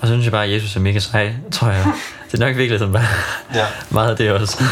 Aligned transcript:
Og 0.00 0.08
så 0.08 0.14
synes 0.14 0.24
jeg 0.24 0.32
bare, 0.32 0.44
at 0.44 0.52
Jesus 0.52 0.76
er 0.76 0.80
mega 0.80 0.98
sej, 0.98 1.32
tror 1.52 1.68
jeg. 1.68 1.84
Det 2.32 2.40
er 2.40 2.46
nok 2.46 2.56
virkelig 2.56 2.78
sådan 2.78 2.92
bare 2.94 3.04
Ja. 3.54 3.66
meget 3.94 4.10
af 4.10 4.16
det 4.16 4.32
også. 4.32 4.62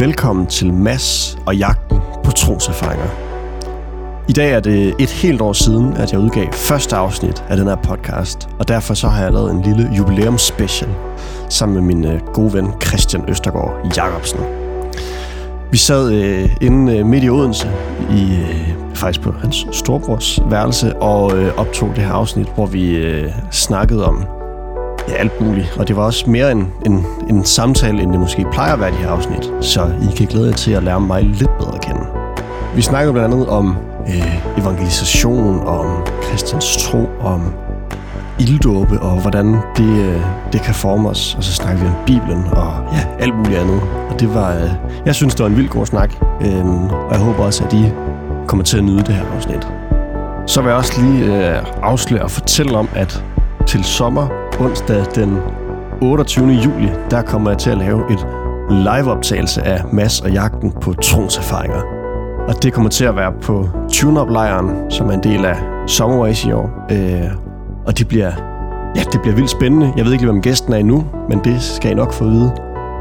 Velkommen 0.00 0.46
til 0.46 0.74
Mass 0.74 1.38
og 1.46 1.56
jagten 1.56 1.98
på 2.24 2.30
troserfaringer. 2.30 3.08
I 4.28 4.32
dag 4.32 4.52
er 4.52 4.60
det 4.60 4.94
et 4.98 5.10
helt 5.10 5.40
år 5.40 5.52
siden, 5.52 5.96
at 5.96 6.12
jeg 6.12 6.20
udgav 6.20 6.52
første 6.52 6.96
afsnit 6.96 7.44
af 7.48 7.56
den 7.56 7.66
her 7.66 7.76
podcast, 7.76 8.48
og 8.58 8.68
derfor 8.68 8.94
så 8.94 9.08
har 9.08 9.22
jeg 9.22 9.32
lavet 9.32 9.50
en 9.50 9.62
lille 9.62 9.90
jubilæumsspecial 9.96 10.90
sammen 11.50 11.74
med 11.74 11.94
min 11.94 12.04
øh, 12.04 12.20
gode 12.20 12.52
ven 12.52 12.72
Christian 12.86 13.24
Østergaard 13.28 13.96
Jacobsen. 13.96 14.67
Vi 15.70 15.78
sad 15.78 16.12
øh, 16.12 16.56
inde 16.60 16.98
øh, 16.98 17.06
midt 17.06 17.24
i 17.24 17.30
Odense, 17.30 17.70
i, 18.10 18.22
øh, 18.22 18.68
faktisk 18.94 19.20
på 19.20 19.32
hans 19.40 19.66
storbrors 19.72 20.40
værelse, 20.50 20.96
og 20.96 21.38
øh, 21.38 21.58
optog 21.58 21.90
det 21.96 22.04
her 22.04 22.12
afsnit, 22.12 22.48
hvor 22.54 22.66
vi 22.66 22.96
øh, 22.96 23.32
snakkede 23.50 24.06
om 24.06 24.24
ja, 25.08 25.14
alt 25.14 25.40
muligt. 25.40 25.76
Og 25.78 25.88
det 25.88 25.96
var 25.96 26.02
også 26.02 26.30
mere 26.30 26.52
en, 26.52 26.72
en, 26.86 27.06
en 27.28 27.44
samtale, 27.44 28.02
end 28.02 28.12
det 28.12 28.20
måske 28.20 28.46
plejer 28.52 28.72
at 28.72 28.80
være 28.80 28.90
de 28.90 28.96
her 28.96 29.08
afsnit. 29.08 29.52
Så 29.60 29.90
I 30.12 30.16
kan 30.16 30.26
glæde 30.26 30.46
jer 30.46 30.54
til 30.54 30.72
at 30.72 30.82
lære 30.82 31.00
mig 31.00 31.22
lidt 31.22 31.50
bedre 31.58 31.74
at 31.74 31.80
kende. 31.80 32.00
Vi 32.74 32.82
snakkede 32.82 33.12
blandt 33.12 33.34
andet 33.34 33.48
om 33.48 33.76
øh, 34.08 34.58
evangelisation, 34.58 35.66
om 35.66 35.86
kristens 36.22 36.76
tro, 36.76 37.08
om 37.20 37.52
ilddåbe 38.40 39.00
og 39.00 39.20
hvordan 39.20 39.46
det, 39.76 40.08
øh, 40.08 40.22
det 40.52 40.62
kan 40.62 40.74
forme 40.74 41.08
os. 41.08 41.34
Og 41.34 41.44
så 41.44 41.52
snakker 41.52 41.82
vi 41.82 41.88
om 41.88 41.94
Bibelen 42.06 42.44
og 42.44 42.72
ja, 42.92 43.06
alt 43.18 43.34
muligt 43.36 43.58
andet. 43.58 43.80
Og 44.10 44.20
det 44.20 44.34
var, 44.34 44.52
øh, 44.54 44.70
jeg 45.06 45.14
synes, 45.14 45.34
det 45.34 45.42
var 45.42 45.50
en 45.50 45.56
vild 45.56 45.68
god 45.68 45.86
snak. 45.86 46.14
Øh, 46.40 46.66
og 46.90 47.12
jeg 47.12 47.20
håber 47.20 47.44
også, 47.44 47.64
at 47.64 47.72
I 47.72 47.84
kommer 48.46 48.64
til 48.64 48.78
at 48.78 48.84
nyde 48.84 48.98
det 48.98 49.14
her 49.14 49.24
afsnit. 49.36 49.68
Så 50.46 50.60
vil 50.60 50.68
jeg 50.68 50.76
også 50.76 51.02
lige 51.02 51.24
øh, 51.24 51.62
afsløre 51.82 52.22
og 52.22 52.30
fortælle 52.30 52.78
om, 52.78 52.88
at 52.94 53.24
til 53.66 53.84
sommer, 53.84 54.28
onsdag 54.60 55.04
den 55.14 55.38
28. 56.02 56.46
juli, 56.48 56.88
der 57.10 57.22
kommer 57.22 57.50
jeg 57.50 57.58
til 57.58 57.70
at 57.70 57.78
lave 57.78 58.12
et 58.12 58.26
liveoptagelse 58.70 59.62
af 59.62 59.84
Mass 59.92 60.20
og 60.20 60.30
Jagten 60.30 60.72
på 60.80 60.92
Trons-erfaringer. 60.92 61.82
Og 62.48 62.62
det 62.62 62.72
kommer 62.72 62.90
til 62.90 63.04
at 63.04 63.16
være 63.16 63.32
på 63.42 63.68
TuneUp-lejren, 63.92 64.90
som 64.90 65.08
er 65.08 65.12
en 65.12 65.22
del 65.22 65.44
af 65.44 65.56
Sommerways 65.86 66.44
i 66.44 66.52
år. 66.52 66.86
Øh, 66.90 67.47
og 67.88 67.98
det 67.98 68.08
bliver, 68.08 68.32
ja, 68.96 69.02
det 69.12 69.20
bliver 69.22 69.34
vildt 69.34 69.50
spændende. 69.50 69.92
Jeg 69.96 70.04
ved 70.04 70.12
ikke 70.12 70.24
lige, 70.24 70.32
hvem 70.32 70.42
gæsten 70.42 70.72
er 70.72 70.76
endnu, 70.76 71.06
men 71.28 71.44
det 71.44 71.62
skal 71.62 71.90
I 71.90 71.94
nok 71.94 72.12
få 72.12 72.24
at 72.24 72.30
vide. 72.30 72.52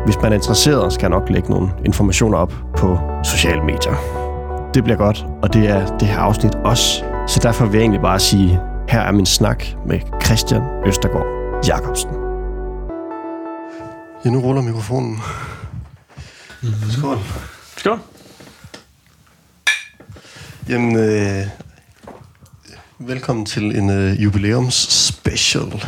Hvis 0.05 0.17
man 0.21 0.31
er 0.31 0.35
interesseret, 0.35 0.93
skal 0.93 1.03
jeg 1.03 1.09
nok 1.09 1.29
lægge 1.29 1.49
nogle 1.49 1.69
informationer 1.85 2.37
op 2.37 2.53
på 2.77 2.99
sociale 3.23 3.61
medier. 3.61 3.95
Det 4.73 4.83
bliver 4.83 4.97
godt, 4.97 5.25
og 5.41 5.53
det 5.53 5.69
er 5.69 5.97
det 5.97 6.07
her 6.07 6.19
afsnit 6.19 6.55
også. 6.55 7.03
Så 7.27 7.39
derfor 7.43 7.65
vil 7.65 7.73
jeg 7.73 7.81
egentlig 7.81 8.01
bare 8.01 8.19
sige, 8.19 8.59
her 8.89 8.99
er 8.99 9.11
min 9.11 9.25
snak 9.25 9.63
med 9.87 9.99
Christian 10.25 10.61
Østergaard 10.85 11.25
Jacobsen. 11.67 12.09
Ja, 14.25 14.29
nu 14.29 14.39
ruller 14.39 14.61
mikrofonen. 14.61 15.11
Mm-hmm. 16.61 16.89
Skål. 16.89 17.17
Skål. 17.77 17.99
Jamen, 20.69 20.95
øh, 20.95 21.66
velkommen 22.99 23.45
til 23.45 23.63
en 23.63 23.89
øh, 23.89 24.23
jubilæums 24.23 24.75
special. 24.75 25.83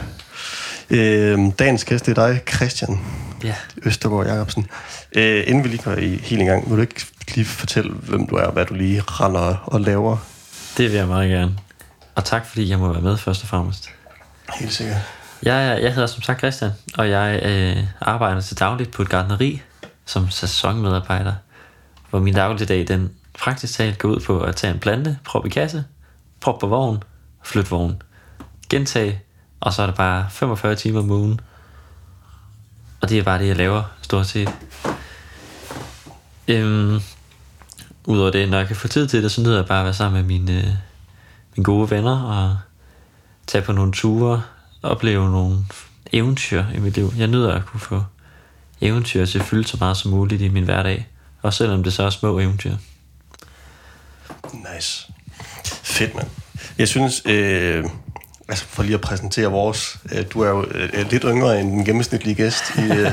Øh, 0.90 1.40
dagens 1.60 1.86
gæst 1.86 2.06
det 2.06 2.18
er 2.18 2.28
dig, 2.28 2.42
Christian 2.56 3.00
Ja. 3.44 3.56
Østergaard 3.86 4.28
Jacobsen. 4.28 4.68
Øh, 5.16 5.44
inden 5.48 5.64
vi 5.64 5.70
lige 5.70 5.84
går 5.84 5.92
i 5.92 6.18
helt 6.18 6.42
i 6.42 6.46
gang, 6.46 6.70
vil 6.70 6.78
du 6.78 6.82
ikke 6.82 7.06
lige 7.36 7.46
fortælle, 7.46 7.92
hvem 7.92 8.28
du 8.28 8.36
er, 8.36 8.44
og 8.44 8.54
hvad 8.54 8.66
du 8.66 8.74
lige 8.74 9.02
render 9.02 9.56
og 9.66 9.82
laver? 9.82 10.18
Det 10.78 10.86
vil 10.86 10.98
jeg 10.98 11.08
meget 11.08 11.30
gerne. 11.30 11.58
Og 12.16 12.26
tak, 12.26 12.46
fordi 12.46 12.70
jeg 12.70 12.80
må 12.80 12.92
være 12.94 13.02
med 13.02 13.18
først 13.18 13.42
og 13.44 13.50
fremmest. 13.50 13.90
Helt 14.60 14.74
sikkert. 14.74 14.98
Jeg, 15.44 15.80
jeg 15.82 15.94
hedder 15.94 16.08
som 16.08 16.22
sagt 16.22 16.40
Christian, 16.40 16.72
og 16.98 17.10
jeg 17.10 17.40
øh, 17.44 17.84
arbejder 18.02 18.42
til 18.42 18.60
dagligt 18.60 18.92
på 18.92 19.02
et 19.02 19.10
gartneri 19.10 19.62
som 20.06 20.30
sæsonmedarbejder, 20.30 21.34
hvor 22.10 22.20
min 22.20 22.34
dagligdag 22.34 22.88
den 22.88 23.10
praktisk 23.40 23.74
talt 23.74 23.98
går 23.98 24.10
ud 24.10 24.20
på 24.20 24.42
at 24.42 24.56
tage 24.56 24.74
en 24.74 24.80
plante, 24.80 25.18
proppe 25.26 25.50
i 25.50 25.52
kasse, 25.52 25.84
prop 26.42 26.60
på 26.60 26.68
vogn, 26.68 27.04
flyt 27.44 27.72
vogn, 27.72 28.02
Gentag, 28.70 29.22
og 29.60 29.74
så 29.74 29.82
er 29.82 29.86
det 29.86 29.96
bare 29.96 30.30
45 30.30 30.76
timer 30.76 31.00
om 31.00 31.12
ugen. 31.12 31.40
Og 33.02 33.10
det 33.10 33.20
er 33.20 33.24
bare 33.24 33.40
det, 33.40 33.48
jeg 33.48 33.56
laver, 33.56 33.84
stort 34.02 34.28
set. 34.28 34.50
Øhm, 36.48 37.02
Udover 38.10 38.32
det, 38.32 38.50
når 38.50 38.58
jeg 38.58 38.68
kan 38.68 38.76
få 38.76 38.88
tid 38.88 39.08
til 39.08 39.24
det, 39.24 39.32
så 39.32 39.42
nyder 39.42 39.56
jeg 39.56 39.66
bare 39.66 39.80
at 39.80 39.86
være 39.86 39.94
sammen 39.94 40.22
med 40.22 40.28
mine, 40.28 40.60
øh, 40.60 40.74
mine 41.56 41.64
gode 41.64 41.90
venner 41.90 42.22
og 42.22 42.58
tage 43.48 43.62
på 43.62 43.72
nogle 43.72 43.94
ture, 43.94 44.44
opleve 44.84 45.32
nogle 45.32 45.58
eventyr 46.12 46.64
i 46.76 46.80
mit 46.80 46.96
liv. 46.96 47.14
Jeg 47.18 47.28
nyder 47.28 47.54
at 47.54 47.66
kunne 47.66 47.80
få 47.80 48.04
eventyr 48.82 49.26
til 49.26 49.40
at 49.40 49.46
fylde 49.46 49.68
så 49.68 49.78
meget 49.80 49.98
som 49.98 50.12
muligt 50.12 50.42
i 50.42 50.50
min 50.50 50.64
hverdag. 50.64 51.08
Også 51.42 51.58
selvom 51.58 51.84
det 51.84 51.94
så 51.94 52.04
er 52.04 52.10
små 52.10 52.40
eventyr. 52.40 52.76
Nice. 54.54 55.12
Fedt, 55.84 56.16
mand. 56.16 56.28
Jeg 56.78 56.88
synes, 56.88 57.22
øh, 57.26 57.86
altså 58.50 58.66
for 58.70 58.84
lige 58.84 58.94
at 58.96 59.02
præsentere 59.02 59.48
vores, 59.48 59.98
øh, 60.12 60.26
du 60.34 60.42
er 60.42 60.50
jo 60.50 60.66
øh, 60.72 61.12
lidt 61.12 61.24
yngre 61.28 61.60
end 61.60 61.72
den 61.72 61.86
gennemsnitlige 61.86 62.36
gæst 62.36 62.64
i 62.78 62.82
øh, 62.92 63.12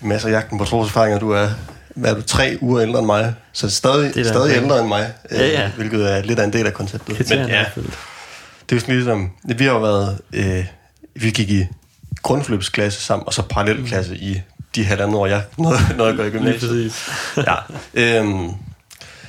masser 0.00 0.28
af 0.28 0.32
jagten 0.32 0.58
på 0.58 0.64
troserfaringer. 0.64 1.18
Du 1.18 1.30
er, 1.30 1.48
hvad 1.94 2.10
er 2.10 2.14
du, 2.14 2.22
tre 2.22 2.58
uger 2.60 2.82
ældre 2.82 2.98
end 2.98 3.06
mig, 3.06 3.34
så 3.52 3.70
stadig, 3.70 4.14
Det 4.14 4.26
stadig 4.26 4.56
ældre 4.56 4.78
end 4.80 4.88
mig, 4.88 5.12
øh, 5.30 5.38
Ja, 5.38 5.46
ja. 5.46 5.70
hvilket 5.76 6.12
er 6.12 6.22
lidt 6.22 6.38
af 6.38 6.44
en 6.44 6.52
del 6.52 6.66
af 6.66 6.74
konceptet. 6.74 7.16
Kriterierne 7.16 7.46
Men 7.46 7.54
er 7.54 7.58
ja, 7.58 7.64
det 8.68 8.72
er 8.72 8.76
jo 8.76 8.80
sådan 8.80 8.94
ligesom, 8.94 9.30
vi 9.44 9.64
har 9.64 9.72
jo 9.72 9.80
været, 9.80 10.18
øh, 10.32 10.64
vi 11.14 11.30
gik 11.30 11.50
i 11.50 11.66
grundforløbsklasse 12.22 13.00
sammen, 13.00 13.26
og 13.26 13.34
så 13.34 13.42
parallelklasse 13.42 14.16
i 14.16 14.40
de 14.74 14.84
halvandet 14.84 15.16
år, 15.16 15.26
jeg, 15.26 15.42
når, 15.58 15.76
når 15.96 16.06
jeg 16.06 16.16
går 16.16 16.22
i 16.24 16.26
Lige 16.26 16.38
gymnasiet. 16.38 16.70
præcis. 16.70 17.08
ja. 17.36 18.18
Øhm, 18.18 18.50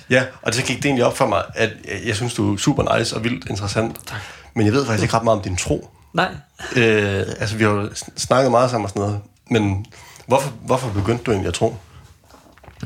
ja, 0.09 0.23
og 0.41 0.45
det 0.51 0.55
så 0.55 0.63
gik 0.65 0.77
det 0.77 0.85
egentlig 0.85 1.05
op 1.05 1.17
for 1.17 1.27
mig, 1.27 1.43
at 1.55 1.69
jeg, 2.05 2.15
synes, 2.15 2.33
du 2.33 2.53
er 2.53 2.57
super 2.57 2.97
nice 2.97 3.15
og 3.15 3.23
vildt 3.23 3.49
interessant. 3.49 3.95
Tak. 4.07 4.19
Men 4.55 4.65
jeg 4.65 4.73
ved 4.73 4.85
faktisk 4.85 5.03
ikke 5.03 5.13
ret 5.17 5.23
meget 5.23 5.37
om 5.37 5.43
din 5.43 5.55
tro. 5.57 5.89
Nej, 6.13 6.29
Øh, 6.75 7.23
altså, 7.39 7.55
vi 7.57 7.63
har 7.63 7.71
jo 7.71 7.85
sn- 7.87 8.09
snakket 8.17 8.51
meget 8.51 8.69
sammen 8.69 8.83
og 8.83 8.89
sådan 8.89 9.01
noget. 9.01 9.19
Men 9.49 9.85
hvorfor, 10.27 10.49
hvorfor 10.61 10.89
begyndte 10.89 11.23
du 11.23 11.31
egentlig 11.31 11.47
at 11.47 11.53
tro? 11.53 11.75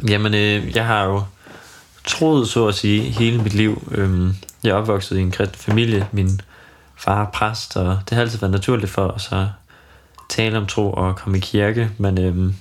Jamen, 0.10 0.34
øh, 0.34 0.76
jeg 0.76 0.86
har 0.86 1.04
jo 1.04 1.24
troet, 2.08 2.48
så 2.50 2.68
at 2.68 2.76
sige, 2.76 3.02
hele 3.02 3.42
mit 3.42 3.54
liv. 3.54 3.88
Øhm, 3.92 4.36
jeg 4.64 4.70
er 4.70 4.74
opvokset 4.76 5.18
i 5.18 5.22
en 5.22 5.32
kristen 5.32 5.58
familie. 5.60 6.08
Min 6.12 6.42
far 6.98 7.22
er 7.22 7.26
præst, 7.34 7.78
og 7.78 8.00
det 8.10 8.16
har 8.16 8.22
altid 8.22 8.40
været 8.40 8.52
naturligt 8.52 8.92
for 8.92 9.08
os 9.08 9.30
at 9.32 9.46
tale 10.30 10.58
om 10.58 10.66
tro 10.68 10.92
og 10.94 11.16
komme 11.16 11.38
i 11.38 11.42
kirke. 11.42 11.90
Men 11.98 12.18
øhm, 12.18 12.56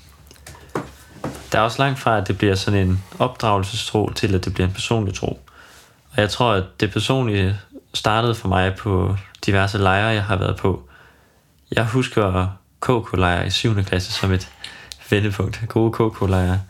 der 1.53 1.59
er 1.59 1.63
også 1.63 1.83
langt 1.83 1.99
fra, 1.99 2.19
at 2.19 2.29
det 2.29 2.39
bliver 2.39 2.55
sådan 2.55 2.89
en 2.89 3.05
opdragelsestro, 3.19 4.11
til 4.11 4.35
at 4.35 4.45
det 4.45 4.55
bliver 4.55 4.67
en 4.67 4.75
personlig 4.75 5.15
tro. 5.15 5.41
Og 6.11 6.21
jeg 6.21 6.31
tror, 6.31 6.53
at 6.53 6.65
det 6.81 6.93
personlige 6.93 7.57
startede 7.95 8.35
for 8.35 8.49
mig 8.49 8.75
på 8.75 9.17
diverse 9.47 9.79
lejre, 9.79 10.07
jeg 10.07 10.25
har 10.25 10.37
været 10.37 10.57
på. 10.57 10.89
Jeg 11.71 11.87
husker 11.87 12.49
KK-lejre 12.81 13.47
i 13.47 13.51
7. 13.51 13.85
klasse 13.85 14.13
som 14.13 14.33
et 14.33 14.49
vendepunkt. 15.11 15.61
Gode 15.69 15.93
KK-lejre. 15.93 16.61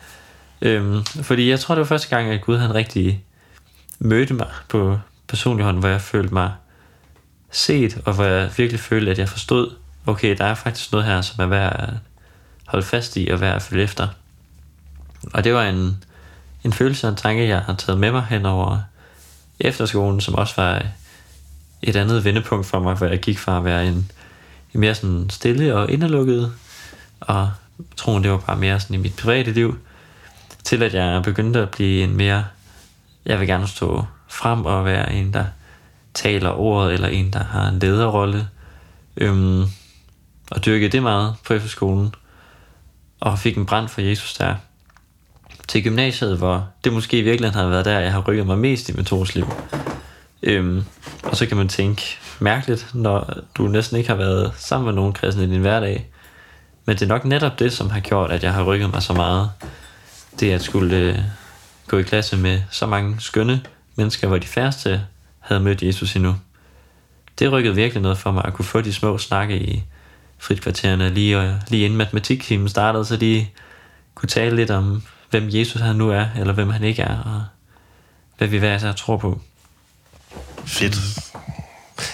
Øhm, 0.60 1.04
fordi 1.04 1.50
jeg 1.50 1.60
tror, 1.60 1.74
det 1.74 1.80
var 1.80 1.86
første 1.86 2.16
gang, 2.16 2.30
at 2.30 2.40
Gud 2.40 2.56
han 2.56 2.74
rigtig 2.74 3.24
mødte 3.98 4.34
mig 4.34 4.48
på 4.68 4.98
personlig 5.28 5.64
hånd, 5.64 5.78
hvor 5.78 5.88
jeg 5.88 6.00
følte 6.00 6.34
mig 6.34 6.52
set, 7.50 8.00
og 8.04 8.14
hvor 8.14 8.24
jeg 8.24 8.50
virkelig 8.56 8.80
følte, 8.80 9.10
at 9.10 9.18
jeg 9.18 9.28
forstod, 9.28 9.70
okay, 10.06 10.36
der 10.38 10.44
er 10.44 10.54
faktisk 10.54 10.92
noget 10.92 11.06
her, 11.06 11.20
som 11.20 11.44
er 11.44 11.46
værd 11.46 11.80
at 11.80 11.94
holde 12.66 12.86
fast 12.86 13.16
i 13.16 13.28
og 13.28 13.40
værd 13.40 13.56
at 13.56 13.62
følge 13.62 13.84
efter. 13.84 14.08
Og 15.32 15.44
det 15.44 15.54
var 15.54 15.64
en, 15.64 16.04
en 16.64 16.72
følelse 16.72 17.06
og 17.06 17.10
en 17.10 17.16
tanke, 17.16 17.48
jeg 17.48 17.60
har 17.60 17.74
taget 17.74 18.00
med 18.00 18.12
mig 18.12 18.26
hen 18.30 18.46
over 18.46 18.78
efterskolen, 19.60 20.20
som 20.20 20.34
også 20.34 20.54
var 20.56 20.82
et 21.82 21.96
andet 21.96 22.24
vendepunkt 22.24 22.66
for 22.66 22.80
mig, 22.80 22.94
hvor 22.94 23.06
jeg 23.06 23.18
gik 23.18 23.38
fra 23.38 23.56
at 23.56 23.64
være 23.64 23.86
en, 23.86 24.10
en 24.74 24.80
mere 24.80 24.94
sådan 24.94 25.30
stille 25.30 25.76
og 25.76 25.90
indelukket, 25.90 26.52
og 27.20 27.50
troen 27.96 28.22
det 28.22 28.30
var 28.30 28.38
bare 28.38 28.56
mere 28.56 28.80
sådan 28.80 28.94
i 28.94 28.98
mit 28.98 29.16
private 29.16 29.52
liv, 29.52 29.78
til 30.64 30.82
at 30.82 30.94
jeg 30.94 31.22
begyndte 31.22 31.60
at 31.60 31.70
blive 31.70 32.04
en 32.04 32.16
mere, 32.16 32.44
jeg 33.26 33.40
vil 33.40 33.48
gerne 33.48 33.66
stå 33.66 34.04
frem 34.28 34.66
og 34.66 34.84
være 34.84 35.12
en, 35.12 35.32
der 35.32 35.44
taler 36.14 36.50
ordet, 36.50 36.94
eller 36.94 37.08
en, 37.08 37.32
der 37.32 37.44
har 37.44 37.68
en 37.68 37.78
lederrolle, 37.78 38.48
øhm, 39.16 39.62
og 40.50 40.64
dyrkede 40.64 40.92
det 40.92 41.02
meget 41.02 41.34
på 41.46 41.54
efterskolen, 41.54 42.14
og 43.20 43.38
fik 43.38 43.56
en 43.56 43.66
brand 43.66 43.88
for 43.88 44.00
Jesus 44.00 44.34
der. 44.34 44.54
Til 45.68 45.84
gymnasiet, 45.84 46.38
hvor 46.38 46.68
det 46.84 46.92
måske 46.92 47.18
i 47.18 47.22
virkeligheden 47.22 47.64
har 47.64 47.68
været 47.68 47.84
der, 47.84 47.98
jeg 47.98 48.12
har 48.12 48.20
rykket 48.20 48.46
mig 48.46 48.58
mest 48.58 48.88
i 48.88 48.92
mit 48.92 49.06
trosliv. 49.06 49.46
Øhm, 50.42 50.84
og 51.22 51.36
så 51.36 51.46
kan 51.46 51.56
man 51.56 51.68
tænke, 51.68 52.02
mærkeligt, 52.40 52.90
når 52.94 53.34
du 53.54 53.68
næsten 53.68 53.96
ikke 53.96 54.08
har 54.08 54.16
været 54.16 54.52
sammen 54.56 54.84
med 54.84 54.94
nogen 54.94 55.12
kristne 55.12 55.44
i 55.44 55.46
din 55.46 55.60
hverdag. 55.60 56.06
Men 56.84 56.96
det 56.96 57.02
er 57.02 57.06
nok 57.06 57.24
netop 57.24 57.58
det, 57.58 57.72
som 57.72 57.90
har 57.90 58.00
gjort, 58.00 58.30
at 58.30 58.42
jeg 58.42 58.52
har 58.52 58.64
rykket 58.64 58.90
mig 58.92 59.02
så 59.02 59.12
meget. 59.12 59.50
Det 60.40 60.52
at 60.52 60.62
skulle 60.62 60.96
øh, 60.96 61.18
gå 61.86 61.98
i 61.98 62.02
klasse 62.02 62.36
med 62.36 62.60
så 62.70 62.86
mange 62.86 63.16
skønne 63.20 63.60
mennesker, 63.96 64.28
hvor 64.28 64.38
de 64.38 64.46
færreste 64.46 65.00
havde 65.38 65.60
mødt 65.60 65.82
Jesus 65.82 66.16
endnu. 66.16 66.36
det 67.38 67.52
rykkede 67.52 67.74
virkelig 67.74 68.02
noget 68.02 68.18
for 68.18 68.32
mig 68.32 68.44
at 68.44 68.54
kunne 68.54 68.64
få 68.64 68.80
de 68.80 68.92
små 68.92 69.18
snakke 69.18 69.58
i 69.58 69.84
fritkvartererne 70.38 71.14
lige, 71.14 71.38
og, 71.38 71.54
lige 71.68 71.84
inden 71.84 71.98
matematiktimen 71.98 72.68
startede, 72.68 73.04
så 73.04 73.16
de 73.16 73.46
kunne 74.14 74.28
tale 74.28 74.56
lidt 74.56 74.70
om, 74.70 75.02
hvem 75.30 75.48
Jesus 75.48 75.80
han 75.80 75.96
nu 75.96 76.10
er, 76.10 76.26
eller 76.38 76.52
hvem 76.52 76.70
han 76.70 76.84
ikke 76.84 77.02
er, 77.02 77.18
og 77.18 77.42
hvad 78.38 78.48
vi 78.48 78.58
hver 78.58 78.76
især 78.76 78.92
tror 78.92 79.16
på. 79.16 79.40
Fedt. 80.64 80.94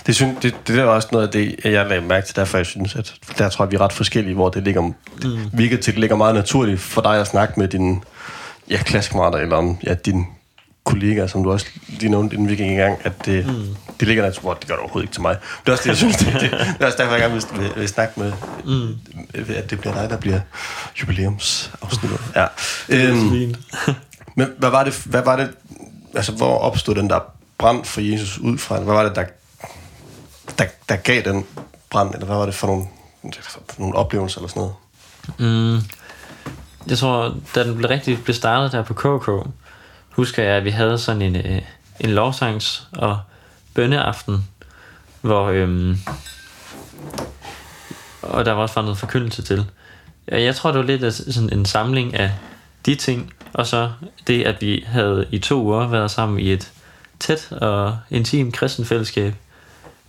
Det, 0.06 0.14
synes, 0.14 0.38
det, 0.42 0.54
det 0.66 0.78
er 0.78 0.84
også 0.84 1.08
noget 1.12 1.26
af 1.26 1.32
det, 1.32 1.56
jeg 1.64 1.86
lagde 1.86 2.02
mærke 2.02 2.26
til, 2.26 2.36
derfor 2.36 2.58
jeg 2.58 2.66
synes, 2.66 2.96
at 2.96 3.14
der 3.38 3.48
tror 3.48 3.64
jeg, 3.64 3.70
vi 3.70 3.76
er 3.76 3.80
ret 3.80 3.92
forskellige, 3.92 4.34
hvor 4.34 4.48
det 4.48 4.62
ligger, 4.62 4.80
mm. 4.80 4.94
virker 5.52 5.76
til, 5.76 5.92
det 5.92 6.00
ligger 6.00 6.16
meget 6.16 6.34
naturligt 6.34 6.80
for 6.80 7.02
dig 7.02 7.20
at 7.20 7.26
snakke 7.26 7.60
med 7.60 7.68
dine 7.68 8.00
ja, 8.70 8.82
klassekammerater, 8.82 9.38
eller 9.38 9.56
om 9.56 9.78
ja, 9.86 9.94
dine 9.94 10.24
kollegaer, 10.84 11.26
som 11.26 11.42
du 11.42 11.52
også 11.52 11.66
lige 11.88 12.10
nævnte 12.10 12.34
inden 12.34 12.48
vi 12.48 12.56
gik 12.56 12.70
i 12.70 12.74
gang, 12.74 12.98
at 13.04 13.26
det, 13.26 13.46
mm. 13.46 13.76
det 14.00 14.08
ligger 14.08 14.24
der, 14.30 14.40
hvor 14.40 14.54
det 14.54 14.68
gør 14.68 14.74
det 14.74 14.82
overhovedet 14.82 15.04
ikke 15.04 15.14
til 15.14 15.22
mig. 15.22 15.36
Det 15.60 15.68
er 15.68 15.72
også 15.72 15.82
det, 15.82 15.88
jeg 15.88 15.96
synes, 15.96 16.16
det, 16.16 16.26
det, 16.26 16.50
det 16.50 16.76
er 16.80 16.86
også 16.86 16.98
derfor, 16.98 17.12
jeg 17.12 17.20
gerne 17.20 17.34
vil, 17.34 17.60
vil, 17.60 17.70
vil 17.76 17.88
snakke 17.88 18.20
med, 18.20 18.32
mm. 18.64 18.98
at 19.34 19.70
det 19.70 19.80
bliver 19.80 19.94
dig, 19.94 20.10
der 20.10 20.16
bliver 20.16 20.40
jubilæumsafsnittet. 21.00 22.20
Ja. 22.36 22.46
Øhm, 22.88 23.54
men 24.36 24.48
hvad 24.58 24.70
var 24.70 24.84
det, 24.84 25.02
hvad 25.04 25.22
var 25.22 25.36
det, 25.36 25.50
altså 26.14 26.32
hvor 26.32 26.58
opstod 26.58 26.94
den 26.94 27.10
der 27.10 27.20
brand 27.58 27.84
for 27.84 28.00
Jesus 28.00 28.38
ud 28.38 28.58
fra? 28.58 28.80
Hvad 28.80 28.94
var 28.94 29.02
det, 29.02 29.16
der, 29.16 29.24
der, 30.58 30.64
der 30.88 30.96
gav 30.96 31.22
den 31.22 31.46
brand, 31.90 32.14
eller 32.14 32.26
hvad 32.26 32.36
var 32.36 32.46
det 32.46 32.54
for 32.54 32.66
nogle, 32.66 32.86
nogle 33.78 33.94
oplevelser 33.94 34.38
eller 34.38 34.48
sådan 34.48 34.60
noget? 34.60 34.74
Mm. 35.38 35.82
Jeg 36.86 36.98
tror, 36.98 37.36
da 37.54 37.64
den 37.64 37.76
blev 37.76 37.88
rigtig 37.88 38.24
blev 38.24 38.34
startet 38.34 38.72
der 38.72 38.82
på 38.82 38.94
KK, 38.94 39.28
husker 40.14 40.42
jeg, 40.42 40.56
at 40.56 40.64
vi 40.64 40.70
havde 40.70 40.98
sådan 40.98 41.22
en, 41.22 41.36
øh, 41.36 41.62
en 42.00 42.18
lovsangs- 42.18 42.88
og 42.92 43.20
bønneaften, 43.74 44.44
hvor 45.20 45.48
øhm, 45.48 45.98
og 48.22 48.44
der 48.44 48.52
var 48.52 48.62
også 48.62 48.82
noget 48.82 48.98
forkyndelse 48.98 49.42
til. 49.42 49.66
Jeg 50.28 50.56
tror, 50.56 50.72
det 50.72 50.78
var 50.78 50.86
lidt 50.86 51.14
sådan 51.14 51.52
en 51.52 51.64
samling 51.64 52.14
af 52.14 52.30
de 52.86 52.94
ting, 52.94 53.32
og 53.52 53.66
så 53.66 53.90
det, 54.26 54.42
at 54.42 54.60
vi 54.60 54.84
havde 54.86 55.26
i 55.30 55.38
to 55.38 55.62
uger 55.62 55.88
været 55.88 56.10
sammen 56.10 56.38
i 56.38 56.52
et 56.52 56.72
tæt 57.20 57.52
og 57.52 57.98
intimt 58.10 58.54
kristen 58.54 58.84
fællesskab, 58.84 59.34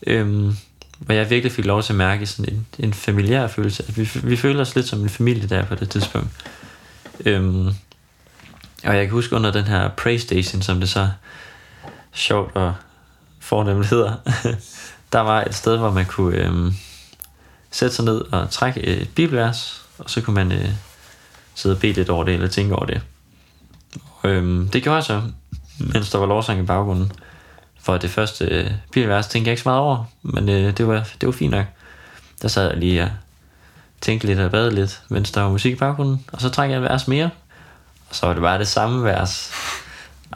øhm, 0.07 0.55
hvor 0.99 1.13
jeg 1.13 1.29
virkelig 1.29 1.51
fik 1.51 1.65
lov 1.65 1.83
til 1.83 1.93
at 1.93 1.97
mærke 1.97 2.25
sådan 2.25 2.53
en, 2.53 2.67
en 2.79 2.93
familiær 2.93 3.47
følelse. 3.47 3.83
At 3.87 3.97
vi, 3.97 4.09
vi 4.23 4.35
føler 4.35 4.61
os 4.61 4.75
lidt 4.75 4.87
som 4.87 5.01
en 5.01 5.09
familie 5.09 5.47
der 5.47 5.65
på 5.65 5.75
det 5.75 5.89
tidspunkt. 5.89 6.29
Øhm, 7.25 7.69
og 8.85 8.95
jeg 8.95 9.05
kan 9.05 9.11
huske 9.11 9.35
under 9.35 9.51
den 9.51 9.63
her 9.63 9.89
Playstation, 9.89 10.61
som 10.61 10.79
det 10.79 10.89
så 10.89 11.09
sjovt 12.13 12.55
og 12.55 12.73
fornemt 13.39 13.87
hedder, 13.93 14.15
der 15.13 15.19
var 15.19 15.41
et 15.41 15.55
sted, 15.55 15.77
hvor 15.77 15.91
man 15.91 16.05
kunne 16.05 16.37
øhm, 16.37 16.73
sætte 17.71 17.95
sig 17.95 18.05
ned 18.05 18.21
og 18.21 18.49
trække 18.49 18.81
et 18.81 19.09
bibelvers, 19.15 19.85
og 19.97 20.09
så 20.09 20.21
kunne 20.21 20.33
man 20.33 20.51
øh, 20.51 20.69
sidde 21.55 21.75
og 21.75 21.79
bede 21.79 21.93
lidt 21.93 22.09
over 22.09 22.23
det, 22.23 22.33
eller 22.33 22.47
tænke 22.47 22.75
over 22.75 22.85
det. 22.85 23.01
Og, 24.21 24.29
øhm, 24.29 24.69
det 24.69 24.83
gjorde 24.83 24.95
jeg 24.95 25.03
så, 25.03 25.21
mens 25.79 26.09
der 26.09 26.17
var 26.17 26.25
lovsang 26.25 26.59
i 26.59 26.65
baggrunden. 26.65 27.11
For 27.79 27.97
det 27.97 28.09
første 28.09 28.45
øh, 28.45 28.71
bibelvers 28.91 29.27
tænkte 29.27 29.49
jeg 29.49 29.53
ikke 29.53 29.61
så 29.61 29.69
meget 29.69 29.81
over, 29.81 30.05
men 30.21 30.49
øh, 30.49 30.77
det, 30.77 30.87
var, 30.87 31.07
det 31.21 31.27
var 31.27 31.33
fint 31.33 31.51
nok. 31.51 31.65
Der 32.41 32.47
sad 32.47 32.69
jeg 32.69 32.77
lige 32.77 33.03
og 33.03 33.09
tænkte 34.01 34.27
lidt 34.27 34.39
og 34.39 34.51
bad 34.51 34.71
lidt, 34.71 35.01
mens 35.09 35.31
der 35.31 35.41
var 35.41 35.49
musik 35.49 35.73
i 35.73 35.75
baggrunden, 35.75 36.25
og 36.31 36.41
så 36.41 36.49
trækker 36.49 36.75
jeg 36.75 36.83
et 36.83 36.89
vers 36.89 37.07
mere, 37.07 37.29
og 38.09 38.15
så 38.15 38.25
var 38.25 38.33
det 38.33 38.41
bare 38.41 38.59
det 38.59 38.67
samme 38.67 39.03
vers. 39.03 39.51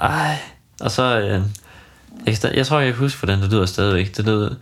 Ej, 0.02 0.38
og 0.80 0.92
så, 0.92 1.20
øh, 1.20 1.42
jeg, 2.26 2.52
jeg 2.56 2.68
tror, 2.68 2.80
jeg 2.80 2.94
kan 2.94 3.00
huske, 3.00 3.20
hvordan 3.20 3.42
det 3.42 3.52
lyder 3.52 3.66
stadigvæk. 3.66 4.18
Det 4.18 4.26
lyder, 4.26 4.56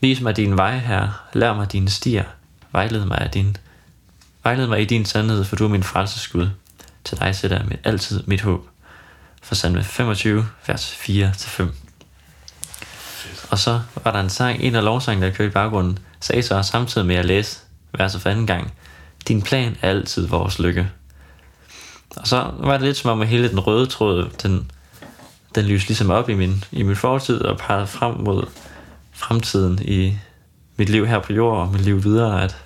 vis 0.00 0.20
mig 0.20 0.36
din 0.36 0.56
vej 0.56 0.78
her, 0.78 1.26
lær 1.32 1.54
mig 1.54 1.72
dine 1.72 1.90
stier, 1.90 2.24
vejled 2.72 3.04
mig 3.04 3.18
af 3.18 3.30
din, 3.30 3.56
vejled 4.42 4.66
mig 4.66 4.80
i 4.80 4.84
din 4.84 5.04
sandhed, 5.04 5.44
for 5.44 5.56
du 5.56 5.64
er 5.64 5.68
min 5.68 5.82
frelsesgud. 5.82 6.48
Til 7.04 7.18
dig 7.18 7.34
sætter 7.34 7.56
jeg 7.56 7.78
altid 7.84 8.22
mit 8.26 8.40
håb. 8.40 8.68
For 9.42 9.54
salme 9.54 9.84
25, 9.84 10.46
vers 10.66 10.92
4-5. 10.92 11.64
Og 13.50 13.58
så 13.58 13.80
var 14.04 14.12
der 14.12 14.20
en 14.20 14.30
sang, 14.30 14.60
en 14.60 14.74
af 14.74 14.84
lovsangene, 14.84 15.26
der 15.26 15.32
kørte 15.32 15.50
i 15.50 15.52
baggrunden, 15.52 15.98
sagde 16.20 16.42
så 16.42 16.62
samtidig 16.62 17.06
med 17.06 17.16
at 17.16 17.24
læse 17.24 17.58
verset 17.98 18.20
for 18.20 18.30
anden 18.30 18.46
gang, 18.46 18.72
din 19.28 19.42
plan 19.42 19.76
er 19.82 19.88
altid 19.88 20.26
vores 20.26 20.58
lykke. 20.58 20.90
Og 22.16 22.26
så 22.26 22.50
var 22.58 22.72
det 22.72 22.82
lidt 22.82 22.96
som 22.96 23.10
om, 23.10 23.20
at 23.20 23.28
hele 23.28 23.48
den 23.48 23.60
røde 23.60 23.86
tråd, 23.86 24.30
den, 24.42 24.70
den 25.54 25.64
lyste 25.64 25.88
ligesom 25.88 26.10
op 26.10 26.28
i 26.28 26.34
min, 26.34 26.64
i 26.72 26.82
min 26.82 26.96
fortid 26.96 27.40
og 27.40 27.58
pegede 27.58 27.86
frem 27.86 28.14
mod 28.14 28.46
fremtiden 29.12 29.78
i 29.82 30.18
mit 30.76 30.88
liv 30.88 31.06
her 31.06 31.18
på 31.18 31.32
jorden 31.32 31.66
og 31.66 31.72
mit 31.72 31.80
liv 31.80 32.04
videre, 32.04 32.44
at 32.44 32.56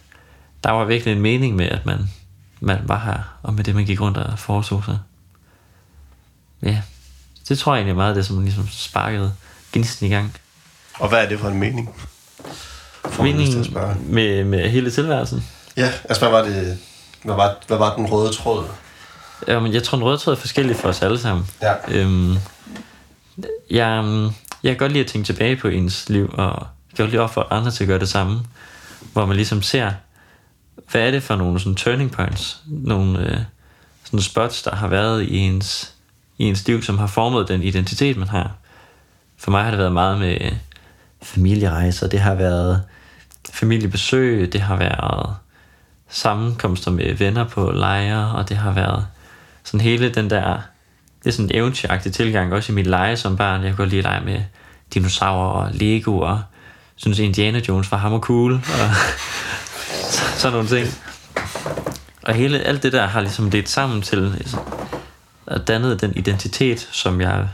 der 0.65 0.71
var 0.71 0.85
virkelig 0.85 1.13
en 1.13 1.21
mening 1.21 1.57
med, 1.57 1.69
at 1.69 1.87
man, 1.87 1.99
man 2.61 2.79
var 2.85 2.99
her, 2.99 3.39
og 3.43 3.55
med 3.55 3.65
det, 3.65 3.75
man 3.75 3.85
gik 3.85 4.01
rundt 4.01 4.19
og 4.19 4.39
foretog 4.39 4.85
sig. 4.85 4.99
Ja, 6.63 6.83
det 7.49 7.59
tror 7.59 7.75
jeg 7.75 7.79
egentlig 7.79 7.93
er 7.93 7.97
meget 7.97 8.17
det, 8.17 8.27
som 8.27 8.43
ligesom 8.43 8.69
sparkede 8.69 9.33
gnisten 9.73 10.07
i 10.07 10.11
gang. 10.11 10.37
Og 10.95 11.09
hvad 11.09 11.25
er 11.25 11.29
det 11.29 11.41
for 11.41 11.49
en 11.49 11.59
mening? 11.59 11.95
For 13.05 13.23
meningen 13.23 13.77
med, 14.01 14.45
med 14.45 14.71
hele 14.71 14.91
tilværelsen? 14.91 15.47
Ja, 15.77 15.93
altså 16.05 16.29
hvad 16.29 16.31
var 16.31 16.49
det, 16.49 16.79
hvad 17.25 17.35
var, 17.35 17.57
hvad 17.67 17.79
var 17.79 17.97
den 17.97 18.07
røde 18.07 18.33
tråd? 18.33 18.65
Jamen, 19.49 19.73
jeg 19.73 19.83
tror, 19.83 19.99
den 19.99 20.05
røde 20.05 20.19
tråd 20.19 20.35
er 20.35 20.39
forskellig 20.39 20.77
for 20.77 20.89
os 20.89 21.03
alle 21.03 21.19
sammen. 21.19 21.47
Ja. 21.63 21.75
Øhm, 21.89 22.37
jeg, 23.71 24.05
jeg 24.63 24.73
kan 24.73 24.77
godt 24.77 24.93
lide 24.93 25.05
at 25.05 25.11
tænke 25.11 25.27
tilbage 25.27 25.57
på 25.57 25.69
ens 25.69 26.09
liv, 26.09 26.35
og 26.39 26.67
jeg 26.91 26.97
kan 26.97 27.05
godt 27.05 27.11
lide 27.11 27.29
få 27.29 27.41
andre 27.51 27.71
til 27.71 27.85
at 27.85 27.89
gøre 27.89 27.99
det 27.99 28.09
samme. 28.09 28.41
Hvor 29.13 29.27
man 29.27 29.37
ligesom 29.37 29.63
ser, 29.63 29.93
hvad 30.91 31.07
er 31.07 31.11
det 31.11 31.23
for 31.23 31.37
nogle 31.37 31.61
sådan 31.61 31.75
turning 31.75 32.11
points, 32.11 32.61
nogle 32.67 33.19
øh, 33.19 33.39
sådan 34.05 34.21
spots, 34.21 34.63
der 34.63 34.75
har 34.75 34.89
været 34.89 35.23
i 35.23 35.37
ens, 35.37 35.93
i 36.39 36.45
ens 36.45 36.69
liv, 36.69 36.83
som 36.83 36.99
har 36.99 37.07
formet 37.07 37.49
den 37.49 37.63
identitet, 37.63 38.17
man 38.17 38.29
har. 38.29 38.51
For 39.37 39.51
mig 39.51 39.65
har 39.65 39.71
det 39.71 39.79
været 39.79 39.93
meget 39.93 40.19
med 40.19 40.37
familierejser, 41.23 42.09
det 42.09 42.21
har 42.21 42.35
været 42.35 42.83
familiebesøg, 43.53 44.53
det 44.53 44.61
har 44.61 44.77
været 44.77 45.37
sammenkomster 46.09 46.91
med 46.91 47.15
venner 47.15 47.45
på 47.45 47.71
lejre, 47.71 48.33
og 48.33 48.49
det 48.49 48.57
har 48.57 48.73
været 48.73 49.07
sådan 49.65 49.81
hele 49.81 50.09
den 50.09 50.31
der, 50.31 50.61
det 51.25 51.29
er 51.29 51.31
sådan 51.31 51.51
en 51.51 51.57
eventyragtig 51.57 52.13
tilgang, 52.13 52.53
også 52.53 52.73
i 52.73 52.75
mit 52.75 52.87
leje 52.87 53.17
som 53.17 53.37
barn. 53.37 53.63
Jeg 53.63 53.71
kunne 53.71 53.77
godt 53.77 53.89
lide 53.89 53.99
at 53.99 54.05
lege 54.05 54.25
med 54.25 54.43
dinosaurer 54.95 55.51
og 55.51 55.71
Lego, 55.73 56.19
og 56.19 56.43
synes 56.97 57.19
Indiana 57.19 57.61
Jones 57.69 57.91
var 57.91 57.99
hammer 57.99 58.21
cool, 58.21 58.53
og 58.53 58.61
sådan 60.39 60.53
nogle 60.53 60.69
ting. 60.69 60.95
Og 62.23 62.35
hele, 62.35 62.61
alt 62.61 62.83
det 62.83 62.93
der 62.93 63.07
har 63.07 63.21
ligesom 63.21 63.51
lidt 63.51 63.69
sammen 63.69 64.03
til 64.03 64.35
altså, 64.39 64.59
at 65.47 65.69
danne 65.69 65.97
den 65.97 66.13
identitet, 66.17 66.89
som 66.93 67.21
jeg 67.21 67.49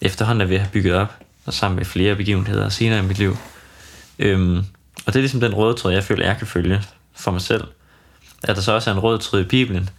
efterhånden 0.00 0.40
er 0.40 0.46
ved 0.46 0.56
at 0.56 0.62
have 0.62 0.70
bygget 0.72 0.94
op, 0.94 1.14
og 1.46 1.54
sammen 1.54 1.76
med 1.76 1.84
flere 1.84 2.16
begivenheder 2.16 2.68
senere 2.68 2.98
i 2.98 3.02
mit 3.02 3.18
liv. 3.18 3.36
Øhm, 4.18 4.58
og 5.06 5.12
det 5.12 5.16
er 5.16 5.20
ligesom 5.20 5.40
den 5.40 5.54
røde 5.54 5.74
tråd, 5.74 5.92
jeg 5.92 6.04
føler, 6.04 6.26
jeg 6.26 6.38
kan 6.38 6.46
følge 6.46 6.82
for 7.16 7.30
mig 7.30 7.40
selv. 7.40 7.64
At 8.42 8.56
der 8.56 8.62
så 8.62 8.72
også 8.72 8.90
er 8.90 8.94
en 8.94 9.00
rød 9.00 9.18
tråd 9.18 9.40
i 9.40 9.44
Bibelen, 9.44 9.90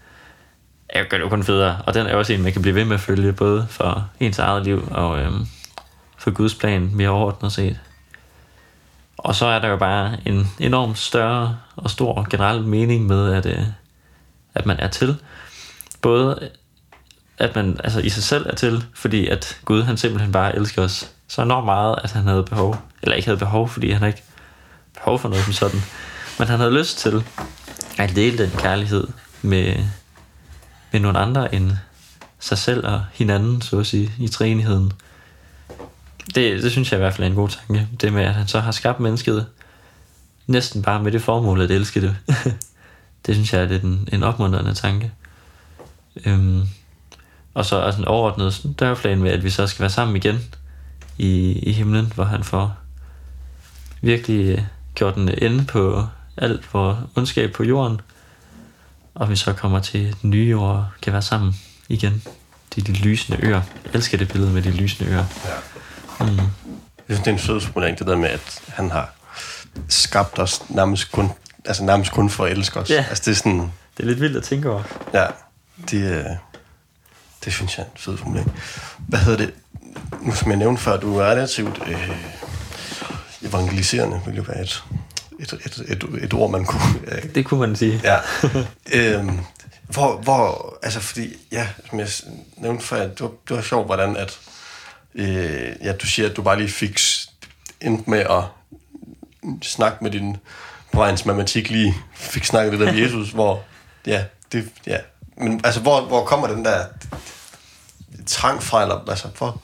er 0.89 1.17
jo 1.19 1.29
kun 1.29 1.43
federe. 1.43 1.81
Og 1.85 1.93
den 1.93 2.07
er 2.07 2.15
også 2.15 2.33
en, 2.33 2.43
man 2.43 2.53
kan 2.53 2.61
blive 2.61 2.75
ved 2.75 2.85
med 2.85 2.93
at 2.93 2.99
følge, 2.99 3.33
både 3.33 3.67
for 3.69 4.09
ens 4.19 4.39
eget 4.39 4.63
liv 4.63 4.87
og 4.91 5.19
øhm, 5.19 5.47
for 6.17 6.31
Guds 6.31 6.55
plan 6.55 6.91
vi 6.97 7.03
har 7.03 7.11
overordnet 7.11 7.51
set. 7.51 7.79
Og 9.17 9.35
så 9.35 9.45
er 9.45 9.59
der 9.59 9.67
jo 9.67 9.77
bare 9.77 10.17
en 10.25 10.47
enorm 10.59 10.95
større 10.95 11.57
og 11.75 11.89
stor 11.89 12.27
generel 12.29 12.61
mening 12.61 13.05
med, 13.05 13.33
at, 13.33 13.45
øh, 13.45 13.65
at 14.55 14.65
man 14.65 14.79
er 14.79 14.87
til. 14.87 15.17
Både 16.01 16.49
at 17.37 17.55
man 17.55 17.79
altså 17.83 17.99
i 17.99 18.09
sig 18.09 18.23
selv 18.23 18.45
er 18.49 18.55
til, 18.55 18.85
fordi 18.93 19.27
at 19.27 19.59
Gud 19.65 19.83
han 19.83 19.97
simpelthen 19.97 20.31
bare 20.31 20.55
elsker 20.55 20.81
os 20.81 21.11
så 21.27 21.41
enormt 21.41 21.65
meget, 21.65 21.95
at 22.03 22.11
han 22.11 22.27
havde 22.27 22.43
behov, 22.43 22.77
eller 23.01 23.15
ikke 23.15 23.27
havde 23.27 23.39
behov, 23.39 23.69
fordi 23.69 23.91
han 23.91 24.07
ikke 24.07 24.23
behov 24.93 25.19
for 25.19 25.29
noget 25.29 25.43
som 25.43 25.53
sådan, 25.53 25.79
men 26.39 26.47
han 26.47 26.59
havde 26.59 26.79
lyst 26.79 26.97
til 26.97 27.23
at 27.97 28.15
dele 28.15 28.37
den 28.37 28.51
kærlighed 28.57 29.07
med, 29.41 29.85
med 30.95 31.01
nogle 31.01 31.19
andre 31.19 31.55
end 31.55 31.71
sig 32.39 32.57
selv 32.57 32.87
og 32.87 33.03
hinanden, 33.13 33.61
så 33.61 33.79
at 33.79 33.87
sige, 33.87 34.11
i 34.19 34.27
træenigheden. 34.27 34.93
Det, 36.35 36.63
det 36.63 36.71
synes 36.71 36.91
jeg 36.91 36.97
i 36.97 37.01
hvert 37.01 37.13
fald 37.13 37.23
er 37.23 37.29
en 37.29 37.35
god 37.35 37.49
tanke. 37.49 37.87
Det 38.01 38.13
med, 38.13 38.23
at 38.23 38.33
han 38.33 38.47
så 38.47 38.59
har 38.59 38.71
skabt 38.71 38.99
mennesket 38.99 39.45
næsten 40.47 40.81
bare 40.81 41.03
med 41.03 41.11
det 41.11 41.21
formål 41.21 41.61
at 41.61 41.71
elske 41.71 42.01
det. 42.01 42.15
det 43.25 43.35
synes 43.35 43.53
jeg 43.53 43.61
er 43.61 43.67
lidt 43.67 43.83
en, 43.83 44.09
en 44.11 44.23
opmuntrende 44.23 44.73
tanke. 44.73 45.11
Øhm, 46.25 46.61
og 47.53 47.65
så 47.65 47.75
er 47.75 47.91
sådan 47.91 48.05
overordnet 48.05 48.65
dørplan 48.79 49.21
med, 49.21 49.31
at 49.31 49.43
vi 49.43 49.49
så 49.49 49.67
skal 49.67 49.81
være 49.81 49.89
sammen 49.89 50.15
igen 50.15 50.39
i, 51.17 51.51
i 51.51 51.71
himlen, 51.71 52.11
hvor 52.15 52.23
han 52.23 52.43
får 52.43 52.75
virkelig 54.01 54.45
øh, 54.45 54.63
gjort 54.95 55.15
en 55.15 55.29
ende 55.41 55.65
på 55.65 56.07
alt 56.37 56.73
vores 56.73 56.97
ondskab 57.15 57.51
på 57.51 57.63
jorden, 57.63 58.01
og 59.15 59.29
vi 59.29 59.36
så 59.36 59.53
kommer 59.53 59.79
til 59.79 60.15
den 60.22 60.29
nye 60.29 60.50
jord 60.50 60.75
og 60.75 60.86
kan 61.01 61.13
være 61.13 61.22
sammen 61.22 61.55
igen. 61.89 62.24
De, 62.75 62.81
de 62.81 62.91
lysende 62.93 63.39
øer. 63.45 63.62
Jeg 63.86 63.93
elsker 63.95 64.17
det 64.17 64.27
billede 64.27 64.51
med 64.51 64.62
de 64.62 64.72
lysende 64.72 65.12
øer. 65.12 65.25
Ja. 66.19 66.25
Mm. 66.25 66.38
Jeg 66.38 66.45
synes, 67.10 67.19
det 67.19 67.27
er 67.27 67.31
en 67.31 67.39
sød 67.39 67.62
formulering, 67.62 68.00
det 68.00 68.07
der 68.07 68.15
med, 68.17 68.29
at 68.29 68.62
han 68.67 68.91
har 68.91 69.10
skabt 69.89 70.39
os 70.39 70.62
nærmest 70.69 71.12
kun, 71.12 71.29
altså 71.65 71.84
nærmest 71.84 72.12
kun 72.12 72.29
for 72.29 72.45
at 72.45 72.51
elske 72.51 72.79
os. 72.79 72.89
Ja. 72.89 73.05
Altså 73.10 73.24
det 73.25 73.31
er 73.31 73.36
sådan, 73.36 73.60
Det 73.98 74.03
er 74.03 74.07
lidt 74.07 74.22
vildt 74.22 74.38
at 74.38 74.43
tænke 74.43 74.69
over. 74.72 74.84
ja, 75.13 75.25
det, 75.91 76.12
øh, 76.12 76.25
det 77.45 77.53
synes 77.53 77.77
jeg 77.77 77.84
er 77.84 77.88
en 77.88 77.98
fed 77.98 78.17
formulering. 78.17 78.51
Hvad 78.98 79.19
hedder 79.19 79.38
det? 79.38 79.53
Nu 80.22 80.36
som 80.36 80.50
jeg 80.50 80.57
nævnte 80.57 80.81
før, 80.81 80.98
du 80.98 81.17
er 81.17 81.25
relativt 81.25 81.81
øh, 81.88 82.10
evangeliserende, 83.43 84.22
vil 84.25 84.36
jo 84.36 84.41
være 84.41 84.62
et, 84.62 84.84
et, 85.39 85.53
et, 85.53 85.85
et, 85.87 86.23
et 86.23 86.33
ord, 86.33 86.51
man 86.51 86.65
kunne... 86.65 86.99
Øh, 87.07 87.35
Det 87.35 87.45
kunne 87.45 87.59
man 87.59 87.75
sige. 87.75 88.01
Ja. 88.03 88.17
øhm, 88.93 89.39
hvor, 89.89 90.17
hvor, 90.17 90.77
altså 90.83 90.99
fordi, 90.99 91.37
ja, 91.51 91.67
som 91.89 91.99
jeg 91.99 92.07
nævnte 92.57 92.85
før, 92.85 93.01
det 93.01 93.21
var, 93.21 93.31
det 93.49 93.55
var 93.55 93.61
sjovt, 93.61 93.85
hvordan 93.85 94.17
at, 94.17 94.39
øh, 95.15 95.75
ja, 95.83 95.93
du 95.93 96.05
siger, 96.05 96.29
at 96.29 96.35
du 96.35 96.41
bare 96.41 96.57
lige 96.57 96.69
fik 96.69 96.99
endt 97.81 98.07
med 98.07 98.19
at 98.19 98.43
snakke 99.61 100.03
med 100.03 100.11
din 100.11 100.37
Brians 100.91 101.25
matematik 101.25 101.69
lige 101.69 101.95
fik 102.15 102.45
snakket 102.45 102.79
lidt 102.79 102.89
om 102.89 102.97
Jesus, 103.03 103.31
hvor, 103.31 103.63
ja, 104.05 104.23
det, 104.51 104.69
ja, 104.87 104.97
men 105.37 105.61
altså, 105.63 105.81
hvor, 105.81 106.01
hvor 106.01 106.25
kommer 106.25 106.47
den 106.47 106.65
der 106.65 106.85
trang 108.25 108.63
fra, 108.63 108.81
eller 108.81 109.09
altså, 109.09 109.27
hvor, 109.37 109.61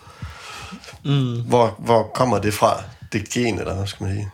mm. 1.05 1.41
hvor, 1.41 1.75
hvor 1.79 2.11
kommer 2.13 2.39
det 2.39 2.53
fra, 2.53 2.83
det 3.11 3.29
gen, 3.29 3.59
eller 3.59 3.73
hvad 3.75 3.87
skal 3.87 4.03
man 4.03 4.15
sige? 4.15 4.29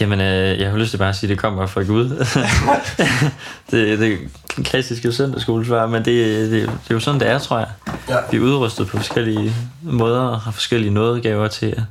Jamen, 0.00 0.20
øh, 0.20 0.60
jeg 0.60 0.70
har 0.70 0.78
lyst 0.78 0.90
til 0.90 0.98
bare 0.98 1.08
at 1.08 1.16
sige, 1.16 1.28
at 1.28 1.30
det 1.30 1.38
kommer 1.38 1.66
fra 1.66 1.82
Gud. 1.82 2.08
det, 3.70 3.98
det 3.98 4.12
er 4.12 4.16
klassiske 4.62 5.12
søndagsskolesvar, 5.12 5.86
men 5.86 6.04
det, 6.04 6.50
det, 6.50 6.62
det 6.62 6.90
er 6.90 6.94
jo 6.94 7.00
sådan, 7.00 7.20
det 7.20 7.28
er, 7.28 7.38
tror 7.38 7.58
jeg. 7.58 7.68
Ja. 8.08 8.16
Vi 8.30 8.36
er 8.36 8.40
udrustet 8.40 8.86
på 8.86 8.96
forskellige 8.96 9.54
måder 9.82 10.20
og 10.20 10.40
har 10.40 10.50
forskellige 10.50 10.90
nådegaver 10.90 11.48
til 11.48 11.66
at 11.66 11.82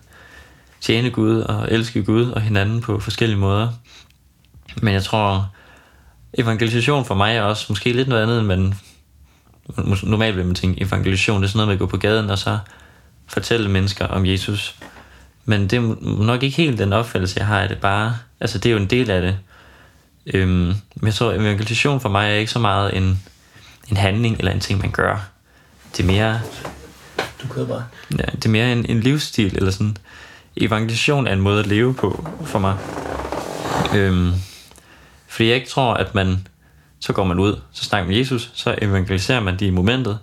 tjene 0.81 1.09
Gud 1.09 1.39
og 1.39 1.67
elske 1.71 2.03
Gud 2.03 2.31
og 2.31 2.41
hinanden 2.41 2.81
på 2.81 2.99
forskellige 2.99 3.39
måder. 3.39 3.69
Men 4.81 4.93
jeg 4.93 5.03
tror, 5.03 5.49
evangelisation 6.33 7.05
for 7.05 7.15
mig 7.15 7.35
er 7.35 7.41
også 7.41 7.65
måske 7.69 7.91
lidt 7.93 8.07
noget 8.07 8.23
andet, 8.23 8.39
end 8.39 8.47
man 8.47 8.73
mås- 9.77 10.09
normalt 10.09 10.37
vil 10.37 10.45
man 10.45 10.55
tænke, 10.55 10.81
evangelisation 10.81 11.41
det 11.41 11.47
er 11.47 11.51
sådan 11.51 11.57
noget 11.57 11.67
med 11.67 11.73
at 11.73 11.79
gå 11.79 11.85
på 11.85 11.97
gaden 11.97 12.29
og 12.29 12.37
så 12.37 12.57
fortælle 13.27 13.69
mennesker 13.69 14.07
om 14.07 14.25
Jesus. 14.25 14.75
Men 15.45 15.61
det 15.67 15.73
er 15.73 15.95
nok 16.23 16.43
ikke 16.43 16.57
helt 16.57 16.79
den 16.79 16.93
opfattelse, 16.93 17.39
jeg 17.39 17.47
har 17.47 17.59
af 17.59 17.69
det 17.69 17.77
bare. 17.77 18.17
Altså, 18.39 18.57
det 18.57 18.69
er 18.69 18.73
jo 18.73 18.79
en 18.79 18.89
del 18.89 19.09
af 19.11 19.21
det. 19.21 19.37
Øhm, 20.33 20.49
men 20.95 21.05
jeg 21.05 21.13
tror, 21.13 21.31
evangelisation 21.31 21.99
for 22.01 22.09
mig 22.09 22.31
er 22.31 22.35
ikke 22.35 22.51
så 22.51 22.59
meget 22.59 22.97
en, 22.97 23.19
en 23.89 23.97
handling 23.97 24.37
eller 24.39 24.51
en 24.51 24.59
ting, 24.59 24.79
man 24.81 24.91
gør. 24.91 25.17
Det 25.97 26.03
er 26.03 26.07
mere, 26.07 26.41
Du 27.43 27.47
kører 27.47 27.65
bare. 27.67 27.83
ja, 28.11 28.25
det 28.35 28.45
er 28.45 28.49
mere 28.49 28.71
en, 28.71 28.85
en 28.89 28.99
livsstil, 28.99 29.55
eller 29.57 29.71
sådan. 29.71 29.97
Evangelisation 30.57 31.27
er 31.27 31.33
en 31.33 31.41
måde 31.41 31.59
at 31.59 31.67
leve 31.67 31.93
på 31.93 32.27
for 32.45 32.59
mig. 32.59 32.77
Øhm, 33.95 34.31
fordi 35.27 35.47
jeg 35.47 35.55
ikke 35.55 35.69
tror, 35.69 35.93
at 35.93 36.15
man, 36.15 36.47
så 36.99 37.13
går 37.13 37.23
man 37.23 37.39
ud, 37.39 37.59
så 37.71 37.83
snakker 37.83 38.05
man 38.05 38.09
med 38.13 38.17
Jesus, 38.17 38.51
så 38.53 38.75
evangeliserer 38.81 39.39
man 39.39 39.59
de 39.59 39.65
i 39.65 39.69
momentet. 39.69 40.19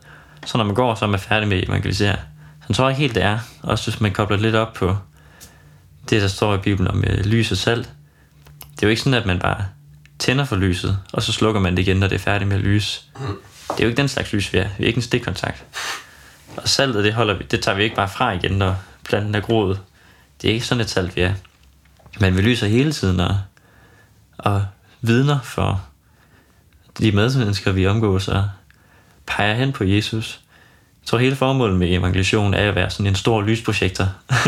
Så 0.47 0.59
når 0.59 0.65
man 0.65 0.75
går, 0.75 0.95
så 0.95 1.05
er 1.05 1.09
man 1.09 1.21
færdig 1.21 1.49
med 1.49 1.57
at 1.57 1.69
evangelisere. 1.69 2.17
Så 2.61 2.67
jeg 2.69 2.77
tror 2.77 2.89
ikke 2.89 3.01
helt, 3.01 3.15
det 3.15 3.23
er. 3.23 3.39
Også 3.63 3.91
hvis 3.91 4.01
man 4.01 4.13
kobler 4.13 4.37
lidt 4.37 4.55
op 4.55 4.73
på 4.73 4.97
det, 6.11 6.23
der 6.23 6.29
står 6.29 6.55
i 6.55 6.59
Bibelen 6.59 6.89
om 6.89 7.05
øh, 7.07 7.25
lys 7.25 7.53
og 7.53 7.57
salt. 7.57 7.91
Det 8.61 8.83
er 8.83 8.87
jo 8.87 8.89
ikke 8.89 9.03
sådan, 9.03 9.21
at 9.21 9.27
man 9.27 9.39
bare 9.39 9.65
tænder 10.19 10.45
for 10.45 10.57
lyset, 10.57 10.99
og 11.13 11.23
så 11.23 11.33
slukker 11.33 11.61
man 11.61 11.77
det 11.77 11.83
igen, 11.83 11.97
når 11.97 12.09
det 12.09 12.15
er 12.15 12.19
færdigt 12.19 12.49
med 12.49 12.57
at 12.57 12.63
lyse. 12.63 13.01
Det 13.69 13.81
er 13.81 13.85
jo 13.85 13.87
ikke 13.87 13.97
den 13.97 14.09
slags 14.09 14.33
lys, 14.33 14.53
vi 14.53 14.59
er. 14.59 14.69
Vi 14.79 14.85
er 14.85 14.87
ikke 14.87 14.99
en 14.99 15.03
stikkontakt. 15.03 15.65
Og 16.57 16.69
saltet, 16.69 17.05
det, 17.05 17.15
holder 17.15 17.35
vi, 17.35 17.45
det 17.51 17.63
tager 17.63 17.77
vi 17.77 17.83
ikke 17.83 17.97
bare 17.97 18.09
fra 18.09 18.33
igen, 18.33 18.53
når 18.53 18.77
planten 19.05 19.35
er 19.35 19.41
groet. 19.41 19.81
Det 20.43 20.51
er 20.51 20.55
ikke 20.55 20.67
sådan 20.67 20.81
et 20.81 20.91
salt, 20.91 21.17
vi 21.17 21.21
er. 21.21 21.35
Men 22.21 22.37
vi 22.37 22.43
lyser 22.43 22.67
hele 22.67 22.93
tiden 22.93 23.21
og, 23.21 23.37
og 24.39 24.65
vidner 25.01 25.39
for 25.41 25.83
de 26.99 27.13
medmennesker, 27.13 27.73
vi 27.73 27.87
omgås 27.87 28.29
og 28.29 28.49
peger 29.27 29.55
hen 29.55 29.73
på 29.73 29.85
Jesus. 29.85 30.41
Jeg 31.03 31.07
tror, 31.07 31.19
hele 31.19 31.37
formålet 31.37 31.79
med 31.79 31.93
evangelisation 31.93 32.55
er 32.55 32.69
at 32.69 32.75
være 32.75 32.91
sådan 32.91 33.07
en 33.07 33.15
stor 33.15 33.43
lysprojektor. 33.43 34.07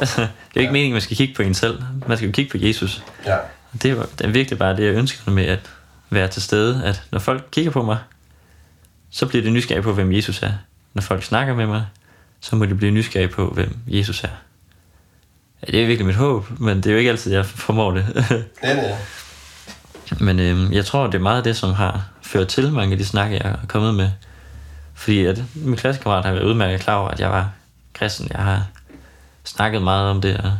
altså, 0.00 0.20
det 0.20 0.26
er 0.26 0.30
jo 0.56 0.60
ikke 0.60 0.72
meningen, 0.72 0.92
at 0.92 0.94
man 0.94 1.02
skal 1.02 1.16
kigge 1.16 1.34
på 1.34 1.42
en 1.42 1.54
selv. 1.54 1.82
Man 2.06 2.16
skal 2.16 2.26
jo 2.26 2.32
kigge 2.32 2.50
på 2.50 2.66
Jesus. 2.66 3.04
Ja. 3.26 3.36
Og 3.72 3.82
det, 3.82 3.96
var, 3.96 4.06
det 4.18 4.26
er 4.26 4.30
virkelig 4.30 4.58
bare 4.58 4.76
det, 4.76 4.84
jeg 4.86 4.94
ønsker 4.94 5.30
med 5.30 5.44
at 5.44 5.70
være 6.10 6.28
til 6.28 6.42
stede. 6.42 6.84
At 6.84 7.02
når 7.10 7.18
folk 7.18 7.48
kigger 7.50 7.70
på 7.70 7.82
mig, 7.82 7.98
så 9.10 9.26
bliver 9.26 9.44
de 9.44 9.50
nysgerrige 9.50 9.82
på, 9.82 9.92
hvem 9.92 10.12
Jesus 10.12 10.42
er. 10.42 10.52
Når 10.94 11.02
folk 11.02 11.24
snakker 11.24 11.54
med 11.54 11.66
mig, 11.66 11.86
så 12.40 12.56
må 12.56 12.64
de 12.64 12.74
blive 12.74 12.90
nysgerrige 12.90 13.28
på, 13.28 13.46
hvem 13.46 13.76
Jesus 13.86 14.24
er. 14.24 14.28
Ja, 15.62 15.72
det 15.72 15.82
er 15.82 15.86
virkelig 15.86 16.06
mit 16.06 16.16
håb, 16.16 16.60
men 16.60 16.76
det 16.76 16.86
er 16.86 16.90
jo 16.90 16.98
ikke 16.98 17.10
altid, 17.10 17.32
jeg 17.32 17.46
formår 17.46 17.90
det. 17.90 18.06
Nej, 18.62 18.74
nej. 18.74 18.96
men 20.20 20.40
øhm, 20.40 20.72
jeg 20.72 20.84
tror, 20.84 21.06
det 21.06 21.14
er 21.14 21.22
meget 21.22 21.44
det, 21.44 21.56
som 21.56 21.72
har 21.72 22.08
ført 22.22 22.48
til 22.48 22.72
mange 22.72 22.92
af 22.92 22.98
de 22.98 23.04
snakke, 23.04 23.36
jeg 23.36 23.52
er 23.52 23.66
kommet 23.68 23.94
med. 23.94 24.10
Fordi 24.94 25.24
at 25.24 25.42
min 25.54 25.76
klassekammerat 25.76 26.24
har 26.24 26.32
været 26.32 26.44
udmærket 26.44 26.80
klar 26.80 26.94
over, 26.94 27.08
at 27.08 27.20
jeg 27.20 27.30
var 27.30 27.50
kristen. 27.92 28.28
Jeg 28.32 28.40
har 28.40 28.66
snakket 29.44 29.82
meget 29.82 30.10
om 30.10 30.20
det, 30.20 30.36
og 30.36 30.52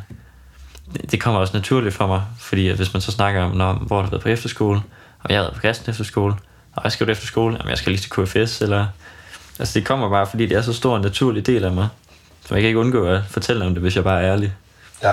det- 1.11 1.21
kommer 1.21 1.41
også 1.41 1.57
naturligt 1.57 1.95
for 1.95 2.07
mig. 2.07 2.23
Fordi 2.39 2.69
at 2.69 2.77
hvis 2.77 2.93
man 2.93 3.01
så 3.01 3.13
snakker 3.13 3.43
om, 3.43 3.51
når, 3.57 3.73
hvor 3.73 3.97
har 3.97 4.05
du 4.05 4.11
været 4.11 4.23
på 4.23 4.29
efterskole, 4.29 4.81
og 5.23 5.31
jeg 5.31 5.39
har 5.39 5.43
været 5.43 5.55
på 5.55 5.61
kristen 5.61 5.91
efterskole, 5.91 6.35
og 6.73 6.85
jeg 6.85 6.93
skal 6.93 7.07
du 7.07 7.13
efter 7.13 7.27
skole, 7.27 7.57
jamen 7.57 7.71
jeg 7.71 7.79
skal 7.79 7.93
lige 7.93 8.01
til 8.03 8.11
KFS, 8.11 8.61
eller... 8.61 8.87
Altså 9.59 9.79
det 9.79 9.87
kommer 9.87 10.09
bare, 10.11 10.27
fordi 10.27 10.47
det 10.47 10.57
er 10.57 10.63
så 10.63 10.73
stor 10.73 10.97
en 10.97 11.03
naturlig 11.03 11.47
del 11.47 11.65
af 11.65 11.73
mig. 11.73 11.89
Så 12.49 12.55
jeg 12.55 12.63
kan 12.63 12.69
ikke 12.69 12.79
undgå 12.79 13.07
at 13.07 13.23
fortælle 13.31 13.65
om 13.65 13.73
det, 13.75 13.83
hvis 13.83 13.97
jeg 13.97 14.05
bare 14.05 14.23
er 14.23 14.33
ærlig. 14.33 14.53
Ja. 15.03 15.13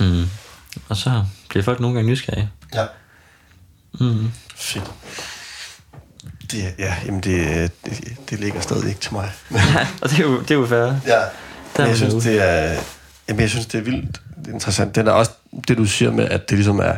Mm. 0.00 0.24
Og 0.88 0.96
så 0.96 1.24
bliver 1.48 1.62
folk 1.64 1.80
nogle 1.80 1.94
gange 1.96 2.10
nysgerrige. 2.10 2.50
Ja. 2.74 2.84
Mm. 4.00 4.32
Fedt. 4.56 4.90
Det, 6.50 6.74
ja, 6.78 6.94
jamen 7.06 7.20
det, 7.20 7.70
det, 7.84 8.16
det 8.30 8.40
ligger 8.40 8.60
stadig 8.60 8.88
ikke 8.88 9.00
til 9.00 9.12
mig. 9.12 9.30
og 10.02 10.10
det 10.10 10.18
er 10.18 10.22
jo, 10.22 10.40
det 10.40 10.50
er 10.50 10.54
jo 10.54 10.66
fair. 10.66 10.94
ja. 11.06 11.20
Der 11.78 11.86
jeg 11.86 11.96
synes, 11.96 12.24
det 12.24 12.42
er, 12.50 12.80
jamen, 13.28 13.40
jeg 13.40 13.50
synes, 13.50 13.66
det 13.66 13.78
er 13.78 13.82
vildt 13.82 14.20
interessant. 14.48 14.94
Det 14.94 15.08
er 15.08 15.12
også 15.12 15.30
det, 15.68 15.78
du 15.78 15.84
siger 15.84 16.10
med, 16.10 16.24
at 16.28 16.50
det 16.50 16.58
ligesom 16.58 16.78
er, 16.78 16.94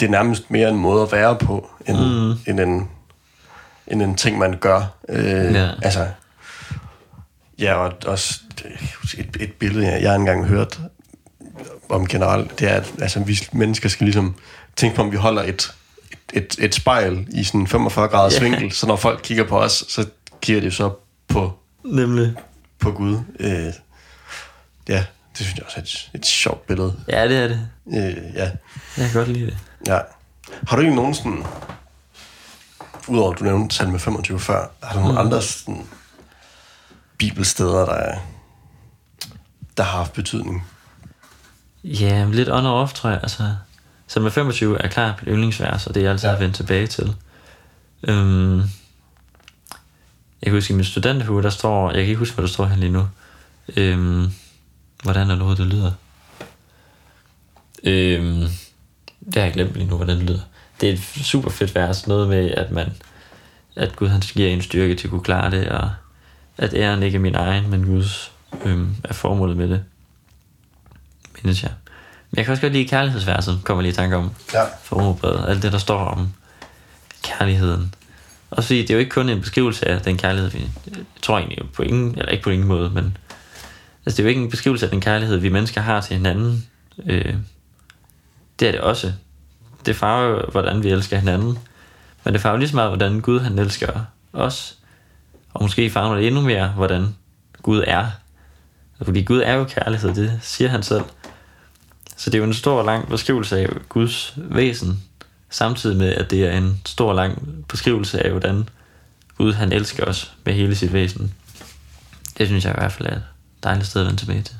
det 0.00 0.06
er 0.06 0.10
nærmest 0.10 0.50
mere 0.50 0.68
en 0.68 0.76
måde 0.76 1.02
at 1.02 1.12
være 1.12 1.36
på, 1.36 1.70
end, 1.86 1.96
mm. 1.96 2.30
end, 2.46 2.60
en, 2.60 2.88
end 3.86 4.02
en 4.02 4.14
ting, 4.16 4.38
man 4.38 4.56
gør. 4.60 4.94
Øh, 5.08 5.54
Ja. 5.54 5.70
Altså, 5.82 6.06
ja, 7.58 7.74
og 7.74 7.92
også 8.06 8.40
et, 9.18 9.36
et 9.40 9.52
billede, 9.52 9.86
jeg, 9.86 10.02
jeg 10.02 10.10
har 10.10 10.16
engang 10.16 10.46
hørt 10.46 10.80
om 11.88 12.06
generelt, 12.06 12.60
det 12.60 12.70
er, 12.70 12.74
at 12.74 12.92
altså, 13.02 13.20
vi 13.20 13.38
mennesker 13.52 13.88
skal 13.88 14.04
ligesom 14.04 14.34
tænke 14.76 14.96
på, 14.96 15.02
om 15.02 15.12
vi 15.12 15.16
holder 15.16 15.42
et, 15.42 15.74
et, 16.32 16.56
et 16.58 16.74
spejl 16.74 17.26
i 17.30 17.44
sådan 17.44 17.66
45 17.66 18.08
graders 18.08 18.34
Ja. 18.40 18.42
vinkel, 18.42 18.72
så 18.72 18.86
når 18.86 18.96
folk 18.96 19.20
kigger 19.22 19.44
på 19.44 19.58
os, 19.58 19.84
så 19.88 20.06
kigger 20.42 20.62
de 20.62 20.70
så 20.70 20.90
på 21.28 21.52
Nemlig. 21.84 22.34
På 22.78 22.92
Gud. 22.92 23.18
Øh, 23.40 23.72
ja, 24.88 25.04
det 25.38 25.46
synes 25.46 25.54
jeg 25.56 25.64
også 25.64 25.76
er 25.78 25.82
et, 25.82 26.10
et 26.14 26.26
sjovt 26.26 26.66
billede. 26.66 27.00
Ja, 27.08 27.28
det 27.28 27.36
er 27.36 27.48
det. 27.48 27.68
Øh, 27.86 28.34
ja, 28.34 28.50
Jeg 28.96 29.10
kan 29.10 29.12
godt 29.12 29.28
lide 29.28 29.46
det. 29.46 29.58
ja. 29.86 29.98
Har 30.66 30.76
du 30.76 30.82
ikke 30.82 30.94
nogen 30.94 31.14
sådan, 31.14 31.44
udover 33.08 33.32
at 33.32 33.38
du 33.38 33.44
nævnte 33.44 33.76
salme 33.76 33.98
25 33.98 34.40
før, 34.40 34.66
har 34.82 34.92
du 34.94 34.98
nogle 35.00 35.12
mm. 35.12 35.18
andre 35.26 35.42
sådan, 35.42 35.86
bibelsteder, 37.18 37.84
der, 37.86 37.92
er, 37.94 38.18
der 39.76 39.82
har 39.82 39.98
haft 39.98 40.12
betydning? 40.12 40.66
Ja, 41.84 42.24
lidt 42.30 42.48
on 42.48 42.66
og 42.66 42.80
off, 42.80 42.92
tror 42.92 43.10
jeg. 43.10 43.18
Altså, 43.22 43.54
salme 44.06 44.30
25 44.30 44.82
er 44.82 44.88
klart 44.88 45.14
mit 45.22 45.28
yndlingsvers, 45.34 45.86
og 45.86 45.94
det 45.94 46.00
er 46.00 46.04
jeg 46.04 46.12
altid 46.12 46.28
Ja. 46.28 46.36
vendt 46.38 46.56
tilbage 46.56 46.86
til. 46.86 47.14
Øhm, 48.02 48.62
jeg 50.42 50.46
kan 50.46 50.52
huske 50.52 50.72
i 50.72 50.76
min 50.76 50.84
studenterhue, 50.84 51.42
der 51.42 51.50
står, 51.50 51.86
jeg 51.86 51.94
kan 51.94 52.08
ikke 52.08 52.18
huske, 52.18 52.34
hvad 52.34 52.42
der 52.42 52.52
står 52.52 52.64
her 52.64 52.76
lige 52.76 52.92
nu. 52.92 53.08
Øhm, 53.76 54.32
hvordan 55.02 55.30
er 55.30 55.48
det, 55.48 55.58
det 55.58 55.66
lyder? 55.66 55.92
Øhm, 57.84 58.46
det 59.24 59.34
har 59.34 59.42
jeg 59.42 59.52
glemt 59.52 59.74
lige 59.74 59.86
nu, 59.86 59.96
hvordan 59.96 60.16
det 60.16 60.24
lyder. 60.24 60.40
Det 60.80 60.88
er 60.88 60.92
et 60.92 61.00
super 61.00 61.50
fedt 61.50 61.74
vers, 61.74 62.06
noget 62.06 62.28
med, 62.28 62.50
at 62.50 62.70
man 62.70 62.92
at 63.76 63.96
Gud 63.96 64.08
han 64.08 64.20
giver 64.20 64.48
en 64.48 64.62
styrke 64.62 64.94
til 64.94 65.06
at 65.06 65.10
kunne 65.10 65.22
klare 65.22 65.50
det, 65.50 65.68
og 65.68 65.90
at 66.58 66.74
æren 66.74 67.02
ikke 67.02 67.16
er 67.16 67.20
min 67.20 67.34
egen, 67.34 67.70
men 67.70 67.84
Guds 67.84 68.32
øhm, 68.64 68.96
er 69.04 69.14
formålet 69.14 69.56
med 69.56 69.68
det 69.68 69.84
mindes 71.42 71.62
jeg. 71.62 71.72
Men 72.30 72.36
jeg 72.36 72.44
kan 72.44 72.52
også 72.52 72.60
godt 72.60 72.72
lide 72.72 72.88
kærlighedsverset, 72.88 73.60
kommer 73.64 73.82
lige 73.82 73.92
i 73.92 73.94
tanke 73.94 74.16
om. 74.16 74.30
Ja. 74.54 74.64
For 74.82 74.96
Romerbrevet. 74.96 75.44
Alt 75.48 75.62
det, 75.62 75.72
der 75.72 75.78
står 75.78 76.04
om 76.04 76.32
kærligheden. 77.22 77.94
Og 78.50 78.64
sige, 78.64 78.82
det 78.82 78.90
er 78.90 78.94
jo 78.94 78.98
ikke 78.98 79.10
kun 79.10 79.28
en 79.28 79.40
beskrivelse 79.40 79.88
af 79.88 80.00
den 80.00 80.16
kærlighed, 80.16 80.50
vi 80.50 80.58
jeg 80.86 81.04
tror 81.22 81.38
egentlig 81.38 81.70
på 81.74 81.82
ingen, 81.82 82.18
eller 82.18 82.32
ikke 82.32 82.44
på 82.44 82.50
ingen 82.50 82.68
måde, 82.68 82.90
men 82.90 83.16
altså 84.06 84.16
det 84.16 84.18
er 84.18 84.22
jo 84.22 84.28
ikke 84.28 84.42
en 84.42 84.50
beskrivelse 84.50 84.86
af 84.86 84.90
den 84.90 85.00
kærlighed, 85.00 85.36
vi 85.36 85.48
mennesker 85.48 85.80
har 85.80 86.00
til 86.00 86.16
hinanden. 86.16 86.66
Øh, 87.06 87.34
det 88.60 88.68
er 88.68 88.72
det 88.72 88.80
også. 88.80 89.12
Det 89.86 89.96
farver 89.96 90.28
jo, 90.28 90.42
hvordan 90.52 90.82
vi 90.82 90.90
elsker 90.90 91.18
hinanden. 91.18 91.58
Men 92.24 92.34
det 92.34 92.40
farver 92.40 92.58
lige 92.58 92.68
så 92.68 92.74
meget, 92.74 92.90
hvordan 92.90 93.20
Gud 93.20 93.40
han 93.40 93.58
elsker 93.58 94.00
os. 94.32 94.76
Og 95.54 95.62
måske 95.62 95.90
farver 95.90 96.14
det 96.14 96.26
endnu 96.26 96.40
mere, 96.40 96.68
hvordan 96.68 97.14
Gud 97.62 97.84
er. 97.86 98.06
Fordi 99.02 99.22
Gud 99.22 99.40
er 99.40 99.54
jo 99.54 99.64
kærlighed, 99.64 100.14
det 100.14 100.38
siger 100.42 100.70
han 100.70 100.82
selv. 100.82 101.04
Så 102.16 102.30
det 102.30 102.34
er 102.34 102.38
jo 102.38 102.44
en 102.44 102.54
stor 102.54 102.78
og 102.78 102.84
lang 102.84 103.08
beskrivelse 103.08 103.58
af 103.58 103.68
Guds 103.88 104.34
væsen, 104.36 105.02
samtidig 105.50 105.96
med, 105.96 106.14
at 106.14 106.30
det 106.30 106.44
er 106.44 106.52
en 106.58 106.80
stor 106.86 107.12
lang 107.12 107.64
beskrivelse 107.68 108.24
af, 108.24 108.30
hvordan 108.30 108.68
Gud 109.38 109.52
han 109.52 109.72
elsker 109.72 110.04
os 110.04 110.32
med 110.44 110.54
hele 110.54 110.76
sit 110.76 110.92
væsen. 110.92 111.34
Det 112.38 112.46
synes 112.46 112.64
jeg 112.64 112.74
i 112.74 112.78
hvert 112.78 112.92
fald 112.92 113.08
er 113.08 113.16
et 113.16 113.22
dejligt 113.62 113.88
sted 113.88 114.00
at 114.00 114.06
vende 114.06 114.20
tilbage 114.20 114.42
til. 114.42 114.56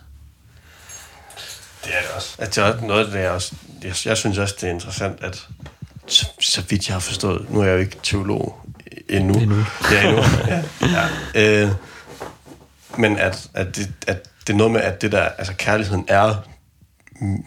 Det 1.84 1.92
er 1.96 2.00
det 2.00 2.10
også. 2.16 2.36
At 2.38 2.54
det 2.54 2.64
er 2.64 2.80
noget 2.80 3.06
af 3.06 3.12
det, 3.12 3.20
jeg, 3.20 3.30
også, 3.30 3.54
jeg, 3.82 3.94
jeg 4.04 4.16
synes 4.16 4.38
også, 4.38 4.54
det 4.60 4.68
er 4.68 4.72
interessant, 4.72 5.22
at 5.22 5.48
så, 6.06 6.26
så 6.40 6.62
vidt 6.68 6.88
jeg 6.88 6.94
har 6.94 7.00
forstået, 7.00 7.50
nu 7.50 7.60
er 7.60 7.64
jeg 7.64 7.72
jo 7.72 7.78
ikke 7.78 7.96
teolog 8.02 8.60
endnu. 9.08 9.34
Endnu. 9.34 9.64
Ja, 9.90 10.08
endnu. 10.08 10.22
ja, 10.48 10.62
ja. 11.34 11.62
Øh, 11.64 11.70
men 12.98 13.18
at, 13.18 13.48
at, 13.54 13.76
det, 13.76 13.92
at 14.06 14.28
det 14.46 14.52
er 14.52 14.56
noget 14.56 14.72
med, 14.72 14.80
at 14.80 15.02
det 15.02 15.12
der, 15.12 15.22
altså 15.22 15.54
kærligheden 15.54 16.04
er 16.08 16.34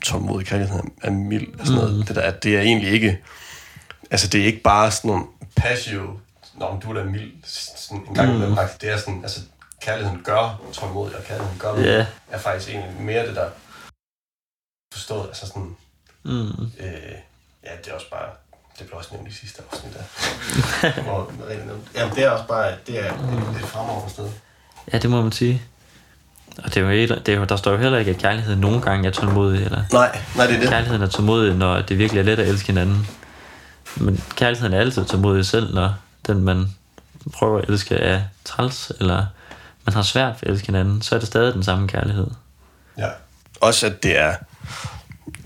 tålmodig, 0.05 0.47
kærligheden 0.47 0.93
er 1.03 1.09
mild 1.09 1.59
og 1.59 1.65
sådan 1.67 1.81
noget. 1.81 1.95
Mm. 1.97 2.03
Det 2.03 2.15
der, 2.15 2.21
at 2.21 2.43
det 2.43 2.57
er 2.57 2.61
egentlig 2.61 2.91
ikke, 2.91 3.19
altså 4.11 4.27
det 4.27 4.41
er 4.41 4.45
ikke 4.45 4.61
bare 4.61 4.91
sådan 4.91 5.11
nogle 5.11 5.25
passive, 5.55 6.19
når 6.53 6.79
du 6.83 6.89
er 6.89 6.93
da 6.93 7.03
mild, 7.03 7.31
sådan 7.77 8.03
en 8.09 8.15
gang 8.15 8.33
mm. 8.49 8.55
det 8.81 8.89
er 8.91 8.97
sådan, 8.97 9.19
altså 9.23 9.39
kærligheden 9.81 10.21
gør 10.23 10.61
tålmodig, 10.73 11.17
og 11.17 11.23
kærligheden 11.23 11.59
gør 11.59 11.79
Ja. 11.79 12.05
er 12.29 12.37
faktisk 12.37 12.69
egentlig 12.69 13.01
mere 13.01 13.27
det 13.27 13.35
der 13.35 13.49
forstået, 14.93 15.27
altså 15.27 15.47
sådan, 15.47 15.75
Mm. 16.23 16.47
øh, 16.79 17.15
ja, 17.63 17.69
det 17.83 17.87
er 17.87 17.93
også 17.93 18.09
bare, 18.11 18.29
det 18.79 18.87
blev 18.87 18.97
også 18.97 19.09
nævnt 19.13 19.27
i 19.29 19.33
sidste 19.33 19.61
afsnit 19.71 19.93
der. 19.93 21.01
hvor 21.03 21.31
Marie 21.39 21.65
nævnte. 21.65 21.89
Jamen, 21.95 22.15
det 22.15 22.23
er 22.23 22.29
også 22.29 22.47
bare, 22.47 22.71
det 22.87 22.99
er, 23.05 23.17
det 23.17 23.29
er 23.55 23.59
et 23.59 23.61
fremragende 23.65 24.09
sted. 24.09 24.29
Ja, 24.93 24.97
det 24.97 25.09
må 25.09 25.21
man 25.21 25.31
sige. 25.31 25.61
Og 26.57 26.73
det 26.73 26.77
er 26.77 26.81
jo, 26.81 26.89
et, 26.89 27.21
det 27.25 27.33
er 27.33 27.37
jo, 27.37 27.45
der 27.45 27.55
står 27.55 27.71
jo 27.71 27.77
heller 27.77 27.97
ikke, 27.97 28.11
at 28.11 28.17
kærligheden 28.17 28.59
nogle 28.59 28.81
gange 28.81 29.07
er 29.07 29.11
tålmodig, 29.11 29.63
eller 29.65 29.83
Nej, 29.93 30.19
nej, 30.35 30.47
det 30.47 30.55
er 30.55 30.59
det. 30.59 30.69
kærligheden 30.69 31.01
er 31.01 31.07
tålmodig, 31.07 31.55
når 31.55 31.81
det 31.81 31.97
virkelig 31.97 32.19
er 32.19 32.23
let 32.23 32.39
at 32.39 32.47
elske 32.47 32.67
hinanden. 32.67 33.07
Men 33.95 34.23
kærligheden 34.35 34.73
er 34.73 34.79
altid 34.79 35.05
tålmodig 35.05 35.45
selv, 35.45 35.73
når 35.73 35.93
den, 36.27 36.43
man 36.43 36.67
prøver 37.33 37.61
at 37.61 37.69
elske, 37.69 37.95
er 37.95 38.21
træls, 38.45 38.91
eller 38.99 39.25
man 39.85 39.93
har 39.93 40.01
svært 40.01 40.33
ved 40.41 40.49
at 40.49 40.53
elske 40.53 40.67
hinanden, 40.67 41.01
så 41.01 41.15
er 41.15 41.19
det 41.19 41.27
stadig 41.27 41.53
den 41.53 41.63
samme 41.63 41.87
kærlighed. 41.87 42.27
Ja. 42.97 43.07
Også 43.61 43.85
at 43.85 44.03
det 44.03 44.19
er, 44.19 44.35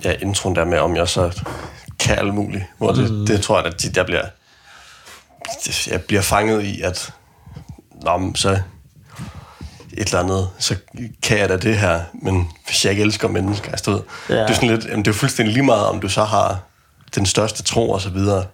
ja, 0.03 0.13
introen 0.21 0.55
der 0.55 0.65
med, 0.65 0.77
om 0.77 0.95
jeg 0.95 1.09
så 1.09 1.41
kan 1.99 2.19
alt 2.19 2.33
muligt. 2.33 2.63
Hvor 2.77 2.91
det, 2.91 3.11
mm. 3.11 3.25
det 3.25 3.41
tror 3.41 3.57
jeg, 3.57 3.65
at 3.65 3.81
de, 3.81 3.89
der 3.89 4.03
bliver, 4.03 4.23
jeg 5.91 6.01
bliver 6.01 6.21
fanget 6.21 6.63
i, 6.63 6.81
at 6.81 7.13
Nå, 8.03 8.31
så 8.35 8.59
et 9.97 10.07
eller 10.07 10.19
andet, 10.19 10.49
så 10.59 10.75
kan 11.23 11.37
jeg 11.37 11.49
da 11.49 11.57
det 11.57 11.77
her, 11.77 12.01
men 12.21 12.47
hvis 12.65 12.85
jeg 12.85 12.91
ikke 12.91 13.03
elsker 13.03 13.27
mennesker, 13.27 13.71
altså, 13.71 13.91
du 13.91 13.97
ved, 13.97 14.01
Ja. 14.29 14.43
det 14.43 14.49
er 14.49 14.53
sådan 14.53 14.69
lidt, 14.69 14.85
jamen, 14.85 15.05
det 15.05 15.11
er 15.11 15.15
fuldstændig 15.15 15.53
lige 15.53 15.65
meget, 15.65 15.85
om 15.85 15.99
du 15.99 16.09
så 16.09 16.23
har 16.23 16.59
den 17.15 17.25
største 17.25 17.63
tro 17.63 17.89
og 17.89 18.01
så 18.01 18.09
videre. 18.09 18.45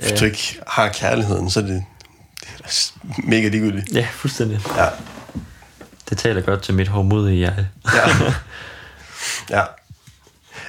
Hvis 0.00 0.10
Ja. 0.10 0.16
du 0.16 0.24
ikke 0.24 0.58
har 0.66 0.88
kærligheden, 0.88 1.50
så 1.50 1.60
er 1.60 1.64
det, 1.64 1.84
det 2.40 2.64
er 2.68 2.90
mega 3.24 3.48
ligegyldigt. 3.48 3.94
Ja, 3.94 4.06
fuldstændig. 4.12 4.60
Ja. 4.76 4.86
Det 6.10 6.18
taler 6.18 6.40
godt 6.40 6.62
til 6.62 6.74
mit 6.74 6.88
hårdmodige 6.88 7.40
jeg. 7.40 7.66
Ja. 7.94 8.32
ja. 9.58 9.64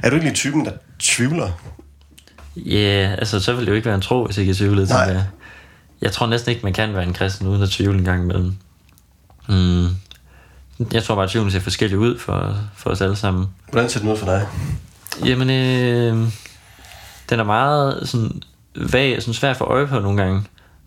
Er 0.04 0.10
du 0.10 0.16
egentlig 0.16 0.36
typen, 0.36 0.66
der 0.66 0.72
tvivler? 1.00 1.52
Ja, 2.56 3.04
yeah, 3.06 3.12
altså 3.14 3.40
så 3.40 3.54
vil 3.54 3.62
det 3.66 3.70
jo 3.72 3.76
ikke 3.76 3.86
være 3.86 3.96
en 3.96 4.02
tro, 4.02 4.26
hvis 4.26 4.38
ikke 4.38 4.50
jeg 4.50 4.56
tvivlede. 4.58 4.88
Nej. 4.88 5.00
Jeg. 5.02 5.24
jeg 6.02 6.12
tror 6.12 6.28
næsten 6.28 6.50
ikke, 6.52 6.64
man 6.64 6.74
kan 6.74 6.94
være 6.94 7.04
en 7.04 7.14
kristen 7.14 7.48
uden 7.48 7.64
at 7.64 7.70
tvivle 7.70 7.98
en 8.00 8.06
gang 8.06 8.24
imellem. 8.24 8.56
Mm. 9.50 9.88
Jeg 10.94 11.04
tror 11.04 11.16
bare, 11.16 11.24
at 11.24 11.32
tvivlen 11.32 11.52
ser 11.52 11.60
forskellig 11.60 11.98
ud 11.98 12.20
for, 12.20 12.56
for 12.76 12.90
os 12.90 13.02
alle 13.02 13.16
sammen. 13.16 13.48
Hvordan 13.72 13.90
ser 13.90 14.00
den 14.00 14.10
ud 14.10 14.18
for 14.18 14.26
dig? 14.26 14.48
Jamen, 15.26 15.50
øh, 15.50 16.32
den 17.30 17.40
er 17.40 17.44
meget 17.44 18.10
sådan 18.10 18.42
vag 18.76 19.16
og 19.16 19.22
sådan 19.22 19.34
svær 19.34 19.54
få 19.54 19.64
øje 19.64 19.88
på 19.88 20.00
nogle 20.00 20.24
gange. 20.24 20.44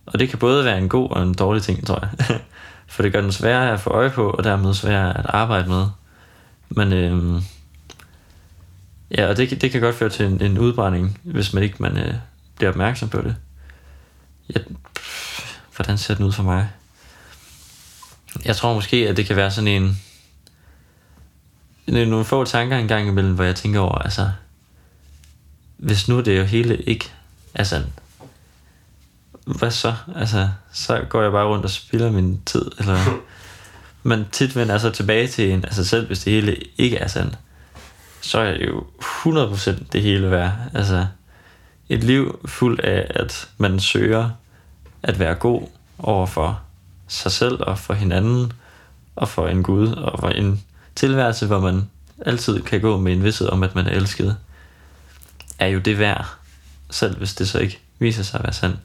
Og 0.06 0.18
det 0.18 0.28
kan 0.28 0.38
både 0.38 0.64
være 0.64 0.78
en 0.78 0.88
god 0.88 1.10
og 1.10 1.22
en 1.22 1.34
dårlig 1.34 1.62
ting, 1.62 1.86
tror 1.86 1.98
jeg. 2.02 2.40
For 2.92 3.02
det 3.02 3.12
gør 3.12 3.20
den 3.20 3.32
sværere 3.32 3.72
at 3.72 3.80
få 3.80 3.90
øje 3.90 4.10
på, 4.10 4.30
og 4.30 4.44
dermed 4.44 4.74
sværere 4.74 5.18
at 5.18 5.26
arbejde 5.28 5.68
med. 5.68 5.86
Men 6.68 6.92
øh, 6.92 7.42
ja, 9.18 9.28
og 9.28 9.36
det, 9.36 9.62
det 9.62 9.70
kan 9.70 9.80
godt 9.80 9.96
føre 9.96 10.08
til 10.08 10.26
en, 10.26 10.42
en 10.42 10.58
udbrænding, 10.58 11.20
hvis 11.22 11.54
man 11.54 11.62
ikke 11.62 11.76
man, 11.78 11.96
øh, 11.96 12.14
bliver 12.56 12.70
opmærksom 12.70 13.08
på 13.08 13.20
det. 13.20 13.36
Jeg, 14.54 14.62
hvordan 15.76 15.98
ser 15.98 16.14
den 16.14 16.26
ud 16.26 16.32
for 16.32 16.42
mig? 16.42 16.68
Jeg 18.44 18.56
tror 18.56 18.74
måske, 18.74 19.08
at 19.08 19.16
det 19.16 19.26
kan 19.26 19.36
være 19.36 19.50
sådan 19.50 19.68
en... 19.68 19.98
Nogle 21.86 22.24
få 22.24 22.44
tanker 22.44 22.76
en 22.76 22.88
gang 22.88 23.08
imellem, 23.08 23.34
hvor 23.34 23.44
jeg 23.44 23.56
tænker 23.56 23.80
over, 23.80 23.98
altså... 23.98 24.30
Hvis 25.76 26.08
nu 26.08 26.20
det 26.20 26.38
jo 26.38 26.44
hele 26.44 26.76
ikke 26.82 27.12
er 27.54 27.64
sandt, 27.64 27.88
hvad 29.44 29.70
så? 29.70 29.94
Altså, 30.16 30.48
så 30.72 31.04
går 31.08 31.22
jeg 31.22 31.32
bare 31.32 31.46
rundt 31.46 31.64
og 31.64 31.70
spilder 31.70 32.10
min 32.10 32.40
tid, 32.46 32.70
eller... 32.78 32.98
Men 34.02 34.26
tit 34.32 34.56
vender 34.56 34.74
jeg 34.74 34.80
så 34.80 34.90
tilbage 34.90 35.28
til 35.28 35.52
en, 35.52 35.64
altså 35.64 35.84
selv 35.84 36.06
hvis 36.06 36.24
det 36.24 36.32
hele 36.32 36.56
ikke 36.78 36.96
er 36.96 37.08
sandt, 37.08 37.38
så 38.20 38.38
er 38.38 38.52
det 38.52 38.68
jo 38.68 38.86
100% 39.02 39.70
det 39.92 40.02
hele 40.02 40.30
værd. 40.30 40.52
Altså, 40.74 41.06
et 41.88 42.04
liv 42.04 42.40
fuldt 42.44 42.80
af, 42.80 43.06
at 43.10 43.48
man 43.58 43.80
søger 43.80 44.30
at 45.02 45.18
være 45.18 45.34
god 45.34 45.68
over 45.98 46.26
for 46.26 46.60
sig 47.12 47.32
selv 47.32 47.58
og 47.60 47.78
for 47.78 47.94
hinanden 47.94 48.52
og 49.16 49.28
for 49.28 49.48
en 49.48 49.62
Gud 49.62 49.88
og 49.88 50.20
for 50.20 50.28
en 50.28 50.62
tilværelse, 50.94 51.46
hvor 51.46 51.60
man 51.60 51.90
altid 52.26 52.62
kan 52.62 52.80
gå 52.80 52.98
med 52.98 53.12
en 53.12 53.22
vidsthed 53.22 53.48
om, 53.48 53.62
at 53.62 53.74
man 53.74 53.86
er 53.86 53.90
elsket, 53.90 54.36
er 55.58 55.66
jo 55.66 55.78
det 55.78 55.98
værd, 55.98 56.26
selv 56.90 57.16
hvis 57.16 57.34
det 57.34 57.48
så 57.48 57.58
ikke 57.58 57.80
viser 57.98 58.22
sig 58.22 58.38
at 58.38 58.44
være 58.44 58.52
sandt. 58.52 58.76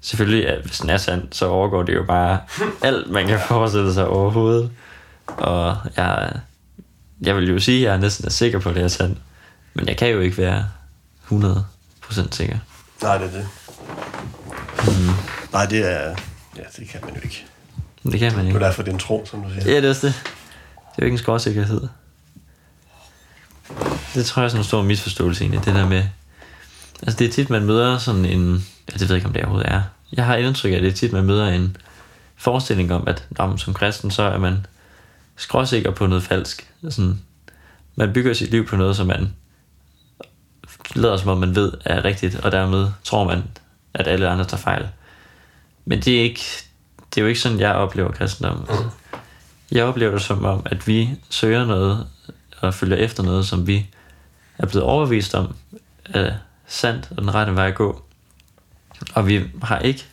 Selvfølgelig, 0.00 0.48
at 0.48 0.64
hvis 0.64 0.78
den 0.78 0.90
er 0.90 0.96
sand, 0.96 1.28
så 1.32 1.46
overgår 1.46 1.82
det 1.82 1.94
jo 1.94 2.04
bare 2.04 2.38
alt, 2.88 3.10
man 3.10 3.26
kan 3.26 3.40
forestille 3.48 3.94
sig 3.94 4.06
overhovedet. 4.06 4.70
Og 5.26 5.76
jeg, 5.96 6.32
jeg 7.20 7.36
vil 7.36 7.50
jo 7.50 7.58
sige, 7.58 7.78
at 7.78 7.82
jeg 7.82 7.94
er 7.94 8.00
næsten 8.00 8.26
er 8.26 8.30
sikker 8.30 8.58
på, 8.58 8.68
at 8.68 8.74
det 8.74 8.84
er 8.84 8.88
sandt. 8.88 9.18
Men 9.74 9.88
jeg 9.88 9.96
kan 9.96 10.08
jo 10.08 10.20
ikke 10.20 10.38
være 10.38 10.66
100% 11.30 12.30
sikker. 12.30 12.58
Nej, 13.02 13.18
det 13.18 13.26
er 13.26 13.30
det. 13.30 13.48
Mm. 14.86 15.14
Nej, 15.52 15.66
det 15.66 15.92
er... 15.92 16.16
Ja, 16.56 16.62
det 16.76 16.88
kan 16.88 17.00
man 17.04 17.14
jo 17.14 17.20
ikke. 17.22 17.44
Det 18.02 18.18
kan 18.18 18.32
man 18.32 18.44
Det 18.44 18.50
er 18.50 18.54
ikke. 18.54 18.64
derfor, 18.64 18.82
det 18.82 18.90
er 18.90 18.94
en 18.94 19.00
tro, 19.00 19.26
som 19.26 19.42
du 19.42 19.50
siger. 19.50 19.70
Ja, 19.70 19.76
det 19.76 19.84
er 19.84 19.88
også 19.88 20.06
det. 20.06 20.14
Det 20.14 21.02
er 21.02 21.02
jo 21.02 21.04
ikke 21.04 21.14
en 21.14 21.18
skråsikkerhed. 21.18 21.88
Det 24.14 24.26
tror 24.26 24.42
jeg 24.42 24.44
er 24.44 24.48
sådan 24.48 24.60
en 24.60 24.64
stor 24.64 24.82
misforståelse 24.82 25.44
egentlig, 25.44 25.64
det 25.64 25.74
der 25.74 25.88
med... 25.88 26.04
Altså 27.02 27.18
det 27.18 27.26
er 27.28 27.32
tit, 27.32 27.50
man 27.50 27.64
møder 27.64 27.98
sådan 27.98 28.24
en... 28.24 28.66
Ja, 28.88 28.92
det 28.92 29.00
ved 29.00 29.08
jeg 29.08 29.16
ikke, 29.16 29.26
om 29.26 29.32
det 29.32 29.42
overhovedet 29.42 29.72
er. 29.72 29.82
Jeg 30.12 30.26
har 30.26 30.36
et 30.36 30.44
indtryk 30.46 30.72
af, 30.72 30.76
at 30.76 30.82
det 30.82 30.88
er 30.88 30.94
tit, 30.94 31.12
man 31.12 31.24
møder 31.24 31.48
en 31.48 31.76
forestilling 32.36 32.92
om, 32.92 33.08
at 33.08 33.26
nå, 33.38 33.46
men 33.46 33.58
som 33.58 33.74
kristen, 33.74 34.10
så 34.10 34.22
er 34.22 34.38
man 34.38 34.66
skråsikker 35.36 35.90
på 35.90 36.06
noget 36.06 36.22
falsk. 36.22 36.70
Sådan, 36.90 37.20
man 37.96 38.12
bygger 38.12 38.34
sit 38.34 38.50
liv 38.50 38.66
på 38.66 38.76
noget, 38.76 38.96
som 38.96 39.06
man 39.06 39.34
lader 40.94 41.16
som 41.16 41.28
om 41.28 41.38
man 41.38 41.54
ved 41.54 41.72
er 41.84 42.04
rigtigt, 42.04 42.36
og 42.36 42.52
dermed 42.52 42.88
tror 43.04 43.24
man, 43.24 43.42
at 43.94 44.06
alle 44.08 44.28
andre 44.28 44.44
tager 44.44 44.60
fejl. 44.62 44.88
Men 45.84 46.00
det 46.00 46.18
er 46.18 46.22
ikke, 46.22 46.44
det 47.14 47.20
er 47.20 47.22
jo 47.22 47.28
ikke 47.28 47.40
sådan, 47.40 47.60
jeg 47.60 47.74
oplever 47.74 48.12
kristendom. 48.12 48.66
Altså, 48.68 48.84
jeg 49.72 49.84
oplever 49.84 50.12
det 50.12 50.22
som 50.22 50.44
om, 50.44 50.62
at 50.66 50.86
vi 50.86 51.10
søger 51.30 51.66
noget 51.66 52.06
og 52.60 52.74
følger 52.74 52.96
efter 52.96 53.22
noget, 53.22 53.46
som 53.46 53.66
vi 53.66 53.86
er 54.58 54.66
blevet 54.66 54.84
overbevist 54.84 55.34
om 55.34 55.54
er 56.04 56.32
sandt 56.66 57.08
og 57.10 57.22
den 57.22 57.34
rette 57.34 57.54
vej 57.54 57.68
at 57.68 57.74
gå. 57.74 58.02
Og 59.14 59.26
vi 59.26 59.50
har 59.62 59.78
ikke 59.78 60.04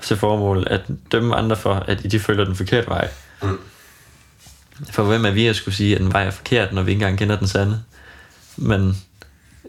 til 0.00 0.16
formål 0.16 0.66
at 0.70 0.80
dømme 1.12 1.36
andre 1.36 1.56
for, 1.56 1.74
at 1.74 2.12
de 2.12 2.20
følger 2.20 2.44
den 2.44 2.56
forkerte 2.56 2.88
vej. 2.88 3.08
For 4.90 5.04
hvem 5.04 5.24
er 5.24 5.30
vi 5.30 5.46
at 5.46 5.56
skulle 5.56 5.74
sige, 5.74 5.94
at 5.94 6.00
den 6.00 6.12
vej 6.12 6.24
er 6.24 6.30
forkert, 6.30 6.72
når 6.72 6.82
vi 6.82 6.90
ikke 6.90 7.00
engang 7.02 7.18
kender 7.18 7.36
den 7.36 7.48
sande? 7.48 7.82
Men 8.56 8.96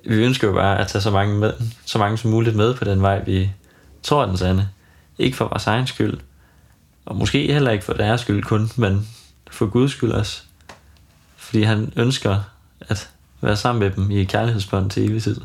vi 0.06 0.16
ønsker 0.16 0.48
jo 0.48 0.54
bare 0.54 0.80
at 0.80 0.88
tage 0.88 1.02
så 1.02 1.12
mange, 1.12 1.40
med, 1.40 1.54
så 1.86 1.98
mange 1.98 2.18
som 2.18 2.32
muligt 2.32 2.56
med 2.56 2.74
på 2.74 2.86
den 2.86 3.02
vej, 3.02 3.24
vi 3.24 3.52
tror 4.04 4.22
er 4.22 4.26
den 4.26 4.38
sande. 4.38 4.70
Ikke 5.18 5.38
for 5.38 5.48
vores 5.48 5.68
egen 5.68 5.88
skyld, 5.88 6.20
og 7.06 7.16
måske 7.16 7.54
heller 7.54 7.72
ikke 7.72 7.86
for 7.86 7.94
deres 7.94 8.22
skyld 8.22 8.44
kun, 8.44 8.70
men 8.76 9.08
for 9.52 9.66
Guds 9.66 9.92
skyld 9.92 10.12
også. 10.12 10.42
Fordi 11.38 11.64
han 11.64 11.94
ønsker 11.96 12.40
at 12.80 13.10
være 13.42 13.58
sammen 13.58 13.80
med 13.80 13.92
dem 13.92 14.12
i 14.12 14.24
kærlighedsbånd 14.24 14.90
til 14.90 15.10
evig 15.10 15.24
tid. 15.24 15.42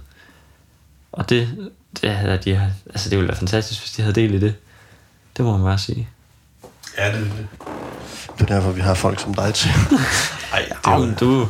Og 1.13 1.29
det, 1.29 1.71
det, 2.03 2.11
er, 2.11 2.37
de 2.37 2.55
har, 2.55 2.71
altså 2.87 3.11
det 3.11 3.19
ville 3.19 3.29
være 3.29 3.39
fantastisk, 3.39 3.81
hvis 3.81 3.93
de 3.93 4.03
havde 4.03 4.15
del 4.15 4.35
i 4.35 4.39
det. 4.39 4.55
Det 5.37 5.45
må 5.45 5.57
man 5.57 5.65
bare 5.65 5.79
sige. 5.79 6.09
Ja, 6.99 7.07
det 7.13 7.15
er 7.15 7.21
det. 7.21 7.47
Det 8.39 8.51
er 8.51 8.55
derfor, 8.55 8.71
vi 8.73 8.81
har 8.81 8.95
folk 8.95 9.21
som 9.21 9.35
dig 9.35 9.55
til. 9.55 9.71
Ej, 10.53 10.65
det 10.69 10.77
er, 10.85 10.91
Jamen, 10.91 11.09
jo, 11.11 11.15
du 11.21 11.49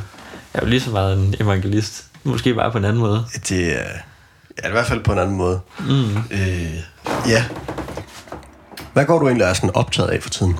er 0.54 0.60
jo 0.62 0.66
lige 0.66 0.80
så 0.80 0.90
meget 0.90 1.18
en 1.18 1.34
evangelist. 1.40 2.06
Måske 2.24 2.54
bare 2.54 2.72
på 2.72 2.78
en 2.78 2.84
anden 2.84 3.00
måde. 3.00 3.24
det 3.48 3.80
er, 3.80 3.90
ja, 4.62 4.68
i 4.68 4.70
hvert 4.70 4.86
fald 4.86 5.04
på 5.04 5.12
en 5.12 5.18
anden 5.18 5.36
måde. 5.36 5.60
Mm. 5.80 6.16
Øh, 6.30 6.74
ja. 7.28 7.44
Hvad 8.92 9.04
går 9.04 9.18
du 9.18 9.26
egentlig 9.26 9.44
er 9.44 9.52
sådan 9.52 9.70
optaget 9.74 10.08
af 10.08 10.22
for 10.22 10.30
tiden? 10.30 10.58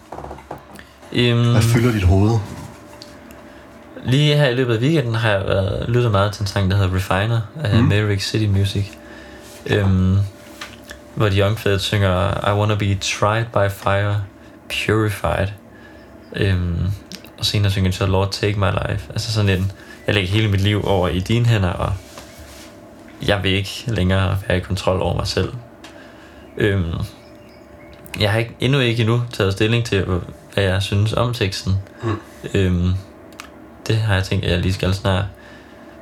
Um, 1.12 1.50
Hvad 1.50 1.62
fylder 1.62 1.92
dit 1.92 2.02
hoved? 2.02 2.38
Lige 4.04 4.36
her 4.36 4.48
i 4.48 4.54
løbet 4.54 4.74
af 4.76 4.80
weekenden 4.80 5.14
har 5.14 5.30
jeg 5.30 5.40
været, 5.46 5.88
lyttet 5.88 6.10
meget 6.10 6.32
til 6.32 6.40
en 6.42 6.46
sang, 6.46 6.70
der 6.70 6.76
hedder 6.76 6.94
Refiner 6.96 7.40
af 7.62 7.82
mm. 7.82 7.88
Maverick 7.88 8.22
City 8.22 8.44
Music. 8.44 8.86
Øhm, 9.66 10.18
hvor 11.14 11.28
de 11.28 11.38
Young 11.38 11.80
synger 11.80 12.48
I 12.50 12.58
wanna 12.58 12.74
be 12.74 12.94
tried 12.94 13.44
by 13.44 13.70
fire, 13.70 14.22
purified. 14.68 15.48
Øhm, 16.36 16.86
og 17.38 17.44
senere 17.44 17.70
synger 17.70 17.90
de 17.90 17.96
så 17.96 18.06
Lord 18.06 18.32
Take 18.32 18.58
My 18.60 18.70
Life. 18.88 19.10
Altså 19.10 19.32
sådan 19.32 19.50
en, 19.50 19.72
jeg 20.06 20.14
lægger 20.14 20.30
hele 20.30 20.48
mit 20.48 20.60
liv 20.60 20.84
over 20.84 21.08
i 21.08 21.18
dine 21.18 21.46
hænder, 21.46 21.70
og 21.70 21.92
jeg 23.26 23.42
vil 23.42 23.50
ikke 23.52 23.84
længere 23.86 24.36
være 24.48 24.58
i 24.58 24.60
kontrol 24.60 25.02
over 25.02 25.16
mig 25.16 25.26
selv. 25.26 25.52
Øhm, 26.56 26.92
jeg 28.20 28.32
har 28.32 28.38
ikke, 28.38 28.56
endnu 28.60 28.78
ikke 28.78 29.00
endnu 29.00 29.22
taget 29.32 29.52
stilling 29.52 29.84
til, 29.84 30.04
hvad 30.54 30.64
jeg 30.64 30.82
synes 30.82 31.12
om 31.12 31.34
teksten. 31.34 31.72
Mm. 32.02 32.18
Øhm, 32.54 32.92
det 33.86 33.96
har 33.96 34.14
jeg 34.14 34.24
tænkt, 34.24 34.44
at 34.44 34.50
jeg 34.50 34.60
lige 34.60 34.72
skal 34.72 34.94
snart. 34.94 35.24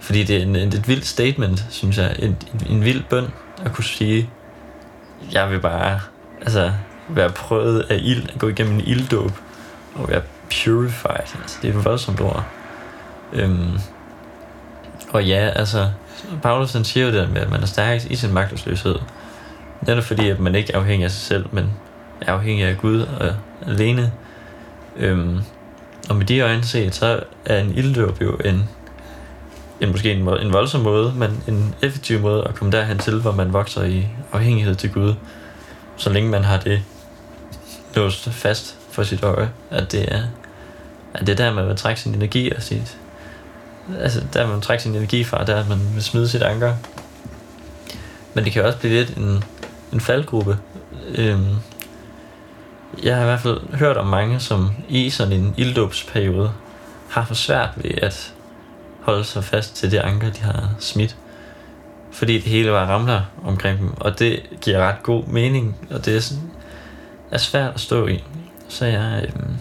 Fordi 0.00 0.22
det 0.22 0.36
er 0.36 0.42
en, 0.42 0.56
et, 0.56 0.74
et 0.74 0.88
vildt 0.88 1.06
statement, 1.06 1.66
synes 1.70 1.98
jeg. 1.98 2.16
En, 2.18 2.36
en, 2.54 2.66
en 2.70 2.84
vild 2.84 3.02
bøn 3.10 3.26
at 3.64 3.72
kunne 3.72 3.84
sige, 3.84 4.30
jeg 5.32 5.50
vil 5.50 5.60
bare 5.60 6.00
altså, 6.40 6.72
være 7.08 7.30
prøvet 7.30 7.80
af 7.80 8.00
ild, 8.02 8.28
at 8.34 8.38
gå 8.38 8.48
igennem 8.48 8.74
en 8.74 8.80
ilddåb, 8.80 9.32
og 9.94 10.08
være 10.08 10.22
purified. 10.64 11.40
Altså, 11.40 11.58
det 11.62 11.74
er 11.74 11.78
et 11.78 11.84
voldsomt 11.84 12.20
ord. 12.20 12.44
Øhm, 13.32 13.78
og 15.10 15.24
ja, 15.24 15.50
altså, 15.56 15.88
Paulus 16.42 16.72
han 16.72 16.84
siger 16.84 17.06
jo 17.06 17.12
det 17.12 17.30
med, 17.32 17.40
at 17.40 17.50
man 17.50 17.62
er 17.62 17.66
stærkest 17.66 18.10
i 18.10 18.16
sin 18.16 18.32
magtesløshed. 18.32 18.94
Det 19.86 19.96
er 19.98 20.00
fordi, 20.00 20.28
at 20.28 20.40
man 20.40 20.54
ikke 20.54 20.72
er 20.72 20.78
afhængig 20.78 21.04
af 21.04 21.10
sig 21.10 21.20
selv, 21.20 21.46
men 21.52 21.70
er 22.20 22.32
afhængig 22.32 22.64
af 22.64 22.78
Gud 22.78 23.00
og 23.00 23.34
alene. 23.66 24.12
Øhm, 24.96 25.38
og 26.08 26.16
med 26.16 26.26
de 26.26 26.40
øjne 26.40 26.64
set, 26.64 26.94
så 26.94 27.20
er 27.44 27.60
en 27.60 27.74
ilddåb 27.74 28.22
jo 28.22 28.36
en, 28.36 28.68
en 29.80 29.90
måske 29.90 30.12
en, 30.12 30.28
en 30.28 30.52
voldsom 30.52 30.80
måde, 30.80 31.12
men 31.16 31.42
en 31.48 31.74
effektiv 31.82 32.20
måde 32.20 32.44
at 32.44 32.54
komme 32.54 32.72
derhen 32.72 32.98
til, 32.98 33.20
hvor 33.20 33.32
man 33.32 33.52
vokser 33.52 33.82
i 33.82 34.06
afhængighed 34.32 34.74
til 34.74 34.92
Gud. 34.92 35.14
Så 35.96 36.10
længe 36.10 36.30
man 36.30 36.44
har 36.44 36.58
det 36.58 36.82
låst 37.94 38.30
fast 38.30 38.76
for 38.90 39.02
sit 39.02 39.22
øje, 39.22 39.50
at 39.70 39.92
det 39.92 40.14
er, 40.14 40.22
at 41.14 41.26
det 41.26 41.28
er 41.40 41.44
der, 41.44 41.54
man 41.54 41.68
vil 41.68 41.76
trække 41.76 42.00
sin 42.00 42.14
energi 42.14 42.52
og 42.52 42.62
sit, 42.62 42.98
altså 44.00 44.22
der 44.32 44.46
man 44.46 44.60
trækker 44.60 44.82
sin 44.82 44.94
energi 44.94 45.24
fra, 45.24 45.44
der 45.44 45.68
man 45.68 45.78
vil 45.94 46.02
smide 46.02 46.28
sit 46.28 46.42
anker. 46.42 46.74
Men 48.34 48.44
det 48.44 48.52
kan 48.52 48.64
også 48.64 48.78
blive 48.78 48.92
lidt 48.92 49.16
en, 49.16 49.44
en 49.92 50.00
faldgruppe. 50.00 50.58
Øhm, 51.14 51.56
jeg 53.02 53.16
har 53.16 53.22
i 53.22 53.26
hvert 53.26 53.40
fald 53.40 53.74
hørt 53.74 53.96
om 53.96 54.06
mange, 54.06 54.40
som 54.40 54.70
i 54.88 55.10
sådan 55.10 55.32
en 55.32 55.54
ilddåbsperiode 55.56 56.52
har 57.10 57.24
for 57.24 57.34
svært 57.34 57.70
ved 57.76 57.90
at 58.02 58.34
holde 59.02 59.24
sig 59.24 59.44
fast 59.44 59.76
til 59.76 59.90
det 59.90 59.98
anker, 59.98 60.30
de 60.30 60.40
har 60.40 60.74
smidt. 60.78 61.16
Fordi 62.12 62.34
det 62.34 62.42
hele 62.42 62.70
bare 62.70 62.86
ramler 62.86 63.20
omkring 63.44 63.78
dem, 63.78 64.00
og 64.00 64.18
det 64.18 64.42
giver 64.60 64.78
ret 64.78 65.02
god 65.02 65.24
mening, 65.24 65.76
og 65.90 66.04
det 66.04 66.16
er, 66.16 66.20
sådan, 66.20 66.50
er 67.30 67.38
svært 67.38 67.74
at 67.74 67.80
stå 67.80 68.06
i. 68.06 68.24
Så 68.68 68.86
jeg, 68.86 69.26
øhm, 69.28 69.56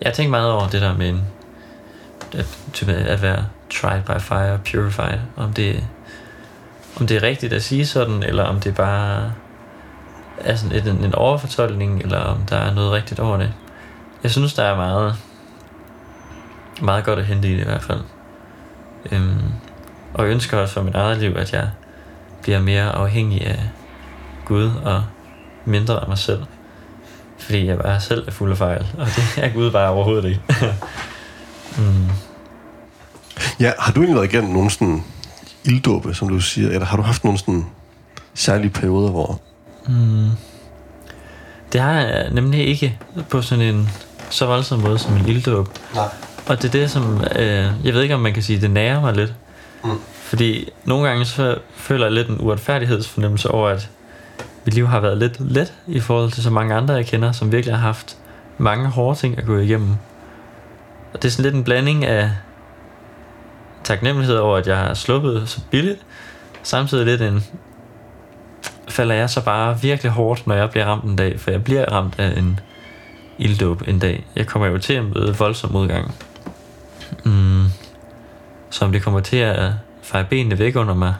jeg 0.00 0.08
har 0.08 0.12
tænkt 0.12 0.30
meget 0.30 0.52
over 0.52 0.68
det 0.68 0.80
der 0.82 0.96
med 0.96 1.08
en, 1.08 1.22
at, 2.32 2.82
at 2.88 3.22
være 3.22 3.44
tried 3.70 4.02
by 4.02 4.20
fire, 4.20 4.58
purified, 4.72 5.20
om 5.36 5.52
det, 5.52 5.84
om 7.00 7.06
det 7.06 7.16
er 7.16 7.22
rigtigt 7.22 7.52
at 7.52 7.62
sige 7.62 7.86
sådan, 7.86 8.22
eller 8.22 8.44
om 8.44 8.60
det 8.60 8.74
bare 8.74 9.32
er 10.40 10.56
sådan 10.56 10.88
en, 10.88 11.04
en 11.04 11.14
overfortolkning, 11.14 12.02
eller 12.02 12.18
om 12.18 12.38
der 12.50 12.56
er 12.56 12.74
noget 12.74 12.92
rigtigt 12.92 13.20
over 13.20 13.36
det. 13.36 13.52
Jeg 14.22 14.30
synes, 14.30 14.54
der 14.54 14.62
er 14.62 14.76
meget, 14.76 15.16
meget 16.82 17.04
godt 17.04 17.18
at 17.18 17.24
hente 17.24 17.48
i 17.48 17.52
det 17.52 17.60
i 17.60 17.64
hvert 17.64 17.82
fald. 17.82 18.00
Øhm, 19.12 19.52
og 20.14 20.24
jeg 20.24 20.32
ønsker 20.32 20.58
også 20.58 20.74
for 20.74 20.82
mit 20.82 20.94
eget 20.94 21.18
liv, 21.18 21.32
at 21.36 21.52
jeg 21.52 21.68
bliver 22.42 22.60
mere 22.60 22.92
afhængig 22.92 23.46
af 23.46 23.60
Gud 24.44 24.70
og 24.84 25.04
mindre 25.64 26.00
af 26.00 26.08
mig 26.08 26.18
selv. 26.18 26.42
Fordi 27.38 27.66
jeg 27.66 27.78
bare 27.78 28.00
selv 28.00 28.28
er 28.28 28.32
fuld 28.32 28.50
af 28.50 28.58
fejl, 28.58 28.86
og 28.98 29.06
det 29.06 29.44
er 29.44 29.48
Gud 29.48 29.70
bare 29.70 29.90
overhovedet 29.90 30.24
ikke. 30.24 30.40
mm. 31.78 32.08
Ja, 33.60 33.72
har 33.78 33.92
du 33.92 34.00
egentlig 34.00 34.16
været 34.16 34.32
igennem 34.32 34.52
nogen 34.52 34.70
sådan 34.70 35.04
ilddåbe, 35.64 36.14
som 36.14 36.28
du 36.28 36.40
siger, 36.40 36.70
eller 36.70 36.86
har 36.86 36.96
du 36.96 37.02
haft 37.02 37.24
nogle 37.24 37.38
sådan 37.38 37.66
særlige 38.34 38.70
perioder, 38.70 39.10
hvor... 39.10 39.40
Mm. 39.88 40.30
Det 41.72 41.80
har 41.80 41.92
jeg 41.92 42.28
nemlig 42.32 42.66
ikke 42.66 42.98
på 43.30 43.42
sådan 43.42 43.64
en 43.64 43.90
så 44.30 44.46
voldsom 44.46 44.80
måde 44.80 44.98
som 44.98 45.16
en 45.16 45.28
ilddåb. 45.28 45.68
Nej. 45.94 46.08
Og 46.46 46.62
det 46.62 46.68
er 46.68 46.72
det, 46.72 46.90
som... 46.90 47.24
Øh, 47.36 47.66
jeg 47.84 47.94
ved 47.94 48.02
ikke, 48.02 48.14
om 48.14 48.20
man 48.20 48.32
kan 48.32 48.42
sige, 48.42 48.60
det 48.60 48.70
nærer 48.70 49.00
mig 49.00 49.14
lidt. 49.14 49.34
Mm. 49.84 49.90
Fordi 50.12 50.70
nogle 50.84 51.08
gange 51.08 51.24
så 51.24 51.58
føler 51.74 52.04
jeg 52.04 52.12
lidt 52.12 52.28
en 52.28 52.40
uretfærdighedsfornemmelse 52.40 53.50
over, 53.50 53.68
at 53.68 53.90
mit 54.64 54.74
liv 54.74 54.86
har 54.86 55.00
været 55.00 55.18
lidt 55.18 55.52
let 55.52 55.74
i 55.86 56.00
forhold 56.00 56.32
til 56.32 56.42
så 56.42 56.50
mange 56.50 56.74
andre, 56.74 56.94
jeg 56.94 57.06
kender, 57.06 57.32
som 57.32 57.52
virkelig 57.52 57.74
har 57.74 57.82
haft 57.82 58.16
mange 58.58 58.88
hårde 58.88 59.18
ting 59.18 59.38
at 59.38 59.46
gå 59.46 59.58
igennem. 59.58 59.90
Og 61.12 61.22
det 61.22 61.28
er 61.28 61.32
sådan 61.32 61.42
lidt 61.42 61.54
en 61.54 61.64
blanding 61.64 62.04
af 62.04 62.30
taknemmelighed 63.84 64.36
over, 64.36 64.56
at 64.56 64.66
jeg 64.66 64.76
har 64.76 64.94
sluppet 64.94 65.48
så 65.48 65.60
billigt, 65.70 66.00
samtidig 66.62 67.06
lidt 67.06 67.22
en 67.22 67.44
falder 68.98 69.14
jeg 69.14 69.30
så 69.30 69.44
bare 69.44 69.80
virkelig 69.80 70.12
hårdt, 70.12 70.46
når 70.46 70.54
jeg 70.54 70.70
bliver 70.70 70.86
ramt 70.86 71.04
en 71.04 71.16
dag, 71.16 71.40
for 71.40 71.50
jeg 71.50 71.64
bliver 71.64 71.92
ramt 71.92 72.14
af 72.18 72.38
en 72.38 72.60
ilddåb 73.38 73.82
en 73.86 73.98
dag. 73.98 74.26
Jeg 74.36 74.46
kommer 74.46 74.68
jo 74.68 74.78
til 74.78 74.94
at 74.94 75.04
møde 75.04 75.36
voldsom 75.38 75.72
modgang. 75.72 76.14
Mm. 77.24 77.64
Så 78.70 78.84
om 78.84 78.92
det 78.92 79.02
kommer 79.02 79.20
til 79.20 79.36
at 79.36 79.72
fejre 80.02 80.24
benene 80.24 80.58
væk 80.58 80.76
under 80.76 80.94
mig, 80.94 81.14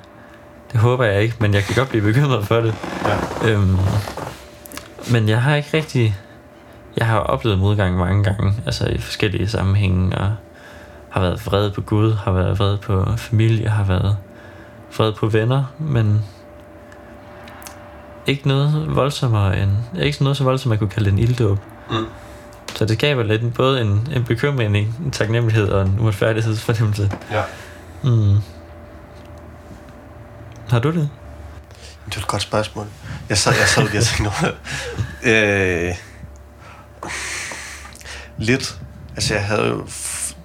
det 0.72 0.80
håber 0.80 1.04
jeg 1.04 1.22
ikke, 1.22 1.36
men 1.40 1.54
jeg 1.54 1.62
kan 1.62 1.74
godt 1.74 1.88
blive 1.88 2.02
bekymret 2.02 2.46
for 2.46 2.60
det. 2.60 2.74
Ja. 3.04 3.50
Øhm, 3.50 3.76
men 5.12 5.28
jeg 5.28 5.42
har 5.42 5.56
ikke 5.56 5.68
rigtig... 5.74 6.16
Jeg 6.96 7.06
har 7.06 7.18
oplevet 7.18 7.58
modgang 7.58 7.96
mange 7.96 8.24
gange, 8.24 8.54
altså 8.66 8.86
i 8.86 8.98
forskellige 8.98 9.48
sammenhænge, 9.48 10.18
og 10.18 10.32
har 11.08 11.20
været 11.20 11.46
vred 11.46 11.70
på 11.70 11.80
Gud, 11.80 12.12
har 12.14 12.32
været 12.32 12.58
vred 12.58 12.76
på 12.76 13.04
familie, 13.16 13.68
har 13.68 13.84
været 13.84 14.16
vred 14.96 15.12
på 15.12 15.26
venner, 15.26 15.64
men 15.78 16.24
ikke 18.28 18.48
noget 18.48 18.96
voldsommere 18.96 19.62
end, 19.62 19.70
ikke 19.98 20.22
noget 20.22 20.36
så 20.36 20.44
voldsomt, 20.44 20.68
man 20.68 20.78
kunne 20.78 20.90
kalde 20.90 21.10
en 21.10 21.18
ilddåb. 21.18 21.58
Mm. 21.90 22.06
Så 22.74 22.84
det 22.84 22.98
skaber 22.98 23.22
lidt 23.22 23.54
både 23.54 23.80
en, 23.80 24.08
en 24.16 24.24
bekymring, 24.24 24.76
en 24.76 25.10
taknemmelighed 25.10 25.68
og 25.68 25.82
en 25.82 26.00
uretfærdighedsfornemmelse. 26.00 27.10
Ja. 27.30 27.42
Mm. 28.02 28.36
Har 30.70 30.78
du 30.78 30.90
det? 30.90 31.08
Det 32.06 32.16
er 32.16 32.20
et 32.20 32.26
godt 32.26 32.42
spørgsmål. 32.42 32.86
Jeg 33.28 33.38
sad, 33.38 33.52
jeg 33.52 33.68
sad 33.68 33.82
lige 33.82 33.98
og 33.98 34.04
tænkte 34.04 34.22
noget. 34.22 35.88
øh, 35.88 35.94
lidt. 38.38 38.78
Altså, 39.16 39.34
jeg 39.34 39.44
havde 39.44 39.66
jo... 39.66 39.86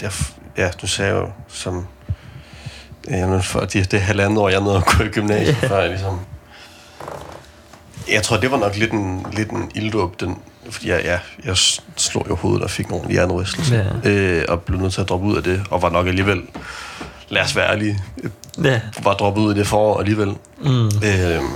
Jeg, 0.02 0.12
ja, 0.58 0.70
du 0.82 0.88
sagde 0.88 1.12
jo, 1.12 1.30
som... 1.48 1.88
Ja, 3.10 3.38
for 3.38 3.60
det, 3.60 3.92
det 3.92 4.02
halvandet 4.02 4.38
år, 4.38 4.50
jeg 4.50 4.62
nåede 4.62 4.78
at 4.78 4.86
gå 4.86 5.04
i 5.04 5.08
gymnasiet, 5.08 5.58
yeah. 5.62 5.70
før 5.70 5.80
jeg 5.80 5.90
ligesom... 5.90 6.20
Jeg 8.12 8.24
tror, 8.24 8.38
det 8.38 8.52
var 8.52 8.58
nok 8.58 8.76
lidt 8.76 8.92
en, 8.92 9.26
lidt 9.32 9.50
en 9.50 9.72
ilddåb, 9.76 10.20
den, 10.20 10.38
fordi 10.70 10.90
jeg, 10.90 11.02
ja, 11.04 11.20
jeg 11.46 11.58
slog 11.98 12.26
jo 12.30 12.36
hovedet 12.36 12.64
og 12.64 12.72
fik 12.72 12.90
nogle 12.90 13.10
hjernerystelser, 13.10 13.86
yeah. 14.06 14.40
øh, 14.40 14.46
og 14.48 14.62
blev 14.62 14.80
nødt 14.80 14.94
til 14.94 15.02
at 15.02 15.10
droppe 15.10 15.28
ud 15.28 15.38
af 15.38 15.44
det, 15.44 15.64
og 15.70 15.82
var 15.82 15.90
nok 15.90 16.08
alligevel 16.08 16.42
lad 17.30 17.42
os 17.42 17.56
være 17.56 17.72
ærlige, 17.72 18.04
ja. 18.64 18.82
var 19.04 19.14
droppet 19.14 19.42
ud 19.42 19.56
i 19.56 19.58
det 19.58 19.68
forår 19.68 20.00
alligevel. 20.00 20.36
Mm. 20.62 20.86
Øhm, 20.86 21.50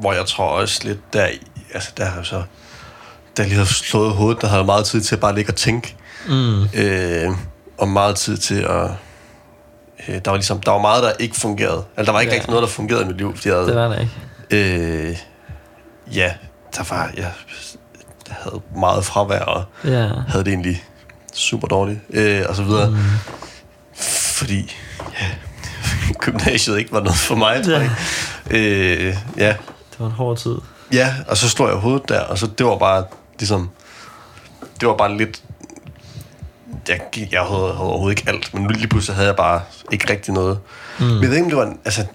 hvor 0.00 0.12
jeg 0.12 0.26
tror 0.26 0.44
også 0.44 0.80
lidt, 0.84 1.12
der, 1.12 1.28
altså 1.74 1.90
der 1.96 2.04
har 2.04 2.22
så, 2.22 2.42
der 3.36 3.44
lige 3.44 3.56
har 3.56 3.64
slået 3.64 4.12
hovedet, 4.12 4.42
der 4.42 4.48
havde 4.48 4.64
meget 4.64 4.86
tid 4.86 5.00
til 5.00 5.14
at 5.14 5.20
bare 5.20 5.34
ligge 5.34 5.50
og 5.52 5.56
tænke. 5.56 5.96
Mm. 6.28 6.62
Øh, 6.74 7.30
og 7.78 7.88
meget 7.88 8.16
tid 8.16 8.36
til 8.36 8.60
at... 8.60 8.90
Øh, 10.08 10.14
der 10.24 10.30
var 10.30 10.36
ligesom, 10.36 10.60
der 10.60 10.70
var 10.70 10.78
meget, 10.78 11.02
der 11.02 11.12
ikke 11.18 11.36
fungerede. 11.36 11.84
Altså, 11.96 12.06
der 12.06 12.12
var 12.12 12.20
ikke 12.20 12.32
ja. 12.32 12.36
rigtig 12.36 12.50
noget, 12.50 12.62
der 12.62 12.68
fungerede 12.68 13.04
i 13.04 13.06
mit 13.06 13.16
liv. 13.16 13.36
Fordi 13.36 13.48
jeg 13.48 13.56
havde, 13.56 13.68
det 13.68 13.76
var 13.76 13.88
der 13.88 14.00
ikke. 14.00 15.08
Øh, 15.10 15.16
ja, 16.14 16.32
der 16.76 16.84
var, 16.90 17.10
jeg, 17.16 17.32
havde 18.28 18.60
meget 18.76 19.04
fravær, 19.04 19.40
og 19.40 19.64
ja. 19.84 20.08
havde 20.28 20.44
det 20.44 20.52
egentlig 20.52 20.84
super 21.34 21.68
dårligt, 21.68 22.00
øh, 22.10 22.44
og 22.48 22.56
så 22.56 22.62
videre. 22.62 22.90
Mm 22.90 22.96
fordi 24.42 24.72
ja, 25.20 25.26
gymnasiet 26.24 26.78
ikke 26.78 26.92
var 26.92 27.00
noget 27.00 27.16
for 27.16 27.34
mig, 27.34 27.64
tror 27.64 27.72
jeg. 27.72 27.90
Ja. 28.50 28.56
Øh, 28.58 29.16
ja. 29.36 29.48
Det 29.90 30.00
var 30.00 30.06
en 30.06 30.12
hård 30.12 30.36
tid. 30.36 30.56
Ja, 30.92 31.14
og 31.28 31.36
så 31.36 31.48
slog 31.48 31.68
jeg 31.68 31.76
hovedet 31.76 32.08
der, 32.08 32.20
og 32.20 32.38
så 32.38 32.46
det 32.46 32.66
var 32.66 32.78
bare 32.78 33.04
ligesom, 33.38 33.70
det 34.80 34.88
var 34.88 34.96
bare 34.96 35.16
lidt, 35.16 35.42
jeg, 36.88 37.00
jeg 37.32 37.40
havde, 37.42 37.60
havde 37.60 37.78
overhovedet 37.80 38.18
ikke 38.18 38.30
alt, 38.30 38.54
men 38.54 38.70
lige 38.70 38.86
pludselig 38.88 39.14
havde 39.16 39.28
jeg 39.28 39.36
bare 39.36 39.60
ikke 39.92 40.10
rigtig 40.12 40.34
noget. 40.34 40.58
Mm. 41.00 41.04
Men 41.06 41.22
jeg 41.22 41.30
ved 41.30 41.36
ikke, 41.36 41.44
om 41.44 41.50
det 41.50 41.58
var, 41.58 41.66
en, 41.66 41.78
altså, 41.84 42.06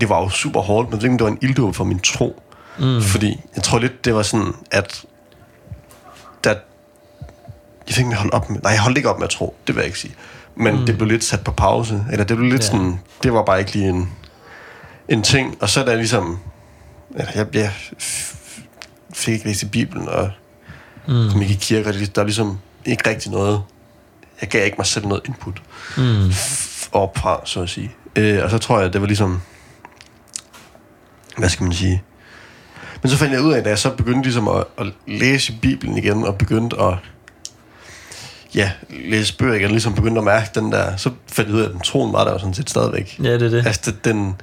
det 0.00 0.08
var 0.08 0.20
jo 0.22 0.28
super 0.28 0.60
hårdt, 0.60 0.88
men 0.88 0.92
jeg 0.92 1.02
ved 1.02 1.04
ikke, 1.04 1.12
om 1.14 1.18
det 1.18 1.24
var 1.24 1.30
en 1.30 1.38
ilddåb 1.50 1.74
for 1.74 1.84
min 1.84 1.98
tro. 1.98 2.42
Mm. 2.78 3.02
Fordi 3.02 3.40
jeg 3.56 3.62
tror 3.64 3.78
lidt, 3.78 4.04
det 4.04 4.14
var 4.14 4.22
sådan, 4.22 4.52
at 4.70 5.04
da, 6.44 6.48
jeg 7.88 7.94
fik 7.94 8.04
holdt 8.06 8.34
op 8.34 8.50
med, 8.50 8.60
nej, 8.62 8.72
jeg 8.72 8.80
holdt 8.80 8.96
ikke 8.98 9.10
op 9.10 9.18
med 9.18 9.24
at 9.24 9.30
tro, 9.30 9.56
det 9.66 9.74
vil 9.74 9.80
jeg 9.80 9.86
ikke 9.86 9.98
sige. 9.98 10.14
Men 10.56 10.76
mm. 10.80 10.86
det 10.86 10.98
blev 10.98 11.08
lidt 11.08 11.24
sat 11.24 11.44
på 11.44 11.52
pause, 11.52 12.04
eller 12.12 12.24
det 12.24 12.36
blev 12.36 12.50
lidt 12.50 12.62
Ja. 12.62 12.66
sådan, 12.66 13.00
det 13.22 13.32
var 13.32 13.42
bare 13.44 13.58
ikke 13.58 13.72
lige 13.72 13.88
en, 13.88 14.12
en 15.08 15.22
ting. 15.22 15.56
Og 15.60 15.68
så 15.68 15.80
er 15.80 15.84
der 15.84 15.94
ligesom, 15.96 16.38
eller 17.16 17.30
jeg, 17.34 17.46
jeg 17.54 17.72
fik 19.14 19.34
ikke 19.34 19.46
læst 19.46 19.62
i 19.62 19.66
Bibelen, 19.66 20.08
og 20.08 20.30
Mm. 21.08 21.30
kom 21.32 21.42
ikke 21.42 21.54
i 21.54 21.58
kirke, 21.60 21.88
og 21.88 21.94
det- 21.94 22.14
der 22.14 22.20
er 22.22 22.26
ligesom 22.26 22.58
ikke 22.84 23.10
rigtig 23.10 23.30
noget, 23.32 23.62
jeg 24.40 24.48
gav 24.48 24.64
ikke 24.64 24.76
mig 24.78 24.86
selv 24.86 25.06
noget 25.06 25.22
input 25.26 25.62
Mm. 25.96 26.28
f- 26.28 26.88
opfra, 26.92 27.40
så 27.44 27.62
at 27.62 27.68
sige. 27.68 27.90
Øh, 28.16 28.44
og 28.44 28.50
så 28.50 28.58
tror 28.58 28.80
jeg, 28.80 28.92
det 28.92 29.00
var 29.00 29.06
ligesom, 29.06 29.40
hvad 31.38 31.48
skal 31.48 31.64
man 31.64 31.72
sige, 31.72 32.02
men 33.02 33.10
så 33.10 33.16
fandt 33.16 33.32
jeg 33.32 33.42
ud 33.42 33.52
af, 33.52 33.62
da 33.64 33.68
jeg 33.68 33.78
så 33.78 33.90
begyndte 33.90 34.22
ligesom 34.22 34.48
at, 34.48 34.64
at 34.78 34.86
læse 35.06 35.52
Bibelen 35.62 35.98
igen, 35.98 36.24
og 36.26 36.38
begyndte 36.38 36.76
at 36.80 36.94
ja, 38.54 38.70
læse 38.90 39.36
bøger 39.36 39.54
igen, 39.54 39.70
ligesom 39.70 39.94
begyndte 39.94 40.18
at 40.18 40.24
mærke 40.24 40.50
den 40.54 40.72
der, 40.72 40.96
så 40.96 41.10
fandt 41.32 41.48
jeg 41.48 41.56
ud 41.56 41.60
af, 41.62 41.66
at 41.66 41.72
den 41.72 41.80
troen 41.80 42.12
var 42.12 42.24
der 42.24 42.32
jo 42.32 42.38
sådan 42.38 42.54
set 42.54 42.70
stadigvæk. 42.70 43.18
Ja, 43.22 43.32
det 43.34 43.42
er 43.42 43.48
det. 43.50 43.66
Altså, 43.66 43.92
den... 44.04 44.34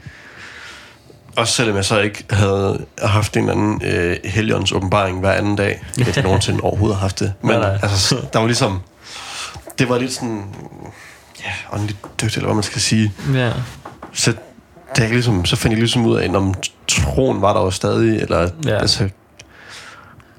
Også 1.38 1.54
selvom 1.54 1.76
jeg 1.76 1.86
så 1.86 2.00
ikke 2.00 2.26
havde 2.30 2.86
haft 3.02 3.38
en 3.38 3.50
eller 3.50 3.54
anden 3.54 3.82
øh, 3.86 4.18
helgens 4.26 4.72
åbenbaring 4.72 5.20
hver 5.20 5.32
anden 5.32 5.56
dag. 5.56 5.84
At 6.02 6.16
jeg 6.16 6.24
nogensinde 6.30 6.62
overhovedet 6.62 6.96
har 6.98 7.02
haft 7.02 7.20
det. 7.20 7.34
Men 7.42 7.52
Nej, 7.52 7.60
nej. 7.60 7.80
altså, 7.82 8.16
der 8.34 8.40
var 8.40 8.46
ligesom... 8.46 8.80
Det 9.80 9.90
var 9.90 9.98
lidt 9.98 10.14
sådan... 10.14 10.44
Ja, 11.46 11.52
åndeligt 11.78 12.00
dødt, 12.22 12.34
eller 12.36 12.46
hvad 12.48 12.56
man 12.56 12.64
skal 12.64 12.82
sige. 12.82 13.14
Ja. 13.34 13.52
Så, 14.14 14.34
da 14.98 15.02
jeg 15.02 15.10
ligesom, 15.12 15.46
så 15.46 15.56
fandt 15.56 15.72
jeg 15.72 15.80
ligesom 15.80 16.06
ud 16.06 16.18
af, 16.18 16.30
om 16.36 16.54
troen 16.88 17.42
var 17.42 17.54
der 17.54 17.62
jo 17.62 17.72
stadig, 17.72 18.22
eller 18.22 18.50
Ja. 18.66 18.78
altså, 18.78 19.10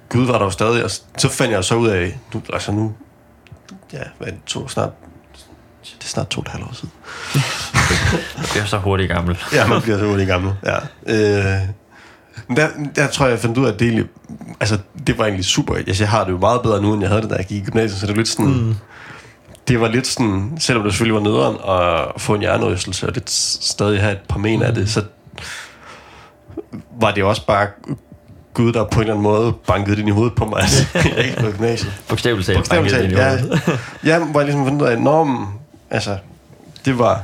Gud 0.09 0.27
var 0.27 0.39
der 0.39 0.45
jo 0.45 0.51
stadig, 0.51 0.85
og 0.85 0.91
så 1.19 1.29
fandt 1.29 1.53
jeg 1.53 1.65
så 1.65 1.75
ud 1.75 1.89
af, 1.89 2.19
nu, 2.35 2.43
altså 2.53 2.73
nu, 2.73 2.95
ja, 3.93 3.99
hvad 4.19 4.27
det, 4.27 4.39
to, 4.47 4.69
snart, 4.69 4.91
det 5.83 6.05
er 6.05 6.09
snart 6.09 6.29
to 6.29 6.41
og 6.41 6.43
et 6.47 6.49
halvt 6.53 6.67
år 6.67 6.75
siden. 6.75 6.91
Jeg 8.39 8.45
bliver 8.51 8.65
så 8.65 8.79
hurtigt 8.79 9.11
gammel. 9.11 9.39
Ja, 9.53 9.67
man 9.67 9.83
bliver 9.83 9.99
så 9.99 10.07
hurtigt 10.07 10.29
gammel. 10.29 10.53
Ja. 10.67 10.77
Øh, 11.07 11.61
der, 12.57 12.69
der 12.97 13.07
tror 13.07 13.25
jeg, 13.27 13.31
jeg 13.33 13.41
fandt 13.41 13.59
ud 13.59 13.67
af, 13.67 13.73
at 13.73 13.79
det 13.79 13.87
egentlig, 13.89 14.07
altså, 14.61 14.79
det 15.07 15.19
var 15.19 15.25
egentlig 15.25 15.45
super. 15.45 15.75
Altså, 15.75 16.03
jeg 16.03 16.11
har 16.11 16.25
det 16.25 16.33
jo 16.33 16.39
meget 16.39 16.63
bedre 16.63 16.83
nu, 16.83 16.93
end 16.93 17.03
jeg 17.03 17.11
havde 17.11 17.23
det, 17.23 17.31
da 17.31 17.35
jeg 17.35 17.47
gik 17.47 17.63
i 17.63 17.65
gymnasiet, 17.65 18.01
så 18.01 18.07
det 18.07 18.13
er 18.13 18.17
lidt 18.17 18.29
sådan, 18.29 18.47
mm. 18.47 18.75
Det 19.69 19.81
var 19.81 19.89
lidt 19.89 20.07
sådan, 20.07 20.57
selvom 20.61 20.85
det 20.85 20.93
selvfølgelig 20.93 21.15
var 21.15 21.31
nederen 21.31 21.57
at 21.69 22.21
få 22.21 22.35
en 22.35 22.41
hjernerystelse, 22.41 23.07
og 23.07 23.13
lidt 23.13 23.31
stadig 23.31 24.01
have 24.01 24.13
et 24.13 24.21
par 24.29 24.39
men 24.39 24.63
af 24.63 24.75
det, 24.75 24.91
så 24.91 25.05
var 27.01 27.11
det 27.11 27.25
også 27.25 27.47
bare 27.47 27.67
Gud, 28.55 28.73
der 28.73 28.85
på 28.85 29.01
en 29.01 29.01
eller 29.01 29.15
anden 29.15 29.23
måde 29.23 29.53
bankede 29.67 29.97
det 29.97 30.01
ind 30.01 30.09
i 30.09 30.13
hovedet 30.13 30.35
på 30.35 30.45
mig, 30.45 30.61
at 30.61 30.89
jeg 31.17 31.25
ikke 31.25 31.41
på 31.41 31.51
gymnasiet. 31.51 31.93
Bogstaveligt 32.09 32.47
talt. 32.47 32.65
Talt, 32.65 33.03
ind 33.03 33.13
i 33.13 33.17
ja. 33.17 33.39
hovedet. 33.39 33.81
Ja, 34.05 34.25
hvor 34.25 34.41
jeg 34.41 34.47
ligesom 34.47 34.65
fandt 34.65 34.83
ud 34.83 34.87
af, 34.87 34.93
at 34.93 35.01
normen, 35.01 35.47
altså, 35.91 36.19
det 36.85 36.99
var, 36.99 37.23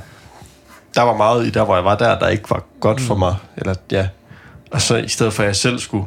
der 0.94 1.02
var 1.02 1.16
meget 1.16 1.46
i 1.46 1.50
der, 1.50 1.64
hvor 1.64 1.74
jeg 1.74 1.85
var 1.85 1.94
der, 1.96 2.18
der 2.18 2.28
ikke 2.28 2.50
var 2.50 2.64
godt 2.81 3.00
for 3.00 3.14
mig. 3.14 3.37
Eller, 3.57 3.74
ja. 3.90 4.09
Og 4.70 4.81
så 4.81 4.96
i 4.96 5.09
stedet 5.09 5.33
for, 5.33 5.42
at 5.42 5.46
jeg 5.46 5.57
selv 5.57 5.78
skulle 5.78 6.05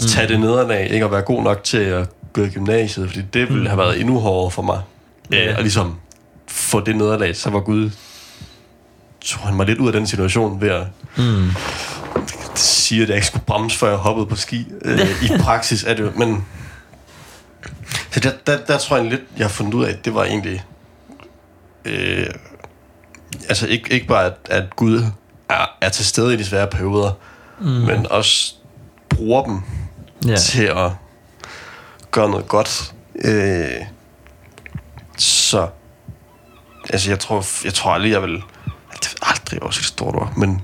tage 0.00 0.28
det 0.28 0.40
nederlag, 0.40 0.90
ikke 0.90 1.04
at 1.04 1.10
være 1.10 1.22
god 1.22 1.42
nok 1.42 1.64
til 1.64 1.78
at 1.78 2.08
gå 2.32 2.42
i 2.42 2.48
gymnasiet, 2.48 3.08
fordi 3.08 3.22
det 3.22 3.48
ville 3.48 3.68
have 3.68 3.78
været 3.78 4.00
endnu 4.00 4.18
hårdere 4.18 4.50
for 4.50 4.62
mig. 4.62 4.80
Øh, 5.30 5.54
Og 5.56 5.62
ligesom 5.62 5.96
få 6.48 6.80
det 6.80 6.96
nederlag, 6.96 7.36
så 7.36 7.50
var 7.50 7.60
Gud 7.60 7.90
tog 9.20 9.40
han 9.42 9.54
mig 9.54 9.66
lidt 9.66 9.78
ud 9.78 9.86
af 9.86 9.92
den 9.92 10.06
situation 10.06 10.60
ved 10.60 10.68
at 10.70 10.86
Mm. 11.16 11.50
sige, 12.54 13.02
at 13.02 13.08
jeg 13.08 13.16
ikke 13.16 13.26
skulle 13.26 13.44
bremse, 13.44 13.78
før 13.78 13.88
jeg 13.88 13.96
hoppede 13.96 14.26
på 14.26 14.36
ski. 14.36 14.66
Øh, 14.84 15.22
I 15.24 15.28
praksis 15.44 15.84
er 15.84 15.94
det 15.94 16.02
jo, 16.02 16.10
men... 16.16 16.44
Så 18.10 18.20
der, 18.20 18.30
der, 18.46 18.64
der 18.66 18.78
tror 18.78 18.96
jeg 18.96 19.06
lidt, 19.06 19.20
jeg 19.36 19.44
har 19.44 19.48
fundet 19.50 19.74
ud 19.74 19.84
af, 19.84 19.90
at 19.90 20.04
det 20.04 20.14
var 20.14 20.24
egentlig... 20.24 20.64
Øh, 21.84 22.26
altså 23.48 23.66
ikke, 23.66 23.92
ikke 23.92 24.06
bare, 24.06 24.24
at, 24.24 24.34
at 24.50 24.76
Gud 24.76 25.02
er, 25.48 25.76
er 25.80 25.88
til 25.88 26.04
stede 26.06 26.34
i 26.34 26.36
de 26.36 26.44
svære 26.44 26.66
perioder, 26.66 27.12
mm. 27.60 27.66
men 27.66 28.06
også 28.10 28.54
bruger 29.08 29.44
dem 29.44 29.60
Ja. 30.26 30.36
til 30.36 30.62
at 30.64 30.90
gøre 32.10 32.30
noget 32.30 32.48
godt. 32.48 32.92
Øh, 33.24 33.70
så... 35.22 35.66
Altså, 36.90 37.10
jeg 37.10 37.18
tror, 37.18 37.44
jeg 37.64 37.74
tror 37.74 37.90
aldrig, 37.90 38.10
jeg 38.12 38.22
vil... 38.22 38.34
Det 38.92 39.14
er 39.22 39.26
aldrig 39.30 39.62
også 39.62 39.80
et 39.80 39.84
stort 39.84 40.14
ord, 40.14 40.32
men 40.36 40.62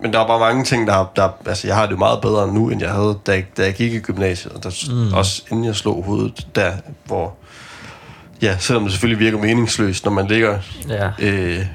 men 0.00 0.12
der 0.12 0.20
er 0.20 0.26
bare 0.26 0.38
mange 0.40 0.64
ting, 0.64 0.86
der, 0.86 1.12
der... 1.16 1.28
Altså, 1.46 1.66
jeg 1.66 1.76
har 1.76 1.86
det 1.86 1.98
meget 1.98 2.20
bedre 2.20 2.54
nu, 2.54 2.70
end 2.70 2.80
jeg 2.80 2.90
havde, 2.92 3.18
da 3.26 3.42
da 3.56 3.62
jeg 3.64 3.74
gik 3.74 3.92
i 3.92 3.98
gymnasiet. 3.98 4.52
Og 4.52 4.62
der, 4.64 4.92
mm. 5.08 5.12
Også 5.14 5.42
inden 5.50 5.64
jeg 5.64 5.76
slog 5.76 6.04
hovedet 6.04 6.46
der, 6.54 6.72
hvor... 7.04 7.34
Ja, 8.42 8.56
selvom 8.58 8.82
det 8.82 8.92
selvfølgelig 8.92 9.18
virker 9.24 9.38
meningsløst, 9.38 10.04
når 10.04 10.12
man 10.12 10.26
ligger 10.26 10.58
Ja. 10.88 11.10
øh, 11.18 11.66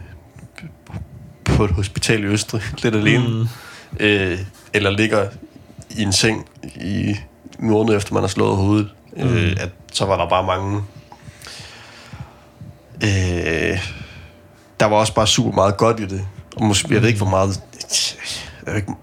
på 1.45 1.63
et 1.63 1.71
hospital 1.71 2.23
i 2.23 2.25
Østrig, 2.25 2.61
lidt 2.83 2.95
alene, 2.95 3.27
Mm. 3.27 3.47
øh, 3.99 4.39
eller 4.73 4.89
ligger 4.89 5.27
i 5.89 6.01
en 6.01 6.13
seng 6.13 6.49
i 6.75 7.15
måned 7.59 7.95
efter 7.97 8.13
man 8.13 8.23
har 8.23 8.27
slået 8.27 8.55
hovedet, 8.57 8.89
mm. 9.17 9.23
øh, 9.23 9.51
at 9.59 9.69
så 9.93 10.05
var 10.05 10.17
der 10.17 10.29
bare 10.29 10.43
mange... 10.43 10.81
Øh, 13.03 13.79
der 14.79 14.85
var 14.85 14.95
også 14.95 15.13
bare 15.13 15.27
super 15.27 15.51
meget 15.51 15.77
godt 15.77 15.99
i 15.99 16.05
det. 16.05 16.27
Og 16.55 16.65
måske, 16.65 16.93
jeg 16.93 17.01
ved 17.01 17.07
ikke, 17.07 17.19
hvor 17.19 17.29
meget... 17.29 17.61
Er 18.67 18.75
ikke 18.75 18.93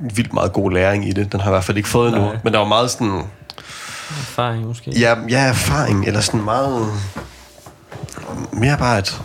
vildt 0.00 0.32
meget 0.32 0.52
god 0.52 0.72
læring 0.72 1.08
i 1.08 1.12
det. 1.12 1.32
Den 1.32 1.40
har 1.40 1.46
jeg 1.46 1.52
i 1.52 1.56
hvert 1.56 1.64
fald 1.64 1.76
ikke 1.76 1.88
fået 1.88 2.08
endnu. 2.14 2.32
Men 2.44 2.52
der 2.52 2.58
var 2.58 2.68
meget 2.68 2.90
sådan... 2.90 3.22
Erfaring 4.10 4.66
måske. 4.66 4.90
Ja, 4.90 5.14
ja, 5.28 5.40
erfaring, 5.40 6.06
eller 6.06 6.20
sådan 6.20 6.42
meget... 6.42 6.88
Mere 8.52 8.78
bare 8.78 8.98
at... 8.98 9.22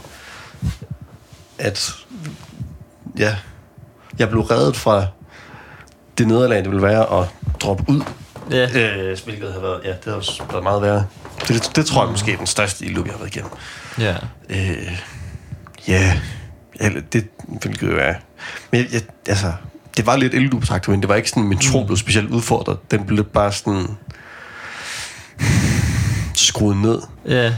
At... 1.58 1.91
Ja. 3.17 3.36
Jeg 4.19 4.29
blev 4.29 4.41
reddet 4.41 4.75
fra 4.75 5.05
det 6.17 6.27
nederlag, 6.27 6.58
det 6.58 6.69
ville 6.69 6.82
være 6.82 7.19
at 7.21 7.27
droppe 7.62 7.84
ud. 7.88 8.01
Ja. 8.51 8.97
Øh, 8.97 9.17
hvilket 9.25 9.53
har 9.53 9.59
været... 9.59 9.81
Ja, 9.83 9.89
det 9.89 10.05
har 10.05 10.13
også 10.13 10.43
været 10.51 10.63
meget 10.63 10.81
værre. 10.81 11.05
Det, 11.47 11.71
det, 11.75 11.85
tror 11.85 12.03
jeg 12.03 12.12
måske 12.12 12.33
er 12.33 12.38
den 12.38 12.47
største 12.47 12.85
illup, 12.85 13.05
jeg 13.05 13.13
har 13.13 13.19
været 13.19 13.35
igennem. 13.35 13.51
Ja. 13.99 14.15
Øh, 14.49 14.99
ja, 15.88 16.19
eller 16.79 17.01
det 17.01 17.27
hvilket 17.62 17.88
jo 17.88 17.97
er... 17.97 18.13
Men 18.71 18.81
jeg, 18.81 18.93
jeg, 18.93 19.01
altså, 19.27 19.53
det 19.97 20.05
var 20.05 20.15
lidt 20.15 20.33
ildubsagt, 20.33 20.88
men 20.88 21.01
det 21.01 21.09
var 21.09 21.15
ikke 21.15 21.29
sådan, 21.29 21.43
min 21.43 21.57
tro 21.57 21.83
blev 21.83 21.97
specielt 21.97 22.29
udfordret. 22.29 22.91
Den 22.91 23.05
blev 23.05 23.25
bare 23.25 23.51
sådan 23.51 23.85
skruet 26.33 26.77
ned. 26.77 27.01
Ja. 27.27 27.53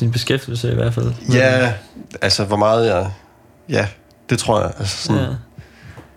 Din 0.00 0.12
beskæftigelse 0.12 0.72
i 0.72 0.74
hvert 0.74 0.94
fald. 0.94 1.12
Ja, 1.32 1.72
altså 2.22 2.44
hvor 2.44 2.56
meget 2.56 2.86
jeg... 2.86 3.10
Ja, 3.68 3.88
det 4.30 4.38
tror 4.38 4.60
jeg. 4.60 4.72
Altså 4.78 4.96
sådan, 4.96 5.22
ja. 5.22 5.28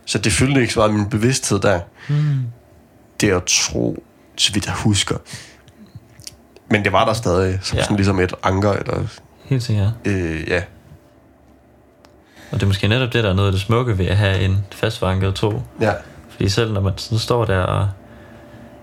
Så 0.05 0.17
det 0.17 0.31
fyldte 0.31 0.61
ikke 0.61 0.73
så 0.73 0.79
meget 0.79 0.93
min 0.93 1.09
bevidsthed 1.09 1.59
der. 1.59 1.79
Mm. 2.09 2.43
Det 3.21 3.31
at 3.31 3.43
tro, 3.43 4.03
så 4.39 4.53
vidt 4.53 4.65
jeg 4.65 4.73
husker. 4.75 5.15
Men 6.71 6.83
det 6.83 6.91
var 6.91 7.05
der 7.05 7.13
stadig, 7.13 7.59
som 7.61 7.77
Ja. 7.77 7.83
sådan 7.83 7.95
ligesom 7.95 8.19
et 8.19 8.33
anker, 8.43 8.71
eller... 8.73 9.01
Helt 9.45 9.63
sikkert. 9.63 9.87
Øh, 10.05 10.47
ja. 10.47 10.61
Og 12.51 12.55
det 12.55 12.63
er 12.63 12.67
måske 12.67 12.87
netop 12.87 13.13
det, 13.13 13.23
der 13.23 13.29
er 13.29 13.33
noget 13.33 13.47
af 13.47 13.51
det 13.51 13.61
smukke 13.61 13.97
ved 13.97 14.05
at 14.05 14.17
have 14.17 14.39
en 14.39 14.65
fastforankret 14.71 15.35
tro. 15.35 15.61
Ja. 15.81 15.91
Fordi 16.29 16.49
selv 16.49 16.73
når 16.73 16.81
man 16.81 16.93
sådan 16.97 17.17
står 17.19 17.45
der 17.45 17.59
og... 17.59 17.89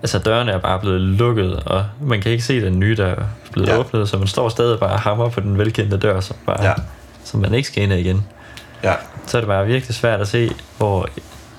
Altså 0.03 0.19
dørene 0.19 0.53
er 0.53 0.59
bare 0.59 0.81
blevet 0.81 1.01
lukket, 1.01 1.57
og 1.57 1.85
man 2.03 2.21
kan 2.21 2.33
ikke 2.33 2.45
se 2.45 2.61
den 2.61 2.79
nye 2.79 2.95
dør 2.97 3.15
er 3.15 3.25
blevet 3.53 3.69
ja. 3.69 3.79
Åbnet, 3.79 4.09
så 4.09 4.19
man 4.19 4.27
står 4.27 4.49
stadig 4.49 4.79
bare 4.81 4.91
og 4.93 5.01
hammer 5.01 5.29
på 5.29 5.41
den 5.41 5.59
velkendte 5.59 5.97
dør, 5.99 6.21
som, 6.21 6.37
bare, 6.47 6.65
Ja. 6.65 6.73
som 7.25 7.41
man 7.41 7.55
ikke 7.55 7.69
skal 7.69 7.83
ind 7.83 7.93
igen. 7.93 8.27
Ja. 8.83 8.95
Så 9.27 9.37
er 9.39 9.41
det 9.41 9.49
bare 9.49 9.67
virkelig 9.67 9.95
svært 9.95 10.21
at 10.21 10.29
se, 10.29 10.51
hvor, 10.77 11.09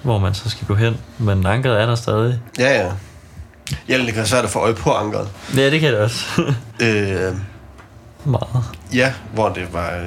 hvor 0.02 0.18
man 0.20 0.34
så 0.34 0.50
skal 0.50 0.68
gå 0.68 0.76
hen. 0.76 0.98
Men 1.18 1.46
ankeret 1.46 1.82
er 1.82 1.86
der 1.86 1.96
stadig. 1.96 2.40
Ja, 2.60 2.82
ja. 2.86 2.92
Ja, 3.90 3.98
det 3.98 4.06
kan 4.06 4.16
være 4.16 4.26
svært 4.26 4.44
at 4.44 4.50
få 4.50 4.60
øje 4.60 4.74
på 4.74 4.92
ankeret. 4.94 5.30
Ja, 5.58 5.70
det 5.70 5.80
kan 5.80 5.94
det 5.94 6.00
også. 6.00 6.26
Øh, 6.82 7.34
Meget. 8.26 8.64
ja, 8.94 9.14
hvor 9.34 9.50
det 9.50 9.74
var... 9.74 9.96
Øh, 9.98 10.06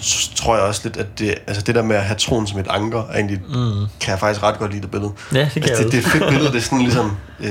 så 0.00 0.34
tror 0.34 0.54
jeg 0.56 0.64
også 0.64 0.80
lidt, 0.84 0.96
at 0.96 1.18
det, 1.18 1.34
altså 1.46 1.62
det 1.62 1.74
der 1.74 1.82
med 1.82 1.96
at 1.96 2.04
have 2.04 2.16
troen 2.18 2.46
som 2.46 2.58
et 2.60 2.66
anker, 2.70 3.02
er 3.02 3.14
egentlig, 3.14 3.40
Mm. 3.48 3.86
kan 4.00 4.10
jeg 4.10 4.18
faktisk 4.18 4.42
ret 4.42 4.58
godt 4.58 4.70
lide 4.70 4.82
det 4.82 4.90
billede. 4.90 5.12
Ja, 5.32 5.40
det 5.40 5.52
kan 5.52 5.62
Altså, 5.62 5.82
jeg 5.82 5.84
det, 5.84 5.92
det 5.92 5.98
er 6.04 6.06
et 6.06 6.12
fedt 6.12 6.28
billede, 6.32 6.48
det 6.52 6.56
er 6.56 6.60
sådan 6.62 6.78
ligesom... 6.78 7.16
Øh, 7.40 7.48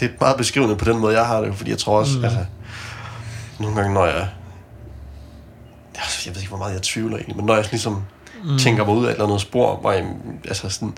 det 0.00 0.08
er 0.08 0.12
meget 0.20 0.36
beskrivende 0.36 0.76
på 0.76 0.84
den 0.84 0.98
måde, 0.98 1.18
jeg 1.18 1.26
har 1.26 1.40
det, 1.40 1.54
fordi 1.56 1.70
jeg 1.70 1.78
tror 1.78 1.98
også, 1.98 2.18
Mm. 2.18 2.24
altså... 2.24 2.38
Nogle 3.58 3.76
gange, 3.76 3.94
når 3.94 4.06
jeg... 4.06 4.28
Jeg 6.26 6.34
ved 6.34 6.36
ikke, 6.36 6.48
hvor 6.48 6.58
meget 6.58 6.72
jeg 6.74 6.82
tvivler 6.82 7.16
egentlig, 7.16 7.36
men 7.36 7.46
når 7.46 7.54
jeg 7.54 7.64
ligesom 7.70 8.02
mm. 8.44 8.58
tænker 8.58 8.84
mig 8.84 8.94
ud 8.94 9.04
af 9.04 9.08
et 9.08 9.12
eller 9.12 9.26
andet 9.26 9.40
spor, 9.40 9.76
hvor 9.76 9.92
jeg, 9.92 10.04
altså 10.48 10.68
sådan, 10.68 10.94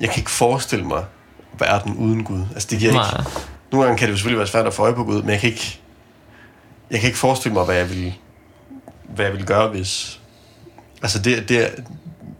jeg 0.00 0.08
kan 0.08 0.18
ikke 0.18 0.30
forestille 0.30 0.84
mig 0.84 1.04
verden 1.58 1.96
uden 1.96 2.24
Gud. 2.24 2.42
Altså, 2.54 2.68
det 2.70 2.78
giver 2.78 2.92
Nej. 2.92 3.04
ikke... 3.18 3.30
Nogle 3.72 3.86
gange 3.86 3.98
kan 3.98 4.06
det 4.08 4.12
jo 4.12 4.16
selvfølgelig 4.16 4.38
være 4.38 4.48
svært 4.48 4.66
at 4.66 4.74
få 4.74 4.82
øje 4.82 4.94
på 4.94 5.04
Gud, 5.04 5.22
men 5.22 5.30
jeg 5.30 5.40
kan 5.40 5.48
ikke... 5.50 5.80
Jeg 6.90 7.00
kan 7.00 7.06
ikke 7.06 7.18
forestille 7.18 7.54
mig, 7.54 7.64
hvad 7.64 7.76
jeg 7.76 7.90
vil, 7.90 8.14
hvad 9.14 9.24
jeg 9.24 9.34
vil 9.34 9.44
gøre, 9.46 9.68
hvis... 9.68 10.20
Altså, 11.02 11.18
det, 11.18 11.48
det 11.48 11.68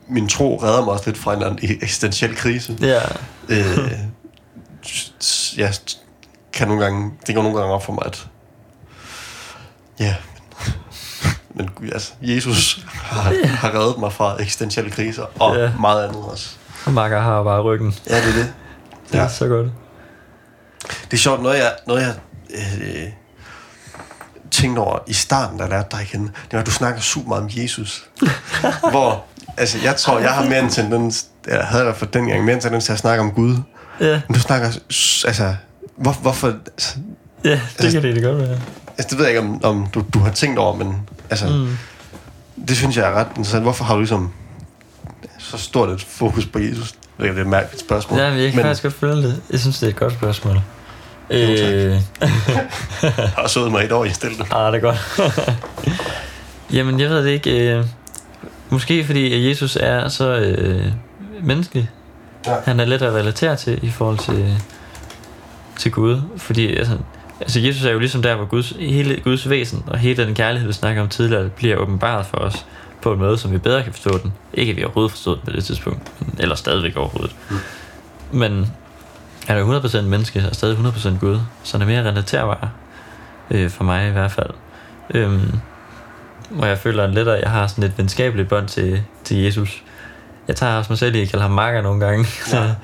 min 0.09 0.29
tro 0.29 0.61
redder 0.63 0.85
mig 0.85 0.93
også 0.93 1.05
lidt 1.07 1.19
fra 1.19 1.33
en 1.33 1.39
eller 1.39 1.51
anden 1.51 1.79
eksistentiel 1.83 2.37
krise 2.37 2.79
Ja, 2.81 3.01
øh, 3.49 3.91
ja, 5.57 5.73
kan 6.53 6.69
nogle 6.69 6.85
gange, 6.85 7.13
det 7.27 7.35
går 7.35 7.43
nogle 7.43 7.59
gange 7.59 7.75
op 7.75 7.85
for 7.85 7.93
mig, 7.93 8.07
at 8.07 8.27
ja, 10.01 10.15
men 11.55 11.71
altså, 11.93 12.13
Jesus 12.23 12.87
har, 12.95 13.47
har 13.47 13.75
reddet 13.81 13.99
mig 13.99 14.13
fra 14.13 14.43
eksistentielle 14.43 14.91
kriser 14.91 15.25
og 15.41 15.57
Ja. 15.57 15.71
meget 15.81 16.09
andet 16.09 16.23
også. 16.23 16.51
Makker 16.87 17.21
har 17.21 17.43
bare 17.43 17.63
ryggen. 17.63 17.95
Ja, 18.11 18.17
det 18.17 18.29
er 18.29 18.33
det. 18.33 18.53
Det 19.13 19.19
er 19.19 19.23
Ja. 19.23 19.29
så 19.29 19.49
godt. 19.49 19.67
Det 20.83 21.13
er 21.13 21.17
sjovt, 21.17 21.43
noget 21.43 21.59
jeg, 21.59 21.73
noget 21.87 22.03
jeg 22.03 22.15
øh, 22.51 23.09
tænkte 24.51 24.79
over 24.81 24.99
i 25.07 25.13
starten, 25.13 25.59
da 25.59 25.63
jeg 25.65 25.71
lærte 25.71 25.97
dig 25.97 26.07
kende, 26.07 26.25
det 26.27 26.53
var, 26.53 26.59
at 26.59 26.67
du 26.67 26.71
snakker 26.71 27.01
super 27.01 27.29
meget 27.29 27.43
om 27.43 27.51
Jesus. 27.53 28.09
Hvor, 28.91 29.25
altså, 29.57 29.79
jeg 29.85 29.97
tror, 29.97 30.19
jeg 30.19 30.31
har 30.33 30.45
mere 30.45 30.59
en 30.59 30.69
tendens, 30.71 31.27
jeg 31.49 31.65
havde 31.65 31.83
i 31.83 31.85
hvert 31.85 31.97
fald 31.97 32.11
dengang 32.11 32.45
mere 32.45 32.55
en 32.55 32.61
tendens 32.61 32.85
til 32.85 32.93
at 32.93 32.99
snakke 32.99 33.23
om 33.23 33.31
Gud. 33.33 33.57
Ja, 34.01 34.21
Men 34.29 34.35
du 34.35 34.41
snakker, 34.41 34.67
altså, 35.27 35.55
hvor, 35.97 36.13
hvorfor, 36.13 36.47
altså, 36.49 36.97
ja 37.45 37.51
det 37.79 37.93
kan 37.93 38.03
det 38.03 38.05
egentlig 38.05 38.23
godt 38.25 38.39
være. 38.39 38.61
altså, 38.99 39.07
det 39.11 39.19
ved 39.19 39.25
jeg 39.27 39.37
ikke, 39.37 39.41
om, 39.49 39.65
om 39.65 39.87
du, 39.95 40.05
du 40.15 40.19
har 40.19 40.31
tænkt 40.31 40.59
over, 40.59 40.75
men 40.77 40.97
altså, 41.31 41.49
mm. 41.49 41.77
det 42.69 42.77
synes 42.77 42.97
jeg 42.97 43.09
er 43.09 43.13
ret 43.15 43.27
interessant. 43.29 43.63
Hvorfor 43.63 43.85
har 43.85 43.95
du 43.95 44.01
ligesom 44.01 44.33
så 45.39 45.59
stort 45.59 45.91
et 45.91 46.03
fokus 46.03 46.47
på 46.47 46.59
Jesus? 46.59 46.95
Ved 47.21 47.27
ikke, 47.29 47.35
det 47.35 47.41
er 47.41 47.45
et 47.45 47.51
mærkeligt 47.51 47.81
spørgsmål. 47.81 48.19
Ja, 48.19 48.31
men 48.31 48.39
jeg 48.39 48.49
kan 48.49 48.57
men 48.57 48.65
faktisk 48.65 48.83
godt 48.83 48.95
følge 48.95 49.17
det. 49.17 49.43
Jeg 49.51 49.61
synes, 49.61 49.79
det 49.79 49.87
er 49.87 49.91
et 49.91 49.97
godt 49.97 50.13
spørgsmål. 50.13 50.57
Øh, 51.31 51.41
jeg 51.41 52.03
har 53.37 53.49
sået 53.49 53.73
mig 53.73 53.85
et 53.85 53.93
år 53.93 54.05
i 54.05 54.11
stillet. 54.11 54.47
ah, 54.51 54.73
det 54.73 54.79
er 54.79 54.81
godt. 54.81 55.21
Jamen, 56.77 57.01
jeg 57.01 57.11
ved 57.11 57.25
det 57.25 57.31
ikke. 57.31 57.75
Øh, 57.75 57.85
måske 58.71 59.05
fordi 59.05 59.49
Jesus 59.49 59.77
er 59.81 60.09
så 60.09 60.37
øh, 60.37 60.87
menneskelig. 61.43 61.91
Ja. 62.47 62.55
Han 62.65 62.81
er 62.81 62.85
let 62.85 63.03
at 63.03 63.13
relatere 63.13 63.57
til 63.57 63.79
i 63.83 63.91
forhold 63.91 64.19
til, 64.19 64.63
til 65.79 65.93
Gud. 65.93 66.21
Fordi 66.37 66.77
altså, 66.77 66.99
altså, 67.41 67.61
Jesus 67.61 67.85
er 67.85 67.91
jo 67.91 67.99
ligesom 67.99 68.23
der, 68.23 68.37
hvor 68.37 68.47
Guds, 68.47 68.73
hele 68.79 69.21
Guds 69.25 69.51
væsen 69.51 69.85
og 69.87 69.99
hele 69.99 70.27
den 70.27 70.35
kærlighed, 70.35 70.67
vi 70.67 70.73
snakker 70.73 71.03
om 71.03 71.09
tidligere, 71.09 71.49
bliver 71.49 71.77
åbenbaret 71.77 72.27
for 72.27 72.37
os 72.37 72.67
på 73.03 73.13
en 73.13 73.19
måde, 73.19 73.39
som 73.39 73.53
vi 73.53 73.59
bedre 73.59 73.83
kan 73.83 73.93
forstå 73.93 74.19
den. 74.19 74.33
Ikke 74.55 74.71
at 74.71 74.77
vi 74.77 74.85
overhovedet 74.85 75.11
forstod 75.11 75.37
den 75.37 75.45
på 75.45 75.51
det 75.51 75.65
tidspunkt, 75.65 76.13
eller 76.39 76.55
stadigvæk 76.55 76.97
overhovedet. 76.97 77.37
Mm. 77.51 77.57
Men 78.39 78.73
han 79.47 79.57
er 79.57 79.61
jo 79.61 79.79
100% 79.79 80.01
menneske 80.01 80.45
og 80.51 80.55
stadig 80.55 80.79
100% 80.79 81.19
Gud, 81.19 81.39
så 81.63 81.79
han 81.79 81.89
er 81.89 81.93
mere 81.93 82.11
relaterbar 82.11 82.71
øh, 83.51 83.71
for 83.71 83.85
mig 83.85 84.09
i 84.09 84.13
hvert 84.13 84.33
fald. 84.33 84.51
Øhm, 85.15 85.61
hvor 86.51 86.67
jeg 86.67 86.79
føler 86.79 87.07
lettere, 87.07 87.37
at 87.37 87.43
jeg 87.43 87.51
har 87.51 87.67
sådan 87.67 87.85
et 87.85 87.99
venskabeligt 87.99 88.49
bånd 88.49 88.69
til, 88.69 89.03
til 89.25 89.37
Jesus. 89.37 89.83
Jeg 90.49 90.57
tager 90.57 90.79
også 90.79 90.93
mig 90.93 90.99
selv 90.99 91.15
i 91.15 91.21
at 91.21 91.29
kalde 91.29 91.43
ham 91.43 91.51
makker 91.51 91.83
nogle 91.83 92.07
gange. 92.07 92.25
Så 92.51 92.75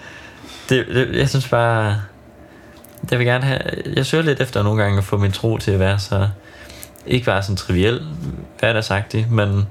det, 0.68 0.86
det, 0.86 1.16
jeg 1.16 1.28
synes 1.28 1.48
bare, 1.48 2.00
jeg 3.10 3.18
vil 3.18 3.26
gerne 3.26 3.44
have, 3.44 3.60
jeg 3.96 4.06
søger 4.06 4.24
lidt 4.24 4.40
efter 4.40 4.62
nogle 4.62 4.82
gange 4.82 4.98
at 4.98 5.04
få 5.04 5.16
min 5.16 5.32
tro 5.32 5.58
til 5.58 5.70
at 5.70 5.78
være 5.78 5.98
så, 5.98 6.28
ikke 7.06 7.24
bare 7.24 7.42
sådan 7.42 7.56
triviel, 7.56 8.06
hverdagsagtig, 8.58 9.26
men 9.30 9.66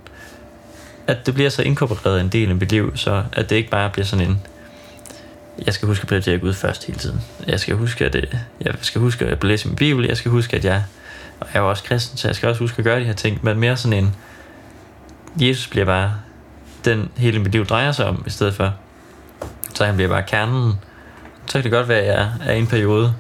at 1.08 1.26
det 1.26 1.34
bliver 1.34 1.50
så 1.50 1.62
inkorporeret 1.62 2.22
en 2.22 2.30
del 2.30 2.50
af 2.50 2.56
mit 2.56 2.72
liv, 2.72 2.98
så 2.98 3.24
at 3.34 3.50
det 3.50 3.56
ikke 3.56 3.70
bare 3.70 3.89
bliver 3.89 4.06
sådan 4.06 4.30
en, 4.30 4.41
jeg 5.65 5.74
skal 5.74 5.88
huske 5.88 6.02
at 6.02 6.08
prioritere 6.08 6.38
Gud 6.38 6.54
først 6.54 6.86
hele 6.86 7.00
tiden. 7.00 7.22
Jeg 7.48 7.60
skal 7.60 7.76
huske, 7.76 8.06
at 8.06 8.13
det, 8.13 8.38
jeg 8.62 8.76
skal 8.82 9.02
huske 9.02 9.26
at 9.26 9.44
læse 9.44 9.68
min 9.68 9.76
bibel, 9.76 10.06
jeg 10.06 10.18
skal 10.18 10.32
huske, 10.32 10.58
at 10.58 10.65
jeg, 10.65 10.84
og 11.39 11.48
jeg 11.54 11.60
er 11.60 11.63
jo 11.63 11.70
også 11.70 11.84
kristen, 11.84 12.18
så 12.18 12.28
jeg 12.28 12.36
skal 12.36 12.50
også 12.50 12.60
huske 12.60 12.78
at 12.78 12.84
gøre 12.84 13.00
de 13.00 13.06
her 13.06 13.13
ting, 13.13 13.39
men 13.41 13.60
mere 13.60 13.78
sådan 13.78 14.04
en, 14.04 14.15
Jesus 15.41 15.68
bliver 15.68 15.86
bare 15.86 16.13
den 16.86 17.12
hele 17.18 17.39
mit 17.39 17.52
liv 17.52 17.65
drejer 17.65 17.91
sig 17.91 18.06
om, 18.06 18.24
i 18.28 18.30
stedet 18.30 18.54
for, 18.54 18.74
så 19.74 19.86
han 19.86 19.96
bliver 19.96 20.10
bare 20.10 20.24
kernen. 20.24 20.74
Så 21.46 21.52
kan 21.54 21.63
det 21.63 21.72
godt 21.72 21.88
være, 21.88 22.00
at 22.00 22.08
jeg 22.08 22.30
er 22.46 22.54
i 22.54 22.60
en 22.60 22.68
periode, 22.68 23.13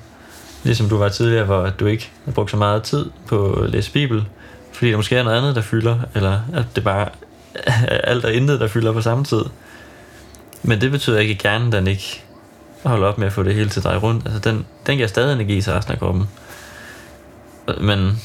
ligesom 0.63 0.89
du 0.89 0.97
var 0.97 1.09
tidligere, 1.09 1.45
hvor 1.45 1.69
du 1.69 1.85
ikke 1.85 2.11
har 2.25 2.31
brugt 2.31 2.51
så 2.51 2.57
meget 2.57 2.83
tid 2.83 3.09
på 3.27 3.53
at 3.53 3.69
læse 3.69 3.91
Bibel, 3.91 4.25
fordi 4.73 4.91
der 4.91 4.97
måske 4.97 5.17
er 5.17 5.23
noget 5.23 5.37
andet, 5.37 5.55
der 5.55 5.61
fylder, 5.61 5.99
eller 6.15 6.39
at 6.53 6.65
det 6.75 6.83
bare 6.83 7.09
alt 8.11 8.25
og 8.25 8.33
intet, 8.33 8.59
der 8.59 8.67
fylder 8.67 8.93
på 8.93 9.01
samme 9.01 9.23
tid. 9.23 9.45
Men 10.63 10.81
det 10.81 10.91
betyder 10.91 11.19
ikke, 11.19 11.33
at 11.33 11.39
kernen 11.39 11.71
den 11.71 11.87
ikke 11.87 12.23
holder 12.83 13.07
op 13.07 13.17
med 13.17 13.27
at 13.27 13.33
få 13.33 13.43
det 13.43 13.55
hele 13.55 13.69
til 13.69 13.83
dreje 13.83 13.97
rundt. 13.97 14.25
Altså, 14.25 14.39
den, 14.39 14.65
den 14.87 14.95
giver 14.95 15.07
stadig 15.07 15.33
energi 15.33 15.61
til 15.61 15.73
resten 15.73 15.93
af 15.93 15.99
kroppen. 15.99 16.29
Men 17.81 18.21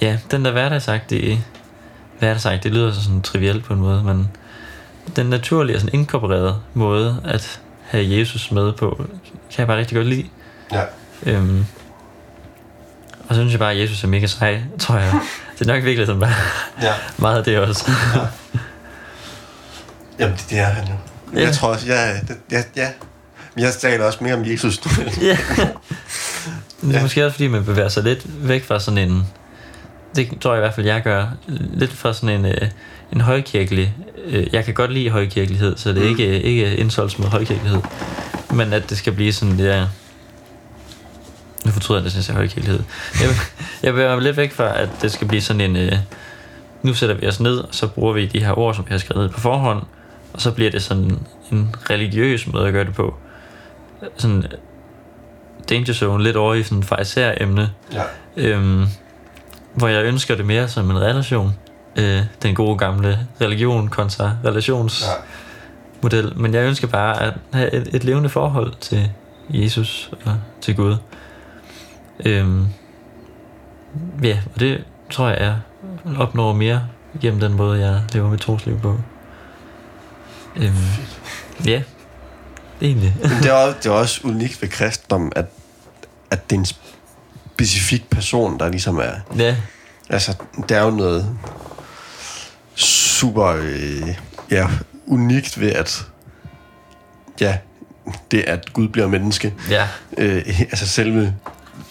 ja, 0.00 0.18
den 0.30 0.44
der 0.44 0.52
hverdagsagtige, 0.52 1.44
hverdagsagtige, 2.18 2.62
det 2.62 2.72
lyder 2.72 2.92
så 2.92 3.02
sådan 3.02 3.22
trivielt 3.22 3.64
på 3.64 3.72
en 3.72 3.80
måde, 3.80 4.02
men 4.02 4.28
den 5.16 5.26
naturlige 5.26 5.76
og 5.76 5.80
sådan 5.80 6.00
inkorporerede 6.00 6.60
måde 6.74 7.20
at 7.24 7.60
have 7.82 8.18
Jesus 8.18 8.50
med 8.50 8.72
på, 8.72 9.04
kan 9.50 9.58
jeg 9.58 9.66
bare 9.66 9.78
rigtig 9.78 9.96
godt 9.96 10.06
lide. 10.06 10.26
Ja. 10.72 10.82
Øhm, 11.26 11.66
og 13.28 13.34
så 13.34 13.40
synes 13.40 13.50
jeg 13.52 13.58
bare, 13.58 13.72
at 13.72 13.80
Jesus 13.80 14.04
er 14.04 14.08
mega 14.08 14.26
sej, 14.26 14.60
tror 14.78 14.96
jeg. 14.98 15.12
Det 15.58 15.68
er 15.68 15.74
nok 15.74 15.84
virkelig 15.84 16.06
sådan 16.06 16.20
bare 16.20 16.32
ja. 16.82 16.92
meget 17.18 17.38
af 17.38 17.44
det 17.44 17.58
også. 17.58 17.90
Jamen, 20.18 20.36
det, 20.36 20.46
det 20.50 20.58
er 20.58 20.64
han 20.64 20.84
jo. 20.88 20.94
Ja. 21.34 21.44
Jeg 21.44 21.54
tror 21.54 21.68
også, 21.68 21.86
ja, 21.86 22.12
det, 22.14 22.36
ja, 22.52 22.62
ja. 22.76 22.88
Men 23.54 23.64
jeg 23.64 23.72
taler 23.72 24.04
også 24.04 24.18
mere 24.24 24.34
om 24.34 24.44
Jesus 24.44 24.84
nu. 24.84 24.90
Ja. 25.28 25.38
Men 26.80 26.90
det 26.90 26.96
er 26.96 26.98
Ja. 26.98 27.02
måske 27.02 27.24
også 27.26 27.34
fordi, 27.34 27.48
man 27.48 27.64
bevæger 27.64 27.88
sig 27.88 28.02
lidt 28.02 28.48
væk 28.48 28.64
fra 28.64 28.80
sådan 28.80 28.98
en... 29.10 29.26
Det 30.16 30.28
tror 30.40 30.52
jeg 30.52 30.58
i 30.58 30.64
hvert 30.64 30.74
fald, 30.74 30.86
jeg 30.86 31.02
gør. 31.02 31.26
Lidt 31.48 31.92
fra 31.92 32.12
sådan 32.14 32.28
en, 32.28 32.44
øh, 32.46 32.68
en 33.12 33.20
højkirkelig... 33.20 33.94
Øh, 34.26 34.46
jeg 34.54 34.64
kan 34.64 34.74
godt 34.74 34.92
lide 34.92 35.10
højkirkelighed, 35.10 35.76
så 35.76 35.92
det 35.92 36.04
er 36.04 36.08
ikke, 36.08 36.42
ikke 36.42 36.76
indsats 36.76 37.18
mod 37.18 37.28
højkirkelighed. 37.28 37.80
Men 38.50 38.72
at 38.72 38.90
det 38.90 38.98
skal 38.98 39.12
blive 39.12 39.32
sådan 39.32 39.58
det 39.58 39.64
der... 39.64 39.86
Nu 41.64 41.70
fortryder 41.70 42.00
jeg, 42.00 42.06
at 42.06 42.14
jeg 42.14 42.24
siger 42.24 42.36
højkirkelighed. 42.36 42.82
Jeg, 43.20 43.28
jeg 43.82 43.92
bevæger 43.92 44.14
mig 44.14 44.22
lidt 44.22 44.36
væk 44.36 44.52
fra, 44.52 44.80
at 44.80 44.88
det 45.02 45.12
skal 45.12 45.28
blive 45.28 45.40
sådan 45.40 45.60
en... 45.60 45.76
Øh, 45.76 45.92
nu 46.82 46.94
sætter 46.94 47.14
vi 47.14 47.26
os 47.26 47.40
ned, 47.40 47.58
og 47.58 47.68
så 47.70 47.88
bruger 47.88 48.12
vi 48.12 48.26
de 48.26 48.44
her 48.44 48.58
ord, 48.58 48.74
som 48.74 48.84
vi 48.84 48.90
har 48.90 48.98
skrevet 48.98 49.22
ned 49.24 49.30
på 49.30 49.40
forhånd. 49.40 49.82
Og 50.32 50.40
så 50.40 50.50
bliver 50.50 50.70
det 50.70 50.82
sådan 50.82 51.18
en 51.52 51.76
religiøs 51.90 52.46
måde 52.46 52.66
at 52.66 52.72
gøre 52.72 52.84
det 52.84 52.94
på. 52.94 53.14
Sådan 54.16 54.44
danger 55.68 55.92
zone 55.92 56.24
lidt 56.24 56.36
over 56.36 56.54
i 56.54 56.62
sådan 56.62 56.78
et 56.78 57.42
emne 57.42 57.70
ja. 57.92 58.02
øhm, 58.36 58.86
hvor 59.74 59.88
jeg 59.88 60.04
ønsker 60.04 60.34
det 60.34 60.46
mere 60.46 60.68
som 60.68 60.90
en 60.90 61.00
relation. 61.00 61.54
Øh, 61.96 62.20
den 62.42 62.54
gode 62.54 62.78
gamle 62.78 63.18
religion 63.40 63.88
kontra 63.88 64.32
relationsmodel. 64.44 66.24
ja. 66.24 66.30
Men 66.36 66.54
jeg 66.54 66.66
ønsker 66.66 66.86
bare 66.86 67.22
at 67.22 67.34
have 67.52 67.74
et, 67.74 67.88
et 67.92 68.04
levende 68.04 68.28
forhold 68.28 68.72
til 68.80 69.10
Jesus 69.48 70.10
og 70.24 70.36
til 70.60 70.76
Gud. 70.76 70.96
Øhm, 72.24 72.66
ja, 74.22 74.38
og 74.54 74.60
det 74.60 74.84
tror 75.10 75.28
jeg, 75.28 75.40
jeg 75.40 75.56
opnår 76.18 76.52
mere 76.52 76.88
gennem 77.20 77.40
den 77.40 77.52
måde, 77.52 77.80
jeg 77.80 78.02
lever 78.12 78.30
mit 78.30 78.40
trosliv 78.40 78.80
på. 78.80 78.98
Øhm, 80.56 80.74
ja, 81.66 81.82
egentlig. 82.82 83.16
Men 83.22 83.30
det 83.30 83.46
er, 83.46 83.52
også, 83.64 83.76
det 83.82 83.86
er 83.86 83.90
også 83.90 84.20
unikt 84.24 84.62
ved 84.62 84.68
kristendom, 84.68 85.32
at, 85.36 85.46
at 86.30 86.50
det 86.50 86.56
er 86.56 86.60
en 86.60 86.66
specifik 87.54 88.10
person, 88.10 88.58
der 88.58 88.68
ligesom 88.68 88.98
er... 88.98 89.12
ja, 89.38 89.56
Altså, 90.08 90.34
det 90.68 90.76
er 90.76 90.82
jo 90.82 90.90
noget 90.90 91.36
super 92.74 93.46
øh, 93.46 94.08
ja, 94.50 94.66
unikt 95.06 95.60
ved, 95.60 95.72
at 95.72 96.06
ja, 97.40 97.58
det 98.30 98.40
at 98.42 98.72
Gud 98.72 98.88
bliver 98.88 99.06
menneske. 99.08 99.54
ja, 99.70 99.88
Øh, 100.18 100.60
altså 100.60 100.86
selve, 100.86 101.34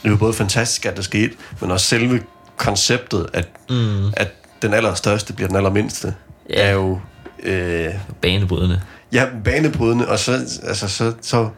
det 0.03 0.07
er 0.07 0.11
jo 0.11 0.17
både 0.17 0.33
fantastisk, 0.33 0.85
at 0.85 0.97
det 0.97 1.05
skete, 1.05 1.31
men 1.59 1.71
også 1.71 1.85
selve 1.85 2.21
konceptet, 2.57 3.27
at, 3.33 3.47
mm, 3.69 4.07
at 4.17 4.27
den 4.61 4.73
allerstørste 4.73 5.33
bliver 5.33 5.47
den 5.47 5.55
allermindste, 5.57 6.13
Ja. 6.49 6.55
er 6.67 6.71
jo 6.71 6.99
øh, 7.43 7.89
banebrydende. 8.21 8.81
ja, 9.11 9.25
banebrydende, 9.43 10.07
og 10.07 10.19
så, 10.19 10.31
altså, 10.67 10.87
så, 10.87 11.13
så, 11.21 11.49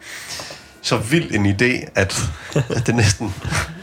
så 0.82 0.96
vild 0.96 1.30
en 1.34 1.46
idé, 1.46 1.88
at, 1.94 2.20
at 2.76 2.86
det 2.86 2.94
næsten 2.94 3.34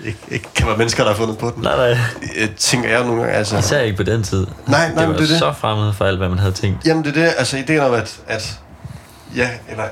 ikke, 0.05 0.17
ikke 0.31 0.45
kan 0.55 0.67
være 0.67 0.77
mennesker, 0.77 1.03
der 1.03 1.11
har 1.11 1.17
fundet 1.17 1.37
på 1.37 1.51
den. 1.55 1.63
Nej, 1.63 1.75
nej. 1.75 1.97
Jeg 2.39 2.49
tænker 2.57 2.89
jeg 2.89 3.03
nogle 3.05 3.21
gange, 3.21 3.35
altså... 3.35 3.57
Især 3.57 3.79
ikke 3.81 3.97
på 3.97 4.03
den 4.03 4.23
tid. 4.23 4.47
Nej, 4.67 4.91
nej, 4.93 5.01
det 5.01 5.07
var 5.09 5.13
det 5.17 5.23
er 5.23 5.27
det. 5.27 5.39
så 5.39 5.53
fremmed 5.53 5.93
for 5.93 6.05
alt, 6.05 6.17
hvad 6.17 6.29
man 6.29 6.39
havde 6.39 6.53
tænkt. 6.53 6.85
Jamen 6.85 7.03
det 7.03 7.17
er 7.17 7.21
det, 7.25 7.33
altså 7.37 7.57
ideen 7.57 7.79
om, 7.79 7.93
at, 7.93 8.19
at 8.27 8.59
ja, 9.35 9.49
eller, 9.69 9.83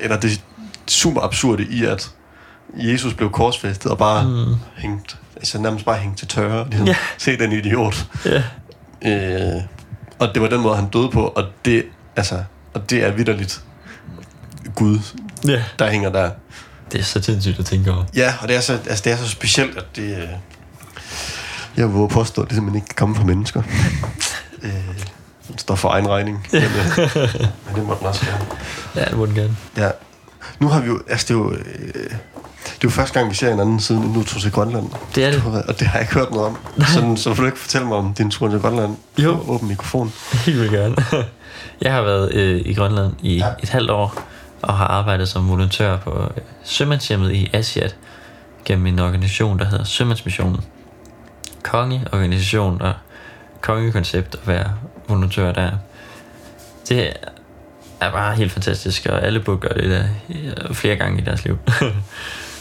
eller 0.00 0.20
det 0.20 0.40
super 0.88 1.20
absurde 1.20 1.64
i, 1.70 1.84
at 1.84 2.10
Jesus 2.74 3.14
blev 3.14 3.30
korsfæstet 3.30 3.90
og 3.90 3.98
bare 3.98 4.28
mm. 4.28 4.54
hængt, 4.76 5.18
altså 5.36 5.58
nærmest 5.58 5.84
bare 5.84 5.96
hængt 5.96 6.18
til 6.18 6.28
tørre. 6.28 6.66
Ligesom, 6.68 6.86
Ja. 6.86 6.96
Se 7.18 7.38
den 7.38 7.52
idiot. 7.52 8.06
Ja. 8.24 8.42
Øh, 9.04 9.62
og 10.18 10.28
det 10.34 10.42
var 10.42 10.48
den 10.48 10.60
måde, 10.60 10.76
han 10.76 10.88
døde 10.88 11.10
på, 11.10 11.26
og 11.26 11.44
det, 11.64 11.84
altså, 12.16 12.44
og 12.74 12.90
det 12.90 13.04
er 13.04 13.10
vidderligt 13.10 13.62
Gud, 14.74 14.98
ja. 15.48 15.62
der 15.78 15.90
hænger 15.90 16.10
der. 16.10 16.30
Det 16.92 17.00
er 17.00 17.04
så 17.04 17.22
sindssygt 17.22 17.58
at 17.58 17.64
tænke 17.64 17.92
over. 17.92 18.04
Ja, 18.16 18.34
og 18.40 18.48
det 18.48 18.56
er 18.56 18.60
så, 18.60 18.72
altså, 18.72 19.02
det 19.04 19.12
er 19.12 19.16
så 19.16 19.28
specielt, 19.28 19.76
at 19.76 19.84
det... 19.96 20.16
Øh, 20.16 20.28
jeg 21.76 21.94
vil 21.94 22.08
påstå, 22.08 22.42
at 22.42 22.48
det 22.48 22.54
simpelthen 22.54 22.76
ikke 22.76 22.88
kan 22.88 22.96
komme 22.96 23.14
fra 23.14 23.24
mennesker. 23.24 23.62
øh, 24.62 24.72
den 25.48 25.58
står 25.58 25.74
for 25.74 25.88
egen 25.88 26.08
regning. 26.08 26.46
Men, 26.52 26.62
øh, 26.62 26.70
men 27.66 27.74
det 27.74 27.84
må 27.84 27.94
den 27.98 28.06
også 28.06 28.26
gerne. 28.26 28.44
Ja, 28.96 29.04
det 29.04 29.16
må 29.16 29.26
den 29.26 29.34
gerne. 29.34 29.56
Ja. 29.76 29.90
Nu 30.58 30.68
har 30.68 30.80
vi 30.80 30.86
jo, 30.86 31.02
altså 31.08 31.26
det 31.28 31.34
er 31.34 31.38
jo, 31.38 31.52
øh, 31.52 32.10
Det 32.82 32.88
er 32.88 32.92
jo 32.92 32.94
første 32.94 33.18
gang, 33.18 33.30
vi 33.30 33.34
ser 33.34 33.50
hinanden 33.50 33.80
siden 33.80 34.14
du 34.14 34.22
tog 34.24 34.40
til 34.40 34.52
Grønland. 34.52 34.90
Det 35.14 35.24
er 35.24 35.30
det. 35.30 35.64
Og 35.68 35.78
det 35.78 35.86
har 35.86 35.98
jeg 35.98 36.02
ikke 36.02 36.14
hørt 36.14 36.30
noget 36.30 36.46
om. 36.46 36.58
Sådan, 36.86 37.16
så 37.16 37.30
vil 37.30 37.38
du 37.38 37.46
ikke 37.46 37.58
fortælle 37.58 37.86
mig 37.86 37.96
om 37.96 38.14
din 38.14 38.30
tur 38.30 38.48
til 38.48 38.60
Grønland? 38.60 38.96
Jo. 39.18 39.36
På 39.36 39.52
Åben 39.52 39.68
mikrofon. 39.68 40.12
Helt 40.32 40.58
vildt 40.60 40.72
gerne. 40.72 40.96
Jeg 41.80 41.92
har 41.92 42.02
været 42.02 42.34
øh, 42.34 42.60
i 42.64 42.74
Grønland 42.74 43.12
i 43.22 43.36
Ja. 43.36 43.46
ja. 43.46 43.52
et 43.62 43.68
halvt 43.68 43.90
år, 43.90 44.22
og 44.62 44.74
har 44.74 44.84
arbejdet 44.86 45.28
som 45.28 45.48
volontør 45.50 45.96
på 45.96 46.10
øh, 46.36 46.42
Sømandshjemmet 46.64 47.32
i 47.32 47.50
Asiat, 47.52 47.96
gennem 48.64 48.86
en 48.86 48.98
organisation, 48.98 49.58
der 49.58 49.64
hedder 49.64 49.84
Sømandsmissionen. 49.84 50.60
Kongeorganisation 51.62 52.82
og 52.82 52.92
kongekoncept 53.60 54.34
at 54.34 54.48
være 54.48 54.72
volontør 55.08 55.52
der. 55.52 55.70
Det 56.88 57.12
er 58.00 58.10
bare 58.12 58.34
helt 58.34 58.52
fantastisk, 58.52 59.06
og 59.06 59.22
alle 59.22 59.40
burde 59.40 59.58
gøre 59.58 59.74
det 59.74 59.90
der 59.90 60.04
øh, 60.68 60.74
flere 60.74 60.96
gange 60.96 61.20
i 61.20 61.24
deres 61.24 61.44
liv. 61.44 61.58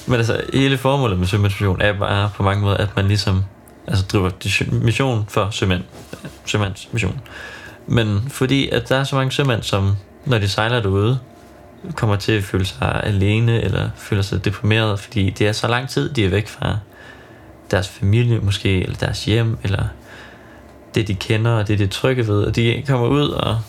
Men 0.08 0.16
altså, 0.16 0.41
hele 0.54 0.78
formålet 0.78 1.20
med 1.20 1.28
sømandsmission 1.28 1.82
er 1.82 1.93
bare 1.93 2.30
på 2.36 2.43
mange 2.43 2.62
måder, 2.62 2.78
at 2.78 2.89
man 2.95 3.08
ligesom 3.08 3.43
altså 3.88 4.06
driver 4.06 4.30
mission 4.72 5.26
for 5.30 5.49
sømænd. 5.52 5.84
Sømandsmission. 6.45 7.22
Men 7.88 8.30
fordi 8.30 8.70
at 8.70 8.89
der 8.89 8.95
er 8.95 9.04
så 9.04 9.16
mange 9.16 9.32
sømænd, 9.32 9.64
som 9.64 9.95
når 10.26 10.38
de 10.38 10.47
sejler 10.47 10.82
derude, 10.82 11.20
kommer 11.95 12.16
til 12.16 12.32
at 12.32 12.43
føle 12.43 12.66
sig 12.66 13.02
alene, 13.04 13.62
eller 13.62 13.89
føler 13.95 14.22
sig 14.22 14.45
deprimeret, 14.45 14.99
fordi 14.99 15.30
det 15.30 15.47
er 15.47 15.52
så 15.52 15.68
lang 15.68 15.89
tid, 15.89 16.10
de 16.10 16.26
er 16.26 16.30
væk 16.30 16.47
fra 16.47 16.78
deres 17.72 17.88
familie 17.89 18.39
måske, 18.39 18.84
eller 18.84 18.95
deres 18.95 19.26
hjem, 19.26 19.58
eller 19.64 19.84
det 20.95 21.08
de 21.08 21.16
kender, 21.16 21.52
og 21.52 21.68
det 21.68 21.80
de 21.80 21.84
er 21.84 21.88
trygge 21.88 22.28
ved, 22.28 22.43
og 22.43 22.56
de 22.56 22.84
kommer 22.88 23.08
ud, 23.08 23.30
og 23.30 23.60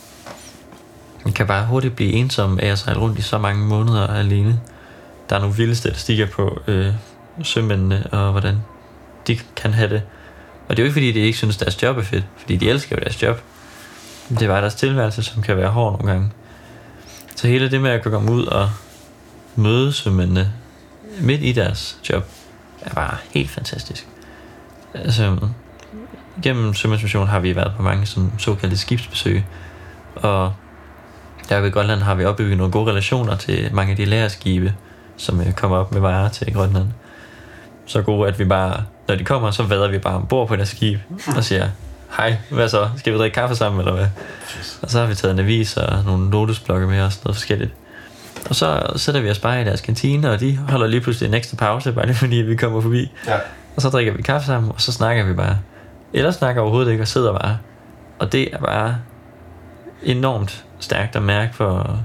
man 1.25 1.33
kan 1.33 1.47
bare 1.47 1.67
hurtigt 1.67 1.97
blive 1.97 2.13
ensom 2.13 2.59
af 2.59 2.67
at 2.67 2.79
sejle 2.79 3.01
rundt 3.01 3.19
i 3.19 3.23
så 3.23 3.39
mange 3.39 3.67
måneder 3.67 4.07
alene. 4.07 4.61
Der 5.33 5.39
er 5.39 5.43
nogle 5.43 5.57
vilde 5.57 5.77
statistikker 5.77 6.27
på 6.27 6.63
øh, 6.67 6.93
sømændene, 7.43 8.07
og 8.13 8.31
hvordan 8.31 8.59
de 9.27 9.39
kan 9.57 9.75
have 9.75 9.91
det. 9.91 10.03
Og 10.69 10.77
det 10.77 10.79
er 10.79 10.83
jo 10.83 10.85
ikke 10.85 10.93
fordi, 10.93 11.13
de 11.13 11.21
ikke 11.21 11.39
synes, 11.39 11.57
deres 11.57 11.83
job 11.83 11.99
er 11.99 12.03
fedt, 12.03 12.25
fordi 12.37 12.57
de 12.57 12.71
elsker 12.71 12.97
jo 12.97 13.01
deres 13.01 13.23
job. 13.23 13.41
Det 14.29 14.43
er 14.43 14.49
bare 14.49 14.61
deres 14.61 14.75
tilværelse, 14.75 15.23
som 15.23 15.43
kan 15.43 15.57
være 15.57 15.69
hård 15.69 15.93
nogle 15.93 16.13
gange. 16.13 16.31
Så 17.37 17.49
hele 17.49 17.71
det 17.71 17.81
med 17.81 17.91
at 17.91 18.03
kunne 18.03 18.13
komme 18.13 18.33
ud 18.33 18.47
og 18.47 18.71
møde 19.57 19.93
sømændene 19.93 20.53
midt 21.21 21.43
i 21.43 21.53
deres 21.53 21.99
job, 22.11 22.25
er 22.81 22.95
bare 22.95 23.17
helt 23.31 23.51
fantastisk. 23.51 24.07
Altså, 24.95 25.37
gennem 26.43 26.75
Sømandsmissionen 26.75 27.29
har 27.29 27.41
vi 27.41 27.57
været 27.57 27.73
på 27.77 27.83
mange 27.83 28.07
sådan, 28.07 28.33
såkaldte 28.39 28.77
skibsbesøg, 28.77 29.45
og 30.15 30.55
der 31.49 31.61
ved 31.61 31.73
Grønland 31.73 32.01
har 32.01 32.15
vi 32.15 32.25
opbygget 32.25 32.59
nogle 32.59 32.73
gode 32.73 32.91
relationer 32.91 33.37
til 33.37 33.71
mange 33.75 33.91
af 33.91 33.97
de 33.97 34.05
lærerskibe, 34.05 34.75
som 35.23 35.41
øh, 35.41 35.53
kommer 35.53 35.77
op 35.77 35.93
med 35.93 36.01
varer 36.01 36.29
til 36.29 36.55
Grønland. 36.55 36.87
Så 37.87 38.03
gode, 38.03 38.29
at 38.29 38.39
vi 38.39 38.45
bare, 38.45 38.85
når 39.09 39.15
de 39.15 39.25
kommer, 39.25 39.51
så 39.51 39.63
vader 39.63 39.89
vi 39.89 39.99
bare 39.99 40.15
ombord 40.15 40.49
på 40.49 40.57
deres 40.57 40.69
skib 40.69 41.01
og 41.37 41.45
siger, 41.45 41.69
hej, 42.17 42.37
hvad 42.51 42.69
så? 42.69 42.89
Skal 42.97 43.13
vi 43.13 43.19
drikke 43.19 43.35
kaffe 43.35 43.57
sammen, 43.57 43.81
eller 43.81 43.93
hvad? 43.93 44.07
Og 44.83 44.91
så 44.91 45.01
har 45.01 45.07
vi 45.07 45.15
taget 45.15 45.33
en 45.33 45.39
avis 45.39 45.77
og 45.77 46.05
nogle 46.05 46.31
notusblokke 46.31 46.87
med 46.87 47.01
os, 47.01 47.25
noget 47.25 47.37
forskelligt. 47.37 47.71
Og 48.49 48.55
så 48.55 48.93
sætter 48.97 49.21
vi 49.21 49.31
os 49.31 49.39
bare 49.39 49.61
i 49.63 49.65
deres 49.65 49.81
kantine, 49.81 50.31
og 50.31 50.41
de 50.41 50.57
holder 50.57 50.87
lige 50.87 51.01
pludselig 51.01 51.29
en 51.29 51.35
ekstra 51.35 51.57
pause, 51.57 51.93
bare 51.93 52.07
lige 52.07 52.17
fordi 52.17 52.37
vi 52.37 52.57
kommer 52.57 52.81
forbi. 52.81 53.13
Ja. 53.27 53.37
Og 53.77 53.83
så 53.83 53.89
drikker 53.89 54.13
vi 54.13 54.23
kaffe 54.23 54.47
sammen, 54.47 54.73
og 54.73 54.81
så 54.81 54.93
snakker 54.93 55.25
vi 55.25 55.33
bare. 55.33 55.59
Eller 56.13 56.31
snakker 56.31 56.63
overhovedet 56.63 56.91
ikke, 56.91 57.03
og 57.03 57.09
sidder 57.09 57.33
bare. 57.33 57.59
Og 58.19 58.33
det 58.33 58.55
er 58.55 58.59
bare 58.59 58.97
enormt 60.03 60.65
stærkt 60.79 61.17
at 61.17 61.23
mærke, 61.23 61.53
hvor 61.57 62.01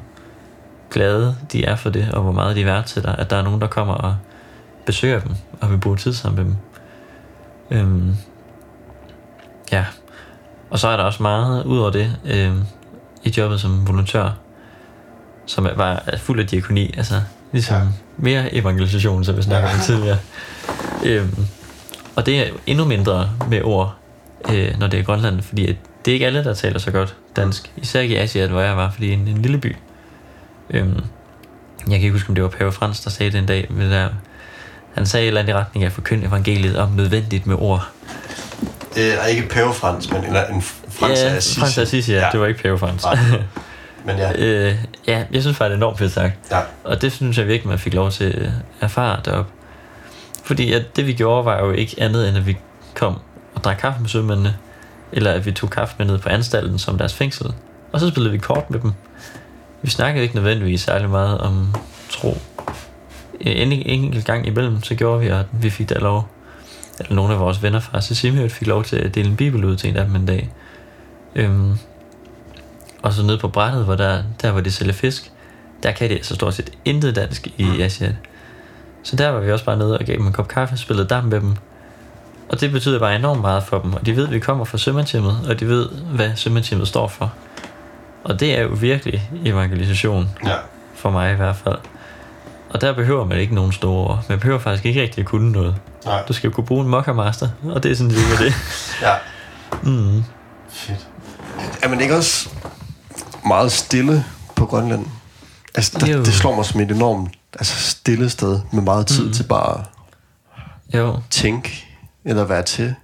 glade 0.92 1.36
de 1.52 1.66
er 1.66 1.76
for 1.76 1.90
det, 1.90 2.12
og 2.14 2.22
hvor 2.22 2.32
meget 2.32 2.56
de 2.56 2.66
værdsætter, 2.66 3.12
at 3.12 3.30
der 3.30 3.36
er 3.36 3.42
nogen, 3.42 3.62
der 3.62 3.68
kommer 3.68 3.94
og 3.94 4.16
besøger 4.86 5.20
dem, 5.20 5.32
og 5.62 5.72
vil 5.72 5.78
bruge 5.78 5.98
tid 5.98 6.14
sammen 6.14 6.38
med 6.46 6.46
dem. 6.46 6.56
Øhm, 7.72 8.16
ja. 9.72 9.86
Og 10.70 10.80
så 10.80 10.88
er 10.88 10.98
der 10.98 11.04
også 11.04 11.24
meget 11.24 11.64
ud 11.64 11.78
over 11.80 11.90
det, 11.92 12.16
øhm, 12.26 12.62
i 13.24 13.34
jobbet 13.38 13.62
som 13.62 13.88
volontør, 13.88 14.30
som 15.46 15.66
er 15.66 16.00
er 16.08 16.18
fuld 16.18 16.40
af 16.40 16.48
diakoni, 16.48 16.94
altså 16.98 17.22
ligesom 17.52 17.76
Ja. 17.76 17.82
mere 18.18 18.54
evangelisation, 18.56 19.24
som 19.24 19.38
vi 19.38 19.42
snakker 19.42 19.70
om 19.70 19.80
tidligere. 19.80 20.18
Øhm, 21.06 21.46
og 22.16 22.26
det 22.26 22.40
er 22.40 22.52
endnu 22.66 22.86
mindre 22.86 23.30
med 23.50 23.62
ord, 23.64 23.96
øh, 24.54 24.80
når 24.80 24.88
det 24.88 25.00
er 25.00 25.04
Grønland, 25.04 25.42
fordi 25.42 25.68
at 25.68 25.76
det 26.06 26.12
er 26.12 26.14
ikke 26.14 26.26
alle, 26.26 26.44
der 26.44 26.54
taler 26.54 26.80
så 26.80 26.92
godt 26.92 27.16
dansk. 27.36 27.72
Især 27.78 28.00
ikke 28.00 28.16
i 28.16 28.18
Asiat, 28.18 28.50
hvor 28.50 28.62
jeg 28.62 28.78
var, 28.78 28.90
fordi 28.92 29.06
det 29.08 29.14
er 29.14 29.18
en, 29.18 29.28
en 29.28 29.42
lille 29.42 29.58
by. 29.58 29.76
Øhm, 30.70 30.96
jeg 31.80 31.86
kan 31.86 31.94
ikke 31.94 32.12
huske, 32.12 32.30
om 32.30 32.36
det 32.36 32.44
var 32.44 32.50
Pave 32.50 32.72
Frans, 32.72 33.00
der 33.02 33.10
sagde 33.10 33.32
det 33.32 33.38
en 33.38 33.46
dag. 33.46 33.68
Det 33.78 33.92
der, 33.92 34.10
han 34.94 35.06
sagde 35.06 35.24
et 35.24 35.28
eller 35.28 35.42
andet 35.42 35.54
i 35.54 35.56
retning 35.56 35.84
af 35.84 35.88
at 35.88 35.94
forkynde 35.94 36.28
evangeliet 36.28 36.78
om 36.78 36.90
nødvendigt 36.90 37.48
med 37.48 37.56
ord. 37.60 37.88
Det 38.96 39.24
er 39.24 39.26
ikke 39.26 39.50
Pave 39.50 39.74
Frans, 39.74 40.12
men 40.12 40.24
eller 40.24 40.46
en 40.46 40.62
Frans 40.62 41.20
ja, 41.20 41.36
Assisi. 41.36 41.60
Frans 41.60 41.78
Assisi, 41.78 42.12
ja. 42.12 42.18
Ja. 42.18 42.26
ja. 42.26 42.32
Det 42.32 42.40
var 42.40 42.48
ikke 42.48 42.62
Pave 42.62 42.80
Frans. 42.80 43.04
Nej. 43.04 43.18
Men 44.06 44.18
ja, 44.18 44.32
øh, 44.38 44.76
ja, 45.08 45.24
jeg 45.32 45.42
synes 45.42 45.58
faktisk, 45.58 45.60
det 45.60 45.72
er 45.72 45.76
enormt 45.76 45.98
fedt 45.98 46.12
sagt. 46.12 46.34
ja. 46.52 46.60
Og 46.84 47.02
det 47.02 47.12
synes 47.12 47.38
jeg 47.38 47.48
virkelig, 47.48 47.70
man 47.70 47.80
fik 47.80 47.94
lov 47.94 48.12
til 48.12 48.24
at 48.24 48.50
erfare 48.82 49.20
deroppe. 49.26 49.52
Fordi 50.44 50.74
at 50.74 50.96
det 50.96 51.08
vi 51.08 51.14
gjorde 51.14 51.46
var 51.46 51.66
jo 51.66 51.72
ikke 51.72 51.96
andet 51.98 52.30
end 52.30 52.38
at 52.38 52.48
vi 52.48 52.58
kom 52.96 53.20
og 53.56 53.64
drak 53.64 53.78
kaffe 53.78 54.02
med 54.02 54.10
sømændene. 54.10 54.56
Eller 55.12 55.32
at 55.32 55.46
vi 55.46 55.52
tog 55.52 55.70
kaffe 55.70 55.96
med 55.98 56.06
ned 56.06 56.18
på 56.18 56.30
anstalten 56.30 56.80
som 56.80 56.98
deres 56.98 57.14
fængsel. 57.14 57.54
Og 57.92 58.00
så 58.00 58.08
spillede 58.08 58.32
vi 58.32 58.38
kort 58.38 58.72
med 58.72 58.80
dem. 58.80 58.92
Vi 59.82 59.90
snakkede 59.90 60.24
ikke 60.24 60.36
nødvendigvis 60.36 60.82
særlig 60.82 61.10
meget 61.10 61.38
om 61.38 61.76
tro. 62.10 62.38
En 63.42 63.72
enkelt 63.72 64.26
gang 64.26 64.48
imellem, 64.48 64.84
så 64.84 64.96
gjorde 64.96 65.20
vi, 65.20 65.28
at 65.28 65.46
vi 65.52 65.70
fik 65.70 65.90
der 65.90 66.00
lov. 66.00 66.28
Eller 67.00 67.16
nogle 67.16 67.34
af 67.34 67.40
vores 67.40 67.64
venner 67.64 67.80
fra 67.80 68.02
Sisimiut 68.02 68.52
fik 68.52 68.68
lov 68.68 68.84
til 68.84 68.96
at 68.96 69.16
dele 69.16 69.30
en 69.30 69.36
bibel 69.36 69.66
ud 69.66 69.76
til 69.76 69.90
en 69.90 69.98
af 69.98 70.06
dem 70.06 70.16
en 70.16 70.26
dag. 70.26 70.50
Øhm, 71.36 71.78
og 73.02 73.14
så 73.14 73.24
nede 73.24 73.38
på 73.38 73.48
brættet, 73.48 73.86
hvor 73.86 73.96
der, 73.96 74.24
der 74.42 74.52
hvor 74.52 74.62
de 74.62 74.72
sælger 74.72 74.94
fisk, 74.94 75.32
der 75.84 75.92
kan 75.92 76.10
de 76.10 76.16
altså 76.16 76.36
stort 76.36 76.54
set 76.54 76.72
intet 76.86 77.16
dansk 77.16 77.48
i 77.58 77.82
Asien. 77.82 78.18
Så 79.04 79.16
der 79.16 79.30
var 79.30 79.40
vi 79.40 79.52
også 79.52 79.66
bare 79.66 79.78
nede 79.78 79.98
og 79.98 80.06
gav 80.06 80.16
dem 80.18 80.28
en 80.28 80.34
kop 80.34 80.48
kaffe, 80.48 80.78
spillede 80.78 81.08
dam 81.08 81.24
med 81.24 81.42
dem. 81.42 81.56
Og 82.50 82.62
det 82.62 82.72
betyder 82.72 83.00
bare 83.00 83.16
enormt 83.16 83.42
meget 83.42 83.64
for 83.64 83.80
dem. 83.80 83.94
Og 83.94 84.06
de 84.06 84.16
ved, 84.16 84.28
at 84.28 84.34
vi 84.34 84.40
kommer 84.40 84.66
fra 84.66 84.78
sømandshjemmet, 84.78 85.38
og 85.50 85.60
de 85.60 85.68
ved, 85.68 85.90
hvad 85.90 86.36
sømandshjemmet 86.36 86.88
står 86.88 87.08
for. 87.08 87.34
Og 88.28 88.40
det 88.40 88.58
er 88.58 88.62
jo 88.62 88.70
virkelig 88.80 89.30
evangelisation, 89.46 90.30
ja. 90.46 90.56
for 90.96 91.10
mig 91.10 91.34
i 91.34 91.36
hvert 91.36 91.56
fald. 91.56 91.78
Og 92.70 92.82
der 92.82 92.94
behøver 92.94 93.26
man 93.26 93.38
ikke 93.38 93.56
nogen 93.56 93.72
store 93.72 94.08
ord. 94.08 94.26
Man 94.30 94.40
behøver 94.40 94.60
faktisk 94.60 94.86
ikke 94.86 95.02
rigtig 95.02 95.22
at 95.22 95.26
kunne 95.28 95.52
noget. 95.52 95.76
Nej. 96.06 96.24
Du 96.28 96.34
skal 96.34 96.48
jo 96.48 96.54
kunne 96.54 96.66
bruge 96.66 96.84
en 96.84 96.90
Mokka 96.90 97.14
Master, 97.14 97.50
og 97.64 97.84
det 97.84 97.92
er 97.92 97.96
sådan 97.96 98.12
set 98.12 98.40
det. 98.40 98.54
Ja. 99.08 99.14
Mm. 99.84 100.24
Fedt. 100.70 101.08
Er 101.84 101.88
man 101.90 102.02
ikke 102.02 102.16
også 102.16 102.50
meget 103.46 103.72
stille 103.72 104.26
på 104.56 104.66
Grønland? 104.66 105.06
Altså, 105.76 106.00
der, 106.00 106.08
Jo. 106.08 106.20
det 106.20 106.34
slår 106.34 106.56
mig 106.56 106.66
som 106.66 106.82
et 106.82 106.92
enormt 106.92 107.32
altså, 107.54 107.90
stille 107.90 108.30
sted 108.30 108.60
med 108.72 108.82
meget 108.84 109.08
tid 109.08 109.26
mm. 109.28 109.34
til 109.34 109.44
bare 109.44 109.84
Jo, 110.94 111.20
tænke 111.30 111.86
eller 112.26 112.44
være 112.44 112.64
til. 112.64 112.96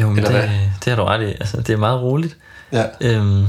jo 0.00 0.08
men 0.08 0.18
Eller 0.18 0.30
det, 0.30 0.40
hvad? 0.48 0.58
det 0.84 0.90
har 0.90 0.96
du 0.96 1.04
ret 1.04 1.22
i. 1.22 1.24
Altså, 1.30 1.56
det 1.60 1.70
er 1.70 1.76
meget 1.76 2.00
roligt. 2.00 2.36
Ja. 2.72 2.84
Øhm, 3.00 3.46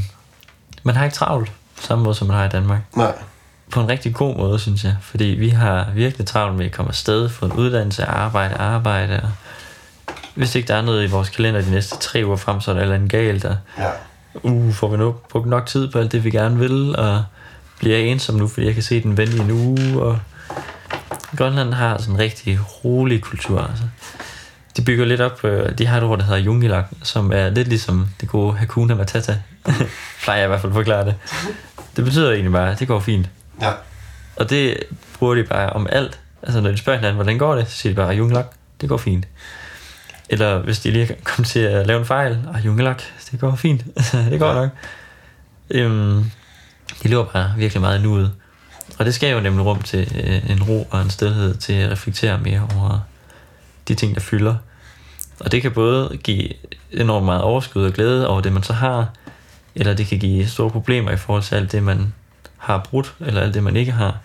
man 0.87 0.95
har 0.95 1.03
ikke 1.05 1.15
travlt 1.15 1.51
på 1.77 1.83
samme 1.83 2.03
måde, 2.03 2.15
som 2.15 2.27
man 2.27 2.37
har 2.37 2.45
i 2.45 2.49
Danmark. 2.49 2.79
Nej. 2.95 3.13
På 3.71 3.81
en 3.81 3.89
rigtig 3.89 4.13
god 4.13 4.35
måde, 4.37 4.59
synes 4.59 4.83
jeg. 4.83 4.95
Fordi 5.01 5.23
vi 5.25 5.49
har 5.49 5.87
virkelig 5.93 6.27
travlt 6.27 6.57
med 6.57 6.65
at 6.65 6.71
komme 6.71 6.89
afsted, 6.89 7.29
få 7.29 7.45
en 7.45 7.51
uddannelse, 7.53 8.05
arbejde, 8.05 8.55
arbejde. 8.55 9.19
Og 9.23 9.29
hvis 10.35 10.55
ikke 10.55 10.67
der 10.67 10.75
er 10.75 10.81
noget 10.81 11.03
i 11.03 11.11
vores 11.11 11.29
kalender 11.29 11.61
de 11.61 11.71
næste 11.71 11.97
tre 11.97 12.23
uger 12.25 12.35
frem, 12.37 12.61
så 12.61 12.71
er 12.71 12.75
der 12.75 12.81
eller 12.81 12.95
andet 12.95 13.11
galt. 13.11 13.45
Og, 13.45 13.55
Ja. 13.77 13.89
uh, 14.43 14.73
får 14.73 14.87
vi 14.87 14.97
nu 14.97 15.15
brugt 15.31 15.47
nok 15.47 15.65
tid 15.65 15.91
på 15.91 15.99
alt 15.99 16.11
det, 16.11 16.23
vi 16.23 16.29
gerne 16.31 16.59
vil, 16.59 16.95
og 16.95 17.23
bliver 17.79 17.97
jeg 17.97 18.07
ensom 18.07 18.35
nu, 18.35 18.47
fordi 18.47 18.65
jeg 18.65 18.73
kan 18.73 18.83
se 18.83 19.03
den 19.03 19.17
ven 19.17 19.27
i 19.27 19.39
en 19.39 19.51
uge, 19.51 20.01
og 20.01 20.19
Grønland 21.37 21.73
har 21.73 21.97
sådan 21.97 22.13
en 22.13 22.19
rigtig 22.19 22.59
rolig 22.85 23.21
kultur, 23.21 23.61
altså. 23.61 23.83
De 24.77 24.81
bygger 24.81 25.05
lidt 25.05 25.21
op, 25.21 25.43
øh, 25.43 25.77
de 25.77 25.85
har 25.85 25.97
et 25.97 26.03
ord, 26.03 26.19
der 26.19 26.25
hedder 26.25 26.39
Jungilak, 26.39 26.85
som 27.03 27.31
er 27.31 27.49
lidt 27.49 27.67
ligesom 27.67 28.07
det 28.21 28.29
gode 28.29 28.57
Hakuna 28.57 28.95
Matata. 28.95 29.37
Plejer 30.23 30.39
jeg 30.39 30.45
i 30.45 30.47
hvert 30.47 30.61
fald 30.61 30.71
at 30.71 30.75
forklare 30.75 31.05
det. 31.05 31.15
Det 31.95 32.05
betyder 32.05 32.31
egentlig 32.31 32.51
bare, 32.51 32.71
at 32.71 32.79
det 32.79 32.87
går 32.87 32.99
fint. 32.99 33.29
Ja. 33.61 33.71
Og 34.35 34.49
det 34.49 34.77
bruger 35.19 35.35
de 35.35 35.43
bare 35.43 35.69
om 35.69 35.87
alt. 35.91 36.19
Altså 36.43 36.61
når 36.61 36.71
de 36.71 36.77
spørger 36.77 36.99
hinanden, 36.99 37.15
hvordan 37.15 37.37
går 37.37 37.55
det, 37.55 37.67
så 37.67 37.77
siger 37.77 37.91
de 37.91 37.95
bare, 37.95 38.09
Jungelak, 38.15 38.45
det 38.81 38.89
går 38.89 38.97
fint. 38.97 39.27
Eller 40.29 40.59
hvis 40.59 40.79
de 40.79 40.91
lige 40.91 41.15
kommer 41.23 41.45
til 41.47 41.59
at 41.59 41.87
lave 41.87 41.99
en 41.99 42.05
fejl, 42.05 42.37
ah, 42.55 42.65
Jungelak, 42.65 43.01
det 43.31 43.39
går 43.39 43.55
fint. 43.55 43.85
det 44.31 44.39
går 44.39 44.47
Ja. 44.47 44.53
nok. 44.53 44.69
Øhm, 45.69 46.31
de 47.03 47.07
lever 47.07 47.25
bare 47.25 47.53
virkelig 47.57 47.81
meget 47.81 48.01
nuet. 48.01 48.31
Og 48.99 49.05
det 49.05 49.13
skaber 49.13 49.41
nemlig 49.41 49.65
rum 49.65 49.81
til 49.81 50.11
øh, 50.23 50.49
en 50.51 50.63
ro 50.63 50.87
og 50.91 51.01
en 51.01 51.09
stillhed 51.09 51.55
til 51.55 51.73
at 51.73 51.91
reflektere 51.91 52.37
mere 52.39 52.67
over 52.75 52.99
de 53.87 53.95
ting, 53.95 54.15
der 54.15 54.21
fylder. 54.21 54.55
Og 55.39 55.51
det 55.51 55.61
kan 55.61 55.71
både 55.71 56.17
give 56.23 56.49
enormt 56.91 57.25
meget 57.25 57.41
overskud 57.41 57.85
og 57.85 57.93
glæde 57.93 58.27
over 58.27 58.41
det, 58.41 58.53
man 58.53 58.63
så 58.63 58.73
har, 58.73 59.09
eller 59.75 59.93
det 59.93 60.07
kan 60.07 60.19
give 60.19 60.47
store 60.47 60.69
problemer 60.69 61.11
i 61.11 61.17
forhold 61.17 61.43
til 61.43 61.55
alt 61.55 61.71
det, 61.71 61.83
man 61.83 62.13
har 62.57 62.77
brudt, 62.89 63.15
eller 63.19 63.41
alt 63.41 63.53
det, 63.53 63.63
man 63.63 63.75
ikke 63.75 63.91
har. 63.91 64.17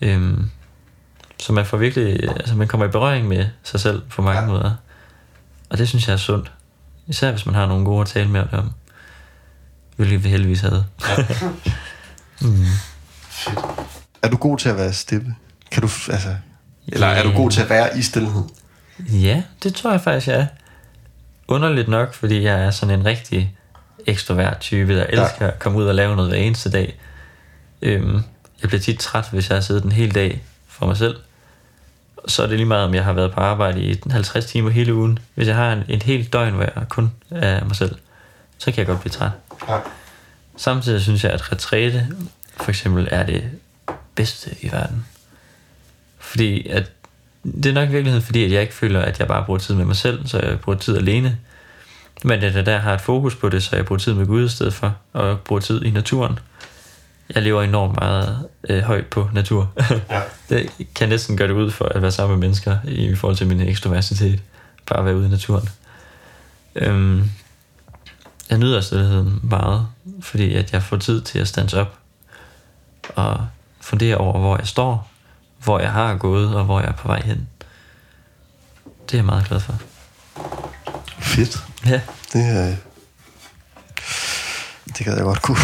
Øhm, 0.00 0.50
Så 1.40 1.52
man 1.52 1.66
får 1.66 1.76
virkelig, 1.76 2.22
altså 2.36 2.54
man 2.54 2.68
kommer 2.68 2.86
i 2.86 2.90
berøring 2.90 3.28
med 3.28 3.46
sig 3.62 3.80
selv 3.80 4.02
på 4.10 4.22
mange 4.22 4.40
Ja. 4.40 4.46
ja. 4.46 4.52
måder. 4.52 4.72
Og 5.70 5.78
det 5.78 5.88
synes 5.88 6.06
jeg 6.08 6.12
er 6.12 6.16
sundt. 6.18 6.52
Især 7.06 7.30
hvis 7.30 7.46
man 7.46 7.54
har 7.54 7.66
nogle 7.66 7.84
gode 7.84 8.00
at 8.00 8.06
tale 8.06 8.28
med 8.28 8.44
om. 8.52 8.70
Hvilket 9.96 10.24
vi 10.24 10.28
heldigvis 10.28 10.60
havde. 10.60 10.84
mm. 12.42 12.64
Er 14.22 14.28
du 14.28 14.36
god 14.36 14.58
til 14.58 14.68
at 14.68 14.76
være 14.76 14.92
stille? 14.92 15.34
Kan 15.70 15.82
du, 15.82 15.88
altså, 16.10 16.34
eller 16.88 17.06
er 17.06 17.22
du 17.22 17.32
god 17.32 17.50
til 17.50 17.60
at 17.60 17.70
være 17.70 17.98
i 17.98 18.02
stillhed? 18.02 18.42
Ja, 18.98 19.42
det 19.62 19.74
tror 19.74 19.90
jeg 19.90 20.00
faktisk, 20.00 20.28
jeg 20.28 20.40
er. 20.40 20.46
Underligt 21.48 21.88
nok, 21.88 22.14
fordi 22.14 22.42
jeg 22.42 22.64
er 22.64 22.70
sådan 22.70 22.98
en 23.00 23.04
rigtig 23.04 23.56
ekstrovert 24.06 24.58
type, 24.60 24.96
der 24.96 25.06
elsker 25.06 25.46
at 25.46 25.58
komme 25.58 25.78
ud 25.78 25.84
og 25.84 25.94
lave 25.94 26.16
noget 26.16 26.30
hver 26.30 26.38
eneste 26.38 26.70
dag. 26.70 26.98
Øhm, 27.82 28.22
jeg 28.62 28.68
bliver 28.68 28.80
tit 28.80 28.98
træt, 28.98 29.28
hvis 29.32 29.48
jeg 29.48 29.56
har 29.56 29.60
siddet 29.60 29.84
en 29.84 29.92
hel 29.92 30.14
dag 30.14 30.42
for 30.68 30.86
mig 30.86 30.96
selv. 30.96 31.16
Så 32.26 32.42
er 32.42 32.46
det 32.46 32.56
lige 32.56 32.66
meget, 32.66 32.84
om 32.84 32.94
jeg 32.94 33.04
har 33.04 33.12
været 33.12 33.32
på 33.32 33.40
arbejde 33.40 33.80
i 33.80 34.00
50 34.10 34.46
timer 34.46 34.70
hele 34.70 34.94
ugen. 34.94 35.18
Hvis 35.34 35.48
jeg 35.48 35.56
har 35.56 35.72
en, 35.72 35.84
et 35.88 36.02
helt 36.02 36.32
døgn, 36.32 36.54
hvor 36.54 36.62
jeg 36.62 36.88
kun 36.88 37.12
er 37.30 37.64
mig 37.64 37.76
selv, 37.76 37.94
så 38.58 38.64
kan 38.64 38.78
jeg 38.78 38.86
godt 38.86 39.00
blive 39.00 39.12
træt. 39.12 39.30
Ja. 39.68 39.78
Samtidig 40.56 41.00
synes 41.00 41.24
jeg, 41.24 41.32
at 41.32 41.52
retræte 41.52 42.06
for 42.56 42.68
eksempel 42.68 43.08
er 43.10 43.26
det 43.26 43.50
bedste 44.14 44.50
i 44.60 44.72
verden. 44.72 45.06
Fordi 46.18 46.68
at, 46.68 46.90
det 47.56 47.66
er 47.66 47.72
nok 47.72 47.88
i 47.88 47.92
virkeligheden, 47.92 48.24
fordi 48.24 48.44
at 48.44 48.52
jeg 48.52 48.62
ikke 48.62 48.74
føler, 48.74 49.00
at 49.00 49.18
jeg 49.18 49.28
bare 49.28 49.44
bruger 49.44 49.58
tid 49.58 49.74
med 49.74 49.84
mig 49.84 49.96
selv, 49.96 50.26
så 50.26 50.38
jeg 50.38 50.60
bruger 50.60 50.78
tid 50.78 50.96
alene. 50.96 51.38
Men 52.24 52.42
at 52.42 52.54
jeg 52.54 52.66
der 52.66 52.78
har 52.78 52.94
et 52.94 53.00
fokus 53.00 53.34
på 53.36 53.48
det, 53.48 53.62
så 53.62 53.76
jeg 53.76 53.86
bruger 53.86 53.98
tid 53.98 54.14
med 54.14 54.26
Gud 54.26 54.44
i 54.44 54.48
stedet 54.48 54.74
for, 54.74 54.96
og 55.12 55.40
bruger 55.40 55.60
tid 55.60 55.84
i 55.84 55.90
naturen. 55.90 56.38
Jeg 57.34 57.42
lever 57.42 57.62
enormt 57.62 57.94
meget 57.94 58.46
øh, 58.68 58.82
højt 58.82 59.06
på 59.06 59.28
natur. 59.34 59.72
Ja. 60.10 60.20
det 60.48 60.70
kan 60.94 61.08
næsten 61.08 61.36
gøre 61.36 61.48
det 61.48 61.54
ud 61.54 61.70
for 61.70 61.84
at 61.84 62.02
være 62.02 62.12
sammen 62.12 62.38
med 62.38 62.46
mennesker 62.46 62.76
i 62.84 63.14
forhold 63.14 63.36
til 63.36 63.46
min 63.46 63.60
ekstroversitet. 63.60 64.42
Bare 64.86 64.98
at 64.98 65.04
være 65.04 65.16
ude 65.16 65.26
i 65.26 65.30
naturen. 65.30 65.68
Øhm, 66.74 67.30
jeg 68.50 68.58
nyder 68.58 68.80
stillheden 68.80 69.40
meget, 69.42 69.86
fordi 70.20 70.54
at 70.54 70.72
jeg 70.72 70.82
får 70.82 70.96
tid 70.96 71.20
til 71.20 71.38
at 71.38 71.48
stands 71.48 71.74
op 71.74 71.98
og 73.14 73.46
fundere 73.80 74.16
over, 74.16 74.38
hvor 74.38 74.56
jeg 74.56 74.66
står, 74.66 75.10
hvor 75.64 75.78
jeg 75.80 75.92
har 75.92 76.16
gået, 76.16 76.54
og 76.54 76.64
hvor 76.64 76.80
jeg 76.80 76.88
er 76.88 76.92
på 76.92 77.08
vej 77.08 77.20
hen. 77.24 77.48
Det 78.84 79.14
er 79.14 79.18
jeg 79.18 79.24
meget 79.24 79.48
glad 79.48 79.60
for. 79.60 79.74
Fedt. 81.18 81.64
Ja, 81.86 82.00
Det, 82.32 82.68
øh, 82.70 82.76
det 84.98 85.06
gad 85.06 85.14
jeg 85.14 85.24
godt 85.24 85.42
kunne. 85.42 85.58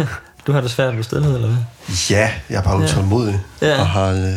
du 0.46 0.52
har 0.52 0.60
det 0.60 0.70
svært 0.70 0.94
med 0.94 1.02
stillhed, 1.04 1.34
eller 1.34 1.48
hvad? 1.48 1.58
ja, 2.10 2.32
jeg 2.50 2.56
er 2.58 2.62
bare 2.62 2.76
utålmodig. 2.78 3.40
Ja. 3.62 3.80
Og 3.80 3.86
har... 3.88 4.06
Øh, 4.10 4.34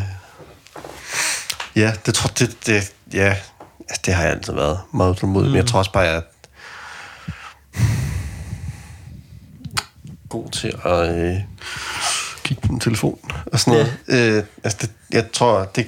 ja, 1.76 1.94
det 2.06 2.14
tror 2.14 2.28
det, 2.28 2.58
det, 2.66 2.94
ja, 3.14 3.36
altså, 3.90 4.02
det 4.06 4.14
har 4.14 4.24
jeg 4.24 4.32
altid 4.32 4.54
været 4.54 4.80
meget 4.94 5.12
utålmodig. 5.12 5.48
Mm. 5.48 5.52
Men 5.52 5.58
jeg 5.58 5.68
tror 5.68 5.80
også 5.80 5.92
bare, 5.92 6.04
jeg 6.04 6.16
er 6.16 6.22
god 10.30 10.50
til 10.52 10.74
at 10.86 11.16
øh, 11.16 11.36
min 12.74 12.80
telefon 12.80 13.20
og 13.46 13.60
sådan 13.60 13.80
noget. 14.08 14.38
Øh, 14.38 14.44
altså 14.64 14.78
det, 14.82 14.92
jeg 15.12 15.32
tror, 15.32 15.66
det, 15.76 15.88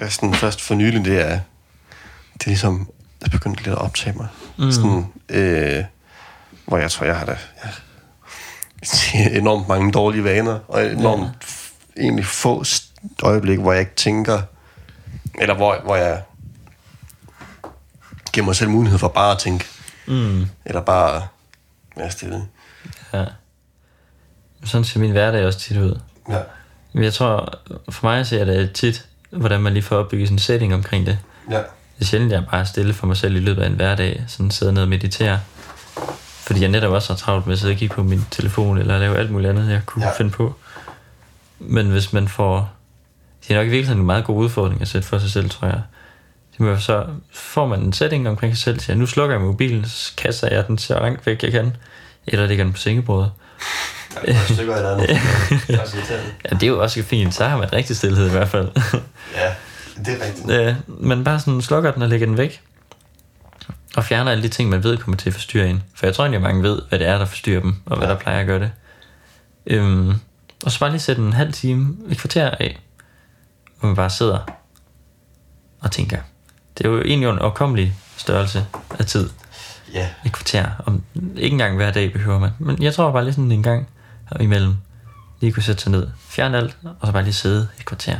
er 0.00 0.08
sådan 0.08 0.34
først 0.34 0.60
for 0.60 0.74
nylig, 0.74 1.04
det 1.04 1.20
er, 1.20 1.40
det 2.34 2.44
er 2.44 2.46
ligesom, 2.46 2.88
det 3.22 3.30
begyndte 3.30 3.62
lidt 3.62 3.72
at 3.72 3.78
optage 3.78 4.16
mig. 4.16 4.28
Mm. 4.58 4.72
Sådan, 4.72 5.06
øh, 5.28 5.84
hvor 6.66 6.78
jeg 6.78 6.90
tror, 6.90 7.06
jeg 7.06 7.16
har 7.18 7.26
da 7.26 7.36
jeg, 7.64 9.32
enormt 9.40 9.68
mange 9.68 9.92
dårlige 9.92 10.24
vaner, 10.24 10.58
og 10.68 10.86
enormt 10.86 11.30
ja. 11.96 12.02
egentlig 12.02 12.26
få 12.26 12.64
øjeblikke, 13.22 13.62
hvor 13.62 13.72
jeg 13.72 13.80
ikke 13.80 13.94
tænker, 13.94 14.42
eller 15.40 15.54
hvor, 15.54 15.80
hvor 15.84 15.96
jeg 15.96 16.22
giver 18.32 18.46
mig 18.46 18.56
selv 18.56 18.70
mulighed 18.70 18.98
for 18.98 19.08
bare 19.08 19.32
at 19.32 19.38
tænke, 19.38 19.64
Mm. 20.06 20.46
eller 20.64 20.80
bare 20.80 21.26
være 21.96 22.10
stille. 22.10 22.42
Ja. 23.12 23.24
Sådan 24.64 24.84
ser 24.84 25.00
min 25.00 25.10
hverdag 25.10 25.46
også 25.46 25.58
tit 25.58 25.76
ud. 25.76 26.00
Ja. 26.28 26.38
Men 26.92 27.04
jeg 27.04 27.12
tror, 27.14 27.58
for 27.88 28.06
mig 28.06 28.26
ser 28.26 28.44
det 28.44 28.72
tit, 28.72 29.06
hvordan 29.30 29.60
man 29.60 29.72
lige 29.72 29.82
får 29.82 29.96
opbygget 29.96 30.28
sådan 30.28 30.34
en 30.34 30.38
setting 30.38 30.74
omkring 30.74 31.06
det. 31.06 31.18
Ja. 31.50 31.56
Det 31.58 32.00
er 32.00 32.04
sjældent, 32.04 32.32
jeg 32.32 32.44
bare 32.50 32.60
er 32.60 32.64
stille 32.64 32.94
for 32.94 33.06
mig 33.06 33.16
selv 33.16 33.36
i 33.36 33.40
løbet 33.40 33.62
af 33.62 33.66
en 33.66 33.72
hverdag, 33.72 34.24
sådan 34.28 34.50
sidder 34.50 34.72
ned 34.72 34.82
og 34.82 34.88
mediterer. 34.88 35.38
Fordi 36.46 36.60
jeg 36.60 36.68
netop 36.68 36.92
også 36.92 37.12
har 37.12 37.16
travlt 37.16 37.46
med 37.46 37.52
at 37.52 37.58
sidde 37.58 37.72
og 37.72 37.76
kigge 37.78 37.94
på 37.94 38.02
min 38.02 38.24
telefon, 38.30 38.78
eller 38.78 38.98
lave 38.98 39.16
alt 39.16 39.30
muligt 39.30 39.50
andet, 39.50 39.70
jeg 39.70 39.82
kunne 39.86 40.04
Ja. 40.04 40.12
finde 40.16 40.30
på. 40.30 40.54
Men 41.58 41.86
hvis 41.90 42.12
man 42.12 42.28
får... 42.28 42.72
Det 43.42 43.54
er 43.54 43.58
nok 43.58 43.66
i 43.66 43.70
virkeligheden 43.70 44.00
en 44.00 44.06
meget 44.06 44.24
god 44.24 44.36
udfordring 44.36 44.80
at 44.80 44.88
sætte 44.88 45.08
for 45.08 45.18
sig 45.18 45.30
selv, 45.30 45.50
tror 45.50 45.66
jeg. 45.68 45.82
Det 46.58 46.82
så 46.82 47.06
får 47.32 47.66
man 47.66 47.80
en 47.80 47.92
setting 47.92 48.28
omkring 48.28 48.56
sig 48.56 48.62
selv, 48.62 48.80
siger, 48.80 48.96
nu 48.96 49.06
slukker 49.06 49.34
jeg 49.36 49.44
mobilen, 49.44 49.84
så 49.84 50.12
kaster 50.16 50.48
jeg 50.54 50.66
den 50.66 50.78
så 50.78 50.94
langt 51.00 51.26
væk 51.26 51.42
jeg 51.42 51.52
kan, 51.52 51.76
eller 52.26 52.46
lægger 52.46 52.64
den 52.64 52.72
på 52.72 52.78
sengebordet. 52.78 53.30
Ja, 54.16 54.20
det 54.32 54.36
er 54.36 54.40
et 54.40 54.48
stykke 54.54 54.74
af 54.74 54.80
et 54.80 54.86
andet. 54.86 55.08
Ja, 56.44 56.50
det 56.56 56.62
er 56.62 56.66
jo 56.66 56.82
også 56.82 57.02
fint, 57.02 57.34
så 57.34 57.44
har 57.44 57.56
man 57.56 57.72
rigtig 57.72 57.96
stillhed 57.96 58.26
i 58.26 58.30
hvert 58.30 58.48
fald. 58.48 58.68
ja, 59.36 59.54
det 60.04 60.08
er 60.22 60.26
rigtigt. 60.26 60.50
Øh, 60.50 60.74
men 60.88 61.24
bare 61.24 61.40
sådan 61.40 61.62
slukker 61.62 61.90
den 61.90 62.02
og 62.02 62.08
lægger 62.08 62.26
den 62.26 62.36
væk. 62.36 62.60
Og 63.96 64.04
fjerner 64.04 64.30
alle 64.30 64.42
de 64.42 64.48
ting, 64.48 64.68
man 64.70 64.84
ved 64.84 64.96
kommer 64.96 65.16
til 65.16 65.30
at 65.30 65.34
forstyrre 65.34 65.68
en. 65.68 65.82
For 65.94 66.06
jeg 66.06 66.14
tror 66.14 66.24
egentlig, 66.24 66.36
at 66.36 66.42
mange 66.42 66.62
ved, 66.62 66.82
hvad 66.88 66.98
det 66.98 67.08
er, 67.08 67.18
der 67.18 67.24
forstyrrer 67.24 67.60
dem, 67.60 67.74
og 67.86 67.96
hvad 67.96 68.08
Ja. 68.08 68.12
der 68.14 68.20
plejer 68.20 68.40
at 68.40 68.46
gøre 68.46 68.60
det. 68.60 68.70
Øhm, 69.66 70.14
og 70.64 70.70
så 70.72 70.78
bare 70.80 70.90
lige 70.90 71.00
sætte 71.00 71.22
en 71.22 71.32
halv 71.32 71.52
time, 71.52 71.96
et 72.10 72.18
kvarter 72.18 72.50
af, 72.50 72.80
hvor 73.80 73.86
man 73.86 73.96
bare 73.96 74.10
sidder 74.10 74.38
og 75.80 75.90
tænker. 75.90 76.18
Det 76.78 76.86
er 76.86 76.90
jo 76.90 77.00
egentlig 77.02 77.28
en 77.28 77.38
overkommelig 77.38 77.94
størrelse 78.16 78.66
af 78.98 79.06
tid. 79.06 79.30
Ja. 79.94 80.08
Et 80.26 80.32
kvarter. 80.32 80.66
Om, 80.86 81.02
ikke 81.36 81.54
engang 81.54 81.76
hver 81.76 81.90
dag 81.90 82.12
behøver 82.12 82.38
man. 82.38 82.50
Men 82.58 82.82
jeg 82.82 82.94
tror 82.94 83.12
bare 83.12 83.24
lige 83.24 83.34
sådan 83.34 83.52
en 83.52 83.62
gang 83.62 83.88
imellem. 84.40 84.76
Lige 85.40 85.52
kunne 85.52 85.62
sætte 85.62 85.82
sig 85.82 85.92
ned, 85.92 86.08
fjerne 86.28 86.56
alt, 86.56 86.76
og 87.00 87.06
så 87.06 87.12
bare 87.12 87.22
lige 87.22 87.32
sidde 87.32 87.68
et 87.78 87.84
kvarter. 87.84 88.18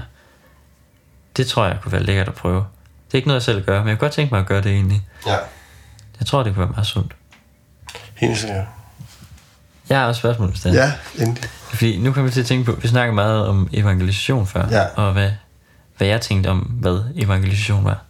Det 1.36 1.46
tror 1.46 1.66
jeg 1.66 1.78
kunne 1.82 1.92
være 1.92 2.02
lækkert 2.02 2.28
at 2.28 2.34
prøve. 2.34 2.64
Det 3.06 3.14
er 3.14 3.16
ikke 3.16 3.28
noget, 3.28 3.40
jeg 3.40 3.44
selv 3.44 3.64
gør, 3.64 3.78
men 3.78 3.88
jeg 3.88 3.96
kunne 3.98 4.06
godt 4.06 4.12
tænke 4.12 4.34
mig 4.34 4.40
at 4.40 4.46
gøre 4.46 4.62
det 4.62 4.72
egentlig. 4.72 5.02
Ja. 5.26 5.36
Jeg 6.20 6.26
tror, 6.26 6.42
det 6.42 6.54
kunne 6.54 6.60
være 6.64 6.72
meget 6.74 6.86
sundt. 6.86 7.16
Helt 8.14 8.38
sikkert. 8.38 8.64
Jeg 9.88 9.98
har 10.00 10.06
også 10.06 10.18
spørgsmål, 10.18 10.48
hvis 10.48 10.60
det 10.60 10.78
er. 10.78 10.84
Ja, 10.84 10.92
endelig. 11.24 11.44
Fordi 11.68 11.98
nu 11.98 12.12
kommer 12.12 12.28
vi 12.30 12.32
til 12.34 12.40
at 12.40 12.46
tænke 12.46 12.64
på, 12.72 12.80
vi 12.80 12.88
snakker 12.88 13.14
meget 13.14 13.46
om 13.46 13.68
evangelisation 13.72 14.46
før, 14.46 14.68
Ja. 14.70 14.86
og 14.86 15.12
hvad, 15.12 15.30
hvad 15.96 16.06
jeg 16.06 16.20
tænkte 16.20 16.48
om, 16.48 16.58
hvad 16.58 17.02
evangelisation 17.16 17.84
var. 17.84 18.02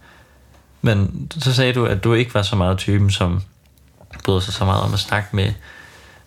Men 0.81 1.27
så 1.39 1.53
sagde 1.53 1.73
du, 1.73 1.85
at 1.85 2.03
du 2.03 2.13
ikke 2.13 2.33
var 2.33 2.41
så 2.41 2.55
meget 2.55 2.77
typen, 2.77 3.11
som 3.11 3.41
bryder 4.23 4.39
sig 4.39 4.53
så 4.53 4.65
meget 4.65 4.81
om 4.81 4.93
at 4.93 4.99
snakke 4.99 5.29
med 5.31 5.53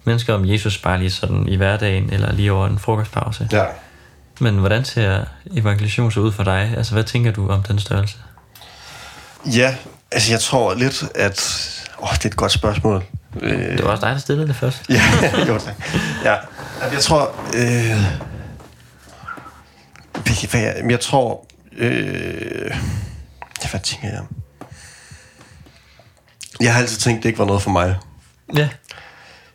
mennesker 0.08 0.34
om 0.34 0.44
Jesus 0.48 0.78
bare 0.78 0.98
lige 0.98 1.10
sådan 1.10 1.48
i 1.48 1.56
hverdagen, 1.56 2.12
eller 2.12 2.32
lige 2.32 2.52
over 2.52 2.66
en 2.66 2.78
frokostpause. 2.78 3.48
Ja. 3.52 3.64
Men 4.40 4.54
hvordan 4.58 4.84
ser 4.84 5.24
evangelisation 5.56 6.12
så 6.12 6.20
ud 6.20 6.32
for 6.32 6.42
dig? 6.44 6.74
Altså, 6.76 6.92
hvad 6.92 7.04
tænker 7.04 7.30
du 7.32 7.48
om 7.50 7.62
den 7.62 7.78
størrelse? 7.78 8.16
Ja, 9.46 9.74
altså 10.12 10.32
jeg 10.32 10.40
tror 10.40 10.74
lidt, 10.74 11.04
at... 11.14 11.64
Åh, 12.02 12.08
det 12.14 12.24
er 12.24 12.28
et 12.28 12.36
godt 12.36 12.52
spørgsmål. 12.52 13.04
Øh, 13.40 13.76
Det 13.76 13.84
var 13.84 13.90
også 13.90 14.06
dig, 14.06 14.14
der 14.14 14.20
stillede 14.20 14.48
det 14.48 14.56
først. 14.56 14.82
Ja, 14.88 15.02
jo 15.48 15.58
tak. 15.58 15.74
Ja, 16.24 16.34
jeg 16.92 17.00
tror... 17.02 17.34
Øh, 17.54 17.96
hvad, 20.50 20.60
jeg, 20.60 20.82
jeg 20.90 21.00
tror... 21.00 21.46
Øh, 21.76 22.74
hvad 23.70 23.80
tænker 23.80 24.08
jeg? 24.08 24.22
Jeg 26.60 26.72
har 26.74 26.80
altid 26.80 26.98
tænkt, 27.00 27.22
det 27.22 27.28
ikke 27.28 27.38
var 27.38 27.44
noget 27.44 27.62
for 27.62 27.70
mig. 27.70 27.96
Ja. 28.56 28.68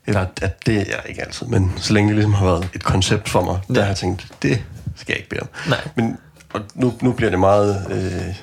Eller 0.07 0.25
at 0.41 0.65
det 0.65 0.77
er 0.95 1.01
ikke 1.01 1.21
altid, 1.21 1.47
men 1.47 1.73
så 1.77 1.93
længe 1.93 2.07
det 2.09 2.15
ligesom 2.15 2.33
har 2.33 2.45
været 2.45 2.69
et 2.73 2.83
koncept 2.83 3.29
for 3.29 3.41
mig, 3.43 3.59
der 3.67 3.73
Ja. 3.75 3.79
har 3.81 3.87
jeg 3.87 3.97
tænkt, 3.97 4.27
det 4.41 4.61
skal 4.95 5.13
jeg 5.13 5.17
ikke 5.17 5.29
bede 5.29 5.41
om. 5.41 5.47
Nej. 5.69 5.79
Men 5.95 6.17
og 6.53 6.61
nu, 6.75 6.93
nu 7.01 7.11
bliver 7.11 7.29
det 7.29 7.39
meget... 7.39 7.85
Øh, 7.89 8.35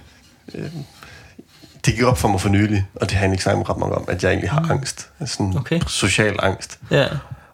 øh, 0.65 0.71
det 1.87 1.95
gik 1.95 2.03
op 2.03 2.19
for 2.19 2.29
mig 2.29 2.41
for 2.41 2.49
nylig, 2.49 2.87
og 2.95 3.01
det 3.01 3.11
har 3.11 3.19
jeg 3.19 3.23
egentlig 3.25 3.35
ikke 3.35 3.43
snakket 3.43 3.69
ret 3.71 3.79
mange 3.79 3.95
om, 3.95 4.05
at 4.09 4.23
jeg 4.23 4.31
egentlig 4.31 4.51
har 4.51 4.71
angst. 4.71 5.09
Sådan 5.27 5.47
Mm. 5.47 5.57
Okay. 5.57 5.81
social 5.87 6.37
angst. 6.43 6.79
Ja. 6.91 7.07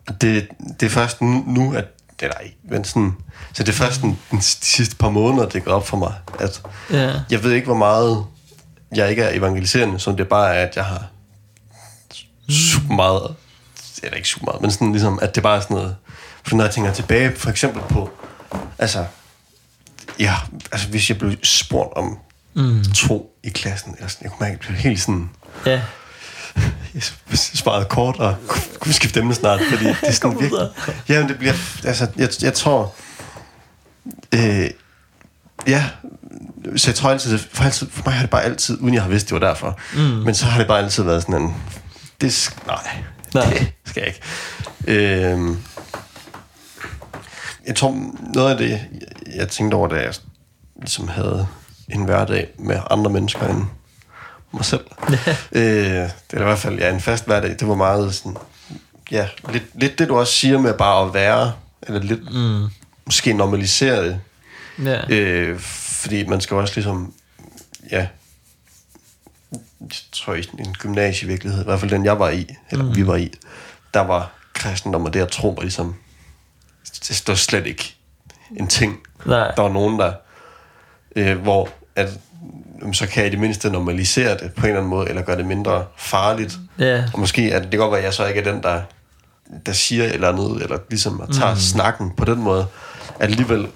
Og 0.09 0.21
Det, 0.21 0.49
det 0.81 0.87
er 0.87 0.91
først 0.91 1.21
nu, 1.23 1.73
at 1.75 1.85
det 2.21 2.29
er 2.29 2.39
ikke, 2.39 2.57
men 2.71 2.85
sådan, 2.85 3.15
så 3.53 3.63
det 3.63 3.69
er 3.69 3.73
først 3.77 4.01
den, 4.03 4.19
den, 4.31 4.39
de 4.39 4.43
sidste 4.45 4.97
par 4.97 5.11
måneder, 5.11 5.49
det 5.49 5.65
går 5.65 5.73
op 5.73 5.87
for 5.89 5.97
mig, 5.97 6.13
at 6.41 6.63
Ja. 6.91 7.13
jeg 7.31 7.43
ved 7.45 7.53
ikke, 7.53 7.65
hvor 7.67 7.77
meget 7.77 8.25
jeg 8.95 9.11
ikke 9.11 9.23
er 9.23 9.39
evangeliserende, 9.39 9.99
som 9.99 10.17
det 10.17 10.29
bare 10.29 10.55
er, 10.57 10.67
at 10.67 10.77
jeg 10.77 10.85
har 10.85 11.05
super 12.51 12.95
meget, 12.95 13.35
eller 14.03 14.17
ikke 14.17 14.29
super 14.29 14.45
meget, 14.47 14.63
men 14.63 14.71
sådan 14.71 14.93
ligesom, 14.93 15.19
at 15.23 15.35
det 15.35 15.43
bare 15.43 15.57
er 15.57 15.61
sådan 15.61 15.77
noget, 15.77 15.97
for 16.45 16.57
når 16.57 16.65
jeg 16.65 16.75
tænker 16.75 16.93
tilbage, 16.93 17.37
for 17.37 17.51
eksempel 17.51 17.83
på, 17.89 18.11
altså, 18.79 19.05
ja, 20.19 20.35
altså 20.73 20.89
hvis 20.89 21.09
jeg 21.11 21.19
blev 21.19 21.33
spurgt 21.43 21.93
om 21.97 22.19
Mm. 22.59 22.83
tro 22.95 23.31
i 23.45 23.49
klassen, 23.49 23.95
eller 23.95 24.09
sådan, 24.09 24.25
jeg 24.25 24.31
kunne 24.31 24.47
mærke, 24.49 24.53
at 24.55 24.67
jeg 24.67 24.69
blev 24.69 24.77
helt 24.79 25.01
sådan, 25.01 25.31
Ja. 25.67 25.83
jeg 26.95 27.03
sparede 27.39 27.85
kort 27.85 28.17
og 28.17 28.37
kunne- 28.79 28.93
skifte 28.95 29.21
emne 29.21 29.35
snart, 29.35 29.61
fordi 29.71 29.85
det 29.85 29.97
er 30.03 30.13
sådan 30.23 30.31
virkelig... 30.31 30.51
videre. 30.51 30.71
Jamen, 31.09 31.29
det 31.29 31.39
bliver... 31.39 31.53
Altså, 31.85 32.07
jeg, 32.17 32.29
jeg 32.43 32.55
tror... 32.55 32.95
Øh, 34.35 34.71
ja, 35.67 35.85
så 36.77 36.91
jeg 36.91 36.95
tror 36.95 37.11
altid, 37.11 37.39
for, 37.39 37.65
altid, 37.65 37.87
for 37.91 38.03
mig 38.07 38.15
har 38.15 38.21
det 38.23 38.31
bare 38.31 38.43
altid, 38.43 38.79
uden 38.81 38.95
jeg 38.95 39.03
har 39.03 39.11
vidst, 39.11 39.29
det 39.31 39.41
var 39.41 39.49
derfor, 39.49 39.79
mm. 39.95 40.01
men 40.01 40.35
så 40.35 40.47
har 40.47 40.59
det 40.59 40.67
bare 40.69 40.79
altid 40.79 41.03
været 41.03 41.23
sådan 41.23 41.43
en, 41.43 41.55
det, 42.21 42.51
nej, 42.67 42.77
Nej. 43.35 43.45
det 43.51 43.73
skal 43.97 44.05
jeg 44.07 44.15
ikke. 44.87 45.31
Øhm, 45.33 45.59
jeg 47.67 47.77
tror, 47.77 48.13
noget 48.35 48.51
af 48.51 48.59
det, 48.59 48.81
jeg, 49.37 49.49
tænkte 49.49 49.75
over, 49.75 49.89
da 49.89 49.95
jeg 49.95 50.15
ligesom 50.77 51.09
havde 51.09 51.49
en 51.89 52.05
hverdag 52.05 52.49
med 52.59 52.81
andre 52.91 53.11
mennesker 53.11 53.49
end 53.49 53.65
mig 54.53 54.65
selv. 54.65 54.85
øh, 55.53 55.63
det 55.63 56.33
er 56.33 56.41
i 56.41 56.43
hvert 56.43 56.59
fald 56.59 56.79
ja, 56.79 56.95
en 56.95 57.01
fast 57.01 57.27
hverdag. 57.27 57.51
Det 57.51 57.69
var 57.69 57.75
meget 57.75 58.15
sådan, 58.15 58.37
ja, 59.11 59.29
lidt, 59.53 59.65
lidt 59.75 59.99
det, 59.99 60.09
du 60.09 60.19
også 60.19 60.33
siger 60.33 60.59
med 60.59 60.75
bare 60.75 61.07
at 61.07 61.15
være, 61.15 61.53
eller 61.83 62.03
lidt 62.03 62.35
mm. 62.35 62.69
måske 63.05 63.33
normalisere 63.33 64.05
det. 64.05 64.21
Ja. 64.85 65.15
Øh, 65.15 65.59
fordi 65.61 66.27
man 66.27 66.41
skal 66.41 66.57
også 66.57 66.75
ligesom, 66.77 67.13
ja, 67.91 68.07
jeg 69.81 69.91
tror 70.13 70.35
i 70.35 70.49
en 70.59 70.75
gymnasievirkelighed, 70.79 71.61
i 71.61 71.65
hvert 71.65 71.81
fald 71.81 71.91
den 71.91 72.05
jeg 72.05 72.19
var 72.19 72.31
i, 72.31 72.47
eller 72.71 72.85
mm. 72.85 72.97
vi 72.97 73.07
var 73.07 73.17
i, 73.17 73.33
der 73.95 74.01
var 74.01 74.31
kristendom 74.53 75.05
og 75.05 75.15
det 75.15 75.21
at 75.21 75.29
tro 75.29 75.49
var 75.49 75.63
ligesom, 75.63 75.95
det 77.09 77.17
står 77.17 77.35
slet 77.35 77.67
ikke 77.67 77.97
en 78.57 78.67
ting. 78.67 78.99
Nej. 79.25 79.53
Der 79.57 79.63
var 79.63 79.69
nogen, 79.69 79.99
der, 79.99 80.13
øh, 81.17 81.39
hvor 81.39 81.69
at, 81.97 82.19
så 82.93 83.07
kan 83.07 83.23
jeg 83.23 83.27
i 83.27 83.31
det 83.31 83.39
mindste 83.39 83.71
normalisere 83.71 84.39
det 84.39 84.53
på 84.55 84.61
en 84.61 84.67
eller 84.67 84.77
anden 84.77 84.91
måde, 84.91 85.09
eller 85.09 85.23
gøre 85.23 85.37
det 85.37 85.47
mindre 85.47 85.87
farligt. 85.97 86.59
Ja. 86.79 87.05
Og 87.13 87.21
måske, 87.21 87.43
at 87.43 87.63
det 87.63 87.71
kan 87.71 87.81
godt 87.81 87.91
være, 87.91 87.99
at 87.99 88.05
jeg 88.05 88.15
så 88.15 88.27
ikke 88.27 88.41
er 88.41 88.53
den, 88.53 88.63
der, 88.63 88.83
der 89.67 89.73
siger 89.73 90.05
et 90.05 90.15
eller 90.15 90.29
andet, 90.29 90.63
eller 90.63 90.79
ligesom 90.91 91.21
at 91.21 91.29
tager 91.35 91.55
mm. 91.55 91.61
snakken 91.61 92.17
på 92.17 92.25
den 92.25 92.39
måde, 92.39 92.67
at 93.21 93.31
alligevel 93.31 93.69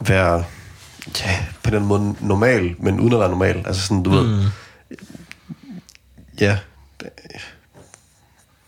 være 0.00 0.44
ja, 1.20 1.44
på 1.62 1.70
den 1.70 1.84
måde 1.84 2.16
normal, 2.20 2.74
men 2.78 3.00
uden 3.00 3.12
at 3.12 3.20
være 3.20 3.28
normal. 3.28 3.62
Altså 3.66 3.82
sådan, 3.82 4.02
du 4.02 4.10
mm. 4.10 4.16
ved, 4.16 4.50
ja, 6.40 6.58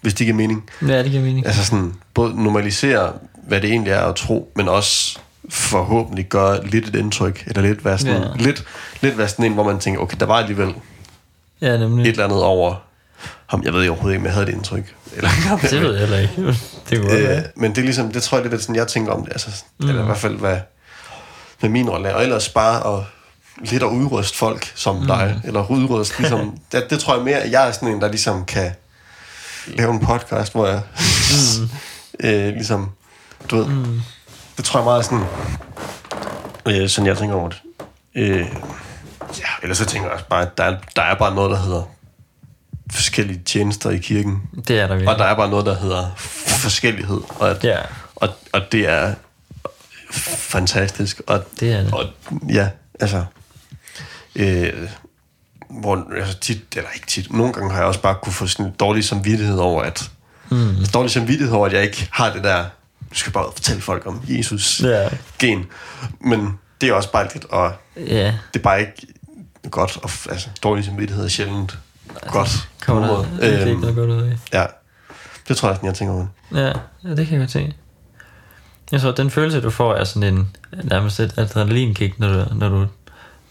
hvis 0.06 0.14
det 0.14 0.24
giver 0.26 0.36
mening. 0.36 0.70
Ja, 0.88 1.02
det 1.02 1.10
giver 1.10 1.22
mening. 1.22 1.46
Altså 1.46 1.64
sådan, 1.64 1.94
både 2.14 2.42
normalisere, 2.42 3.12
hvad 3.46 3.60
det 3.60 3.70
egentlig 3.70 3.92
er 3.92 4.00
at 4.00 4.14
tro, 4.16 4.52
men 4.56 4.68
også 4.68 5.18
forhåbentlig 5.50 6.24
gøre 6.26 6.66
lidt 6.66 6.88
et 6.88 6.94
indtryk, 6.94 7.44
eller 7.46 7.62
lidt 7.62 7.84
være 7.84 7.98
sådan, 7.98 8.22
Ja. 8.22 8.28
lidt, 8.36 8.64
lidt 9.00 9.18
være 9.18 9.28
sådan 9.28 9.44
en, 9.44 9.52
hvor 9.52 9.62
man 9.64 9.78
tænker, 9.78 10.00
okay, 10.00 10.16
der 10.20 10.26
var 10.26 10.34
alligevel 10.34 10.74
Ja, 11.60 11.76
nemlig. 11.76 12.02
et 12.02 12.08
eller 12.10 12.24
andet 12.24 12.42
over 12.42 12.74
ham. 13.46 13.62
Jeg 13.64 13.72
ved 13.72 13.84
jo 13.84 13.90
overhovedet 13.92 14.14
ikke, 14.14 14.22
om 14.22 14.26
jeg 14.26 14.34
havde 14.34 14.46
det 14.46 14.52
indtryk. 14.52 14.94
Eller, 15.16 15.30
Det 15.70 15.80
ved 15.80 15.90
jeg 15.90 16.00
heller 16.00 16.18
ikke. 16.18 16.34
Det 16.90 17.00
kunne 17.00 17.12
øh, 17.18 17.22
være. 17.28 17.42
men 17.56 17.70
det 17.70 17.78
er 17.78 17.82
ligesom, 17.82 18.12
det 18.12 18.22
tror 18.22 18.38
jeg 18.38 18.44
lidt, 18.44 18.54
at 18.54 18.60
sådan, 18.62 18.74
jeg 18.76 18.86
tænker 18.88 19.12
om 19.12 19.22
det. 19.24 19.32
Altså, 19.32 19.48
mm. 19.80 19.88
Eller 19.88 20.02
i 20.02 20.04
hvert 20.04 20.16
fald, 20.18 20.36
hvad, 20.36 20.58
hvad 21.60 21.70
min 21.70 21.90
rolle 21.90 22.08
er. 22.08 22.14
Og 22.14 22.22
ellers 22.22 22.48
bare 22.48 22.96
at, 22.98 23.04
lidt 23.70 23.82
at 23.82 23.88
udryste 23.88 24.38
folk 24.38 24.72
som 24.74 24.96
mm. 24.96 25.06
dig. 25.06 25.40
Eller 25.44 25.70
udryste, 25.70 26.18
ligesom, 26.18 26.58
det, 26.72 26.86
det 26.90 26.98
tror 26.98 27.14
jeg 27.16 27.24
mere, 27.24 27.36
at 27.38 27.50
jeg 27.50 27.68
er 27.68 27.72
sådan 27.72 27.88
en, 27.88 28.00
der 28.00 28.08
ligesom 28.08 28.44
kan 28.44 28.70
lave 29.66 29.92
en 29.92 30.00
podcast, 30.06 30.52
hvor 30.52 30.66
jeg 30.66 30.80
mm. 31.60 31.68
øh, 32.28 32.54
ligesom, 32.54 32.90
du 33.50 33.56
ved, 33.56 33.66
mm. 33.66 34.00
det 34.56 34.64
tror 34.64 34.80
jeg 34.80 34.84
meget 34.84 34.98
er 34.98 35.02
sådan, 35.02 35.24
øh, 36.82 36.88
sådan 36.88 37.06
jeg 37.06 37.18
tænker 37.18 37.36
over 37.36 37.48
det. 37.48 37.58
Øh, 38.14 38.46
ja, 39.38 39.48
ellers 39.62 39.78
så 39.78 39.84
tænker 39.84 40.08
jeg 40.08 40.14
også 40.14 40.26
bare, 40.30 40.42
at 40.42 40.58
der 40.58 40.64
er, 40.64 40.76
der 40.96 41.02
er 41.02 41.14
bare 41.14 41.34
noget, 41.34 41.50
der 41.50 41.58
hedder 41.58 41.82
forskellige 42.92 43.40
tjenester 43.44 43.90
i 43.90 43.98
kirken. 43.98 44.42
Det 44.68 44.78
er 44.80 44.86
der 44.86 44.94
virkelig. 44.94 45.08
Og 45.08 45.18
der 45.18 45.24
er 45.24 45.34
bare 45.36 45.50
noget, 45.50 45.66
der 45.66 45.74
hedder 45.78 46.10
forskellighed. 46.46 47.20
Og, 47.28 47.50
at, 47.50 47.64
Ja. 47.64 47.78
og, 48.14 48.28
og 48.52 48.60
det 48.72 48.88
er 48.88 49.14
fantastisk. 50.38 51.20
Og, 51.26 51.42
Det 51.60 51.72
er 51.72 51.82
det. 51.82 51.94
Og, 51.94 52.04
ja, 52.48 52.68
altså... 53.00 53.24
Øh, 54.36 54.72
hvor, 55.70 56.06
altså 56.16 56.38
tit, 56.38 56.62
eller 56.76 56.90
ikke 56.94 57.06
tit, 57.06 57.32
nogle 57.32 57.52
gange 57.52 57.70
har 57.70 57.78
jeg 57.78 57.86
også 57.86 58.00
bare 58.00 58.14
kunne 58.22 58.32
få 58.32 58.46
sådan 58.46 58.66
en 58.66 58.72
dårlig 58.80 59.04
samvittighed 59.04 59.58
over, 59.58 59.82
at... 59.82 60.10
Mm. 60.50 60.74
Dårlig 60.94 61.10
samvittighed 61.10 61.54
over, 61.54 61.66
at 61.66 61.72
jeg 61.72 61.82
ikke 61.82 62.08
har 62.12 62.32
det 62.32 62.44
der... 62.44 62.64
Du 63.10 63.14
skal 63.14 63.32
bare 63.32 63.46
fortælle 63.54 63.82
folk 63.82 64.06
om 64.06 64.22
Jesus 64.28 64.80
Ja. 64.84 65.08
gen. 65.38 65.66
Men 66.20 66.58
det 66.80 66.88
er 66.88 66.92
også 66.92 67.12
bare 67.12 67.28
lidt, 67.34 67.44
og 67.44 67.72
Ja. 67.96 68.26
det 68.54 68.58
er 68.60 68.62
bare 68.62 68.80
ikke 68.80 68.92
godt. 69.70 69.98
Og, 70.02 70.10
altså, 70.30 70.48
dårlig 70.62 70.84
samvittighed 70.84 71.24
er 71.24 71.28
sjældent 71.28 71.78
godt. 72.26 72.68
Kommer 72.82 73.06
der 73.06 73.08
en 73.08 73.16
måde. 73.16 73.28
virkelig 73.40 73.58
ikke 73.60 73.70
Øhm, 73.70 73.80
noget 73.80 73.96
godt 73.96 74.10
ud 74.10 74.22
af. 74.22 74.36
Ja, 74.52 74.66
det 75.48 75.56
tror 75.56 75.68
jeg 75.68 75.78
jeg 75.82 75.94
tænker 75.94 76.14
over. 76.14 76.26
det. 76.52 76.58
Ja, 76.60 76.66
ja, 77.04 77.14
det 77.14 77.26
kan 77.26 77.30
jeg 77.30 77.38
godt 77.40 77.50
se. 77.50 77.72
Jeg 78.92 79.00
tror, 79.00 79.10
den 79.12 79.30
følelse, 79.30 79.60
du 79.60 79.70
får, 79.70 79.94
er 79.94 80.04
sådan 80.04 80.34
en 80.34 80.56
nærmest 80.84 81.20
et 81.20 81.34
adrenalinkick, 81.38 82.18
når 82.18 82.28
du, 82.32 82.54
når 82.54 82.68
du 82.68 82.86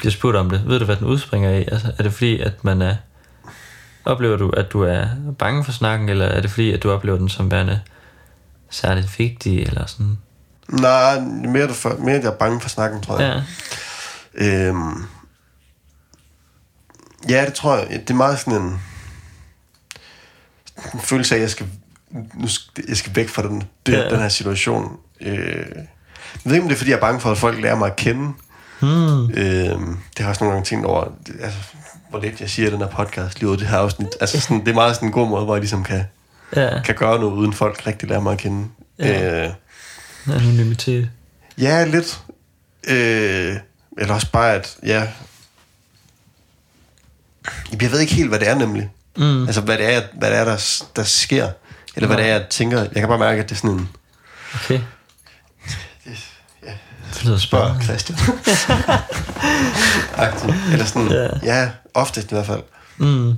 bliver 0.05 0.11
spurgt 0.13 0.37
om 0.37 0.49
det. 0.49 0.61
Ved 0.67 0.79
du, 0.79 0.85
hvad 0.85 0.95
den 0.95 1.07
udspringer 1.07 1.49
af? 1.49 1.67
Altså, 1.71 1.91
er 1.97 2.03
det 2.03 2.13
fordi, 2.13 2.39
at 2.39 2.63
man 2.63 2.81
er... 2.81 2.95
Oplever 4.05 4.37
du, 4.37 4.49
at 4.49 4.71
du 4.73 4.81
er 4.83 5.05
bange 5.39 5.63
for 5.65 5.71
snakken, 5.71 6.09
eller 6.09 6.25
er 6.25 6.41
det 6.41 6.49
fordi, 6.49 6.73
at 6.73 6.83
du 6.83 6.91
oplever 6.91 7.17
den 7.17 7.29
som 7.29 7.51
værende 7.51 7.81
særligt 8.69 9.19
vigtig, 9.19 9.61
eller 9.61 9.85
sådan? 9.85 10.17
Nej, 10.69 11.19
mere, 11.19 11.69
for, 11.69 11.95
mere 11.99 12.15
at 12.15 12.23
jeg 12.23 12.31
er 12.31 12.35
bange 12.37 12.61
for 12.61 12.69
snakken, 12.69 13.01
tror 13.01 13.19
jeg. 13.19 13.43
Ja, 14.39 14.65
Øhm, 14.67 15.03
ja, 17.29 17.45
det 17.45 17.53
tror 17.53 17.77
jeg. 17.77 17.87
Det 17.89 18.09
er 18.09 18.13
meget 18.13 18.39
sådan 18.39 18.61
en, 18.61 18.81
en 20.93 20.99
følelse 20.99 21.35
af, 21.35 21.37
at 21.37 21.41
jeg 21.41 21.49
skal, 21.49 21.67
nu 22.33 22.47
skal, 22.47 22.83
jeg 22.87 22.97
skal 22.97 23.15
væk 23.15 23.29
fra 23.29 23.41
den, 23.41 23.63
det, 23.85 23.93
Ja. 23.93 23.99
ja. 23.99 24.09
den 24.09 24.19
her 24.19 24.29
situation. 24.29 24.97
Øh, 25.21 25.35
jeg 25.35 26.43
ved 26.43 26.53
ikke, 26.53 26.63
om 26.63 26.67
det 26.69 26.75
er, 26.75 26.77
fordi 26.77 26.89
jeg 26.91 26.97
er 26.97 27.01
bange 27.01 27.21
for, 27.21 27.31
at 27.31 27.37
folk 27.37 27.61
lærer 27.61 27.75
mig 27.75 27.87
at 27.91 27.95
kende. 27.95 28.33
Hmm. 28.85 29.29
Øhm, 29.33 29.97
det 30.17 30.17
har 30.17 30.23
jeg 30.23 30.27
også 30.27 30.43
nogle 30.43 30.53
gange 30.53 30.65
tænkt 30.65 30.85
over, 30.85 31.05
altså, 31.41 31.59
hvor 32.09 32.19
lidt 32.19 32.41
jeg 32.41 32.49
siger 32.49 32.67
i 32.67 32.71
den 32.71 32.79
her 32.79 32.87
podcast, 32.87 33.39
lige 33.39 33.49
ud 33.49 33.57
det 33.57 33.67
her 33.67 33.77
afsnit. 33.77 34.09
Altså, 34.21 34.41
sådan, 34.41 34.59
det 34.59 34.67
er 34.67 34.73
meget 34.73 34.95
sådan 34.95 35.09
en 35.09 35.13
god 35.13 35.27
måde, 35.29 35.45
hvor 35.45 35.55
jeg 35.55 35.61
ligesom 35.61 35.83
kan, 35.83 36.03
ja, 36.55 36.81
kan 36.81 36.95
gøre 36.95 37.19
noget, 37.19 37.33
uden 37.33 37.53
folk 37.53 37.87
rigtig 37.87 38.09
lærer 38.09 38.19
mig 38.19 38.33
at 38.33 38.39
kende. 38.39 38.67
Ja. 38.99 39.45
Øh, 39.45 39.53
anonymitet. 40.27 41.09
Ja, 41.57 41.85
lidt. 41.85 42.21
Øh, 42.87 43.55
eller 43.97 44.13
også 44.13 44.31
bare, 44.31 44.53
at 44.53 44.77
ja... 44.83 45.07
Jeg 47.81 47.91
ved 47.91 47.99
ikke 47.99 48.13
helt, 48.13 48.29
hvad 48.29 48.39
det 48.39 48.47
er 48.47 48.55
nemlig. 48.55 48.89
Mm. 49.17 49.45
Altså, 49.45 49.61
hvad 49.61 49.77
det 49.77 49.93
er, 49.93 50.01
hvad 50.13 50.31
det 50.31 50.37
er 50.37 50.45
der, 50.45 50.83
der 50.95 51.03
sker. 51.03 51.49
Eller 51.95 52.07
hvad 52.07 52.17
det 52.17 52.25
er, 52.25 52.31
jeg 52.31 52.45
tænker. 52.49 52.79
Jeg 52.79 52.93
kan 52.93 53.07
bare 53.07 53.19
mærke, 53.19 53.41
at 53.41 53.49
det 53.49 53.55
er 53.55 53.59
sådan 53.59 53.79
en... 53.79 53.89
Okay. 54.55 54.79
Det 57.13 57.25
lyder 57.25 57.37
Spørg. 57.37 57.83
Christian. 57.83 58.17
Eller 60.71 60.85
sådan... 60.85 61.11
Ja. 61.11 61.27
Ja, 61.43 61.69
oftest 61.93 62.31
i 62.31 62.35
hvert 62.35 62.45
fald. 62.45 62.61
Mm. 62.97 63.33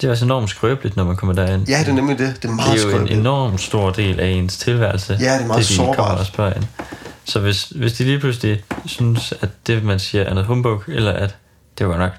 Det 0.00 0.06
er 0.06 0.10
også 0.10 0.24
enormt 0.24 0.50
skrøbeligt, 0.50 0.96
når 0.96 1.04
man 1.04 1.16
kommer 1.16 1.34
derind. 1.34 1.68
Ja, 1.68 1.78
det 1.78 1.88
er 1.88 1.92
nemlig 1.92 2.18
det. 2.18 2.42
Det 2.42 2.48
er 2.48 2.52
meget 2.54 2.72
det 2.72 2.78
er 2.78 2.82
jo 2.82 2.88
en 2.88 2.92
skrøbeligt. 2.94 3.20
enormt 3.20 3.60
stor 3.60 3.90
del 3.90 4.20
af 4.20 4.26
ens 4.28 4.56
tilværelse. 4.56 5.16
Ja, 5.20 5.34
det 5.34 5.42
er 5.42 5.46
meget 5.46 5.60
det, 5.60 5.68
de 5.68 5.74
sårbart. 5.74 6.18
og 6.18 6.26
spørger 6.26 6.52
ind. 6.54 6.64
Så 7.24 7.40
hvis, 7.40 7.64
hvis 7.64 7.92
de 7.92 8.04
lige 8.04 8.18
pludselig 8.20 8.62
synes, 8.86 9.34
at 9.40 9.48
det, 9.66 9.84
man 9.84 9.98
siger, 9.98 10.24
er 10.24 10.30
noget 10.30 10.46
humbug, 10.46 10.82
eller 10.88 11.12
at 11.12 11.36
det 11.78 11.88
var 11.88 11.98
nok 11.98 12.10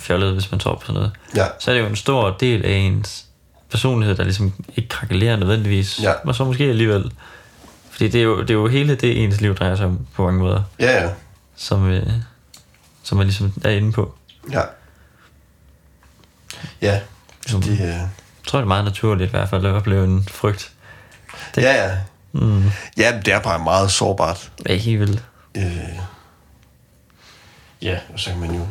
fjollet, 0.00 0.32
hvis 0.32 0.50
man 0.50 0.60
tror 0.60 0.74
på 0.74 0.80
sådan 0.86 0.94
noget, 0.94 1.10
Ja. 1.36 1.44
så 1.58 1.70
er 1.70 1.74
det 1.74 1.82
jo 1.82 1.86
en 1.86 1.96
stor 1.96 2.36
del 2.40 2.64
af 2.64 2.70
ens 2.70 3.24
personlighed, 3.70 4.16
der 4.16 4.22
ligesom 4.24 4.52
ikke 4.76 4.88
krakelerer 4.88 5.36
nødvendigvis. 5.36 6.00
Ja. 6.02 6.12
Og 6.24 6.34
så 6.34 6.44
måske 6.44 6.64
alligevel. 6.64 7.10
Fordi 7.98 8.08
det 8.10 8.20
er, 8.20 8.24
jo, 8.24 8.40
det 8.40 8.50
er 8.50 8.54
jo 8.54 8.66
hele 8.68 8.94
det, 8.94 9.22
ens 9.24 9.40
liv 9.40 9.54
drejer 9.54 9.76
sig 9.76 9.86
om 9.86 10.06
på 10.14 10.24
mange 10.24 10.38
måder, 10.40 10.62
Ja, 10.80 11.02
ja. 11.04 11.10
som, 11.56 11.90
øh, 11.90 12.06
som 13.02 13.18
man 13.18 13.26
ligesom 13.26 13.52
er 13.64 13.70
inde 13.70 13.92
på. 13.92 14.14
Ja. 14.52 14.60
Ja. 16.82 17.00
Som- 17.46 17.62
Det, 17.62 17.72
øh, 17.72 17.78
Jeg 17.86 18.08
tror, 18.46 18.58
det 18.58 18.64
er 18.64 18.68
meget 18.68 18.84
naturligt 18.84 19.28
i 19.28 19.30
hvert 19.30 19.48
fald 19.48 19.66
at 19.66 19.74
opleve 19.74 20.04
en 20.04 20.24
frygt. 20.30 20.72
Det- 21.54 21.62
ja, 21.62 21.84
ja. 21.88 21.98
Mm. 22.32 22.62
Ja, 22.96 23.20
det 23.24 23.34
er 23.34 23.40
bare 23.40 23.58
meget 23.58 23.90
sårbart. 23.90 24.52
Er 24.66 24.74
helt 24.74 25.00
vildt. 25.00 25.22
Øh, 25.56 25.98
ja, 27.82 27.98
og 28.12 28.18
så 28.20 28.30
kan 28.30 28.40
man 28.40 28.50
jo... 28.54 28.66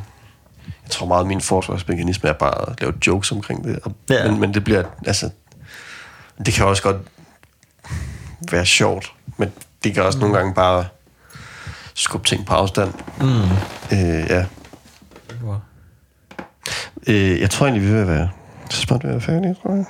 Jeg 0.83 0.89
tror 0.91 1.07
meget, 1.07 1.21
at 1.21 1.27
min 1.27 1.41
forsvarsmekanisme 1.41 2.29
er 2.29 2.33
bare 2.33 2.69
at 2.71 2.81
lave 2.81 2.93
jokes 3.07 3.31
omkring 3.31 3.63
det. 3.63 3.79
Og, 3.83 3.95
Ja. 4.09 4.15
ja. 4.15 4.31
men, 4.31 4.39
men 4.39 4.53
det 4.53 4.63
bliver... 4.63 4.83
Altså, 5.05 5.29
det 6.45 6.53
kan 6.53 6.65
også 6.65 6.83
godt 6.83 6.97
være 8.51 8.65
sjovt, 8.65 9.13
men 9.37 9.51
det 9.83 9.93
kan 9.93 10.03
også 10.03 10.17
mm. 10.17 10.21
nogle 10.21 10.37
gange 10.37 10.53
bare 10.53 10.85
skubbe 11.93 12.27
ting 12.27 12.45
på 12.45 12.53
afstand. 12.53 12.93
Mm. 13.21 13.41
Øh, 13.91 14.25
ja. 14.29 14.45
Wow. 15.43 15.55
Øh, 17.07 17.39
jeg 17.39 17.49
tror 17.49 17.65
egentlig, 17.65 17.89
vi 17.89 17.93
vil 17.93 18.07
være... 18.07 18.29
Så 18.69 18.81
snart 18.81 19.03
vi 19.03 19.09
er 19.09 19.19
færdige, 19.19 19.55
tror 19.63 19.75
jeg. 19.75 19.85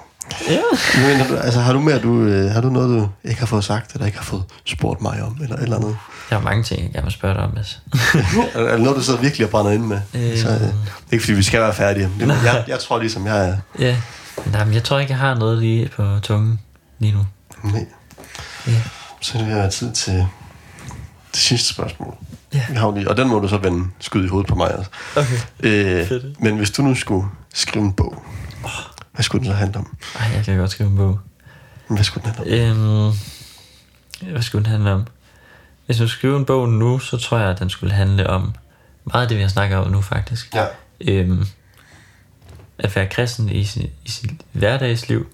Ja. 0.50 0.62
Men, 0.95 1.38
altså, 1.38 1.60
har 1.60 1.74
du 1.74 1.80
mere, 1.80 2.00
du, 2.00 2.22
øh, 2.22 2.52
har 2.52 2.62
du 2.62 2.70
noget, 2.70 2.89
du 2.89 3.10
ikke 3.30 3.39
har 3.39 3.48
fået 3.48 3.64
sagt, 3.64 3.93
eller 3.93 4.06
ikke 4.06 4.18
har 4.18 4.26
fået 4.26 4.43
spurgt 4.66 5.02
mig 5.02 5.24
om, 5.24 5.38
eller 5.41 5.56
eller 5.56 5.76
andet? 5.76 5.98
Jeg 6.30 6.38
har 6.38 6.43
mange 6.43 6.64
ting, 6.64 6.84
jeg 6.84 6.91
gerne 6.91 7.04
vil 7.04 7.12
spørge 7.12 7.34
dig 7.34 7.43
om, 7.43 7.54
Mads. 7.54 7.82
er, 8.54 8.60
er 8.60 8.72
der 8.72 8.78
noget, 8.78 8.98
du 8.98 9.04
sidder 9.04 9.20
virkelig 9.20 9.45
og 9.45 9.52
brænder 9.52 9.72
ind 9.72 9.84
med? 9.84 10.02
Øh. 10.14 10.38
Så, 10.38 10.50
øh, 10.50 10.60
det 10.60 10.70
er 10.70 10.74
ikke, 11.12 11.24
fordi 11.24 11.34
vi 11.34 11.43
skal 11.43 11.62
være 11.62 11.74
færdige. 11.74 12.10
Det, 12.20 12.28
jeg, 12.28 12.64
jeg 12.68 12.80
tror 12.80 13.00
ligesom, 13.00 13.26
jeg 13.26 13.50
er... 13.50 13.58
Ja. 13.80 13.98
Nej, 14.52 14.66
men 14.66 14.74
jeg 14.74 14.84
tror 14.84 15.00
ikke, 15.00 15.12
jeg 15.12 15.20
har 15.20 15.36
noget 15.36 15.58
lige 15.58 15.89
på 15.95 16.20
tungen 16.22 16.60
lige 17.00 17.14
nu. 17.14 17.26
Nej. 17.64 17.86
Ja. 18.68 18.82
Så 19.22 19.38
er 19.38 19.41
det 19.41 19.55
være 19.55 19.70
tid 19.70 19.93
til 19.93 20.13
det 21.32 21.39
sidste 21.39 21.74
spørgsmål. 21.74 22.15
Har 22.53 22.86
jo 22.88 22.95
lige, 22.95 23.09
og 23.09 23.18
den 23.18 23.28
må 23.28 23.39
du 23.39 23.47
så 23.47 23.57
vende 23.57 23.88
skyde 23.99 24.26
i 24.26 24.28
hovedet 24.28 24.47
på 24.47 24.55
mig. 24.55 24.72
Altså. 24.72 24.91
Okay. 25.15 25.38
Øh, 25.59 26.07
Fedt. 26.07 26.41
men 26.41 26.57
hvis 26.57 26.72
du 26.72 26.82
nu 26.82 26.95
skulle 26.95 27.28
skrive 27.53 27.86
en 27.86 27.93
bog, 27.93 28.24
hvad 29.11 29.24
skulle 29.24 29.43
den 29.45 29.53
så 29.53 29.57
handle 29.57 29.80
om? 29.80 29.97
Ej, 30.20 30.32
jeg 30.36 30.45
kan 30.45 30.57
godt 30.57 30.72
skrive 30.72 30.89
en 30.89 30.95
bog. 30.95 31.20
Hvad 31.88 32.03
skulle 32.03 32.24
den 32.24 32.36
handle 32.36 32.72
om? 32.72 33.07
Øhm, 33.07 34.32
hvad 34.32 34.41
skulle 34.41 34.63
den 34.63 34.72
handle 34.72 34.91
om? 34.91 35.07
Hvis 35.86 35.99
man 35.99 36.07
skriver 36.07 36.38
en 36.39 36.45
bog 36.45 36.70
nu, 36.70 36.99
så 36.99 37.18
tror 37.18 37.38
jeg, 37.38 37.49
at 37.49 37.59
den 37.59 37.70
skulle 37.70 37.93
handle 37.93 38.30
om 38.30 38.53
meget 39.03 39.22
af 39.22 39.28
det, 39.28 39.38
vi 39.38 39.41
har 39.41 39.49
snakket 39.49 39.78
om 39.78 39.91
nu 39.91 40.01
faktisk. 40.01 40.55
Ja. 40.55 40.65
Øhm, 41.01 41.45
at 42.80 42.95
være 42.95 43.07
kristen 43.07 43.49
i 43.49 43.65
sin, 43.65 43.89
i 44.05 44.09
sin 44.09 44.41
hverdagsliv, 44.51 45.28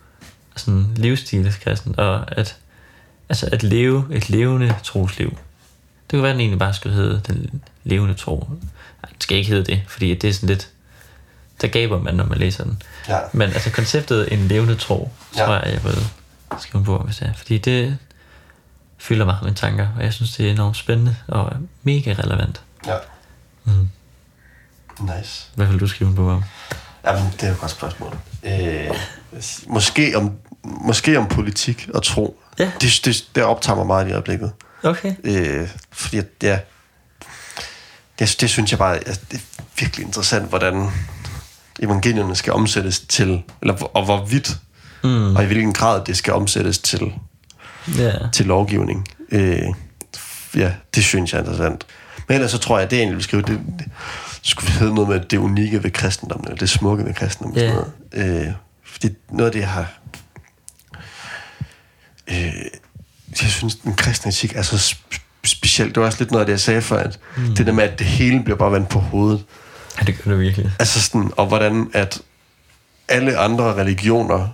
sådan 0.55 0.87
livsstilskristen, 0.95 1.99
og 1.99 2.37
at, 2.37 2.57
altså 3.29 3.49
at 3.51 3.63
leve 3.63 4.05
et 4.11 4.29
levende 4.29 4.75
trosliv. 4.83 5.29
Det 5.29 5.37
kunne 6.11 6.21
være, 6.23 6.31
at 6.31 6.33
den 6.33 6.41
egentlig 6.41 6.59
bare 6.59 6.73
skulle 6.73 6.95
hedde 6.95 7.21
den 7.27 7.63
levende 7.83 8.13
tro. 8.13 8.47
Nej, 9.01 9.09
den 9.11 9.21
skal 9.21 9.37
ikke 9.37 9.49
hedde 9.49 9.65
det, 9.71 9.81
fordi 9.87 10.15
det 10.15 10.29
er 10.29 10.33
sådan 10.33 10.49
lidt, 10.49 10.69
der 11.61 11.67
gaber 11.67 11.99
man, 12.01 12.15
når 12.15 12.25
man 12.25 12.37
læser 12.37 12.63
den. 12.63 12.81
Ja. 13.09 13.19
Men 13.33 13.49
altså 13.49 13.71
konceptet 13.71 14.33
en 14.33 14.47
levende 14.47 14.75
tro, 14.75 15.11
Ja. 15.37 15.45
tror 15.45 15.53
jeg, 15.53 15.73
jeg 15.73 15.83
vil 15.83 15.97
skrive 16.59 16.79
en 16.79 16.85
bog 16.85 16.97
om, 16.99 17.05
hvis 17.05 17.17
det 17.17 17.27
er. 17.27 17.33
Fordi 17.33 17.57
det 17.57 17.97
fylder 18.97 19.25
meget 19.25 19.43
mine 19.43 19.55
tanker, 19.55 19.87
og 19.97 20.03
jeg 20.03 20.13
synes, 20.13 20.35
det 20.35 20.47
er 20.47 20.51
enormt 20.51 20.77
spændende 20.77 21.15
og 21.27 21.51
mega 21.83 22.13
relevant. 22.13 22.61
ja. 22.87 22.95
Mm. 23.65 23.89
Nice. 24.99 25.47
Hvad 25.55 25.65
vil 25.67 25.79
du 25.79 25.87
skrive 25.87 26.09
en 26.09 26.15
bog 26.15 26.27
om? 26.31 26.43
Jamen, 27.05 27.23
det 27.31 27.43
er 27.43 27.47
jo 27.47 27.53
et 27.53 27.59
godt 27.59 27.71
spørgsmål. 27.71 28.17
Øh, 28.43 28.89
måske, 29.67 30.17
om, 30.17 30.31
måske 30.63 31.17
om 31.17 31.27
politik 31.27 31.89
og 31.93 32.03
tro. 32.03 32.39
Ja. 32.59 32.71
Det, 32.81 33.01
det, 33.05 33.25
det 33.35 33.43
optager 33.43 33.75
mig 33.77 33.87
meget 33.87 34.09
i 34.09 34.11
øjeblikket. 34.11 34.51
Okay. 34.83 35.13
Øh, 35.23 35.67
fordi 35.91 36.21
ja, 36.43 36.59
det, 38.19 38.37
det 38.41 38.49
synes 38.49 38.71
jeg 38.71 38.79
bare, 38.79 38.99
det 38.99 39.33
er 39.33 39.63
virkelig 39.79 40.05
interessant, 40.05 40.49
hvordan 40.49 40.89
evangelierne 41.79 42.35
skal 42.35 42.53
omsættes 42.53 42.99
til, 42.99 43.43
eller 43.61 43.75
hvor- 43.75 43.91
og 43.93 44.05
hvorvidt, 44.05 44.57
Mm. 45.05 45.35
og 45.35 45.43
i 45.43 45.45
hvilken 45.45 45.73
grad 45.73 46.01
det 46.05 46.17
skal 46.17 46.33
omsættes 46.33 46.79
til, 46.79 47.13
Ja. 47.97 48.11
til 48.33 48.45
lovgivning. 48.45 49.07
Øh, 49.31 49.61
ja, 50.55 50.71
det 50.95 51.03
synes 51.03 51.31
jeg 51.33 51.37
er 51.39 51.41
interessant. 51.43 51.85
Men 52.27 52.35
ellers 52.35 52.51
så 52.51 52.57
tror 52.57 52.77
jeg, 52.77 52.85
at 52.85 52.91
det 52.91 52.97
egentlig 52.97 53.15
vil 53.15 53.23
skrive, 53.23 53.41
det, 53.41 53.59
det 53.79 53.91
skulle 54.43 54.71
hedde 54.71 54.93
noget 54.95 55.09
med 55.09 55.19
det 55.19 55.37
unikke 55.37 55.83
ved 55.83 55.91
kristendommen, 55.91 56.45
eller 56.47 56.57
det 56.57 56.69
smukke 56.69 57.05
ved 57.05 57.13
kristendommen. 57.13 57.59
Sådan 57.59 57.85
noget. 58.13 58.47
Øh, 58.47 58.53
fordi 58.85 59.09
noget 59.31 59.45
af 59.45 59.51
det, 59.51 59.59
jeg 59.59 59.69
har... 59.69 59.93
Øh, 62.27 62.53
jeg 63.41 63.49
synes, 63.49 63.75
den 63.75 63.93
kristne 63.93 64.29
etik 64.29 64.55
er 64.55 64.61
så 64.61 64.75
sp- 64.75 65.19
specielt. 65.45 65.95
Det 65.95 66.01
var 66.01 66.07
også 66.07 66.19
lidt 66.19 66.31
noget 66.31 66.41
af 66.41 66.45
det, 66.45 66.51
jeg 66.53 66.59
sagde 66.59 66.81
før, 66.81 66.97
at 66.97 67.19
mm. 67.37 67.55
det 67.55 67.65
der 67.67 67.73
med, 67.73 67.83
at 67.83 67.99
det 67.99 68.07
hele 68.07 68.43
bliver 68.43 68.57
bare 68.57 68.71
vendt 68.71 68.89
på 68.89 68.99
hovedet. 68.99 69.43
ja, 69.99 70.03
det 70.05 70.17
gør 70.23 70.31
det 70.31 70.39
virkelig. 70.39 70.71
Altså 70.79 71.01
sådan, 71.01 71.31
og 71.37 71.45
hvordan 71.47 71.89
at 71.93 72.21
alle 73.07 73.37
andre 73.37 73.75
religioner 73.75 74.47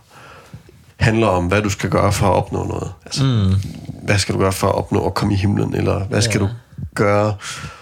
handler 0.99 1.27
om, 1.27 1.45
hvad 1.47 1.61
du 1.61 1.69
skal 1.69 1.89
gøre 1.89 2.13
for 2.13 2.27
at 2.27 2.33
opnå 2.33 2.63
noget. 2.65 2.91
Altså, 3.05 3.23
Mm. 3.23 3.55
hvad 4.03 4.19
skal 4.19 4.35
du 4.35 4.39
gøre 4.39 4.51
for 4.51 4.67
at 4.67 4.75
opnå 4.75 5.05
at 5.05 5.13
komme 5.13 5.33
i 5.33 5.37
himlen, 5.37 5.75
eller 5.75 5.99
hvad 6.05 6.21
skal 6.21 6.41
Ja. 6.41 6.47
du 6.47 6.49
gøre 6.95 7.35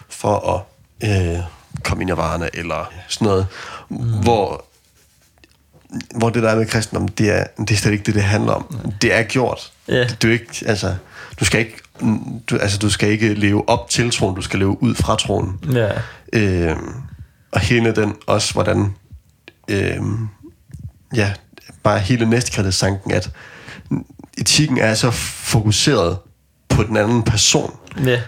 for 0.10 0.50
at 0.56 0.62
øh, 1.10 1.40
komme 1.84 2.04
i 2.04 2.06
nirvana, 2.06 2.50
eller 2.54 2.92
sådan 3.08 3.28
noget. 3.28 3.48
Mm. 3.90 3.98
Hvor, 3.98 4.66
hvor 6.16 6.30
det 6.30 6.44
der 6.44 6.50
er 6.50 6.56
med 6.56 6.66
kristendom, 6.66 7.08
det 7.08 7.30
er, 7.40 7.44
det 7.58 7.72
er 7.72 7.76
slet 7.76 7.92
ikke 7.92 8.04
det, 8.04 8.16
det 8.16 8.24
handler 8.24 8.52
om. 8.54 8.92
Det 9.02 9.14
er 9.14 9.24
gjort. 9.24 9.72
Det, 9.88 10.22
du, 10.22 10.28
ikke, 10.28 10.64
altså, 10.66 10.96
du, 11.40 11.46
skal 11.46 11.60
ikke, 11.60 11.78
du, 12.50 12.58
altså, 12.58 12.78
du 12.78 12.90
skal 12.90 13.10
ikke 13.10 13.34
leve 13.34 13.70
op 13.70 13.90
til 13.90 14.12
troen, 14.12 14.36
du 14.36 14.42
skal 14.42 14.60
leve 14.60 14.84
ud 14.84 14.96
fra 14.96 15.16
troen. 15.16 15.60
Ja. 15.74 15.90
Øh, 16.34 16.76
og 17.52 17.60
hele 17.60 17.96
den 17.96 18.16
også, 18.28 18.54
hvordan 18.54 18.94
øh, 19.68 19.98
ja, 21.16 21.34
bare 21.84 22.00
hele 22.00 22.30
næstekreditstanken, 22.30 23.12
at 23.12 23.30
etikken 24.38 24.78
er 24.78 24.94
så 24.94 25.12
fokuseret 25.12 26.18
på 26.70 26.84
den 26.84 26.98
anden 26.98 27.24
person, 27.24 27.74
Ja. 28.06 28.22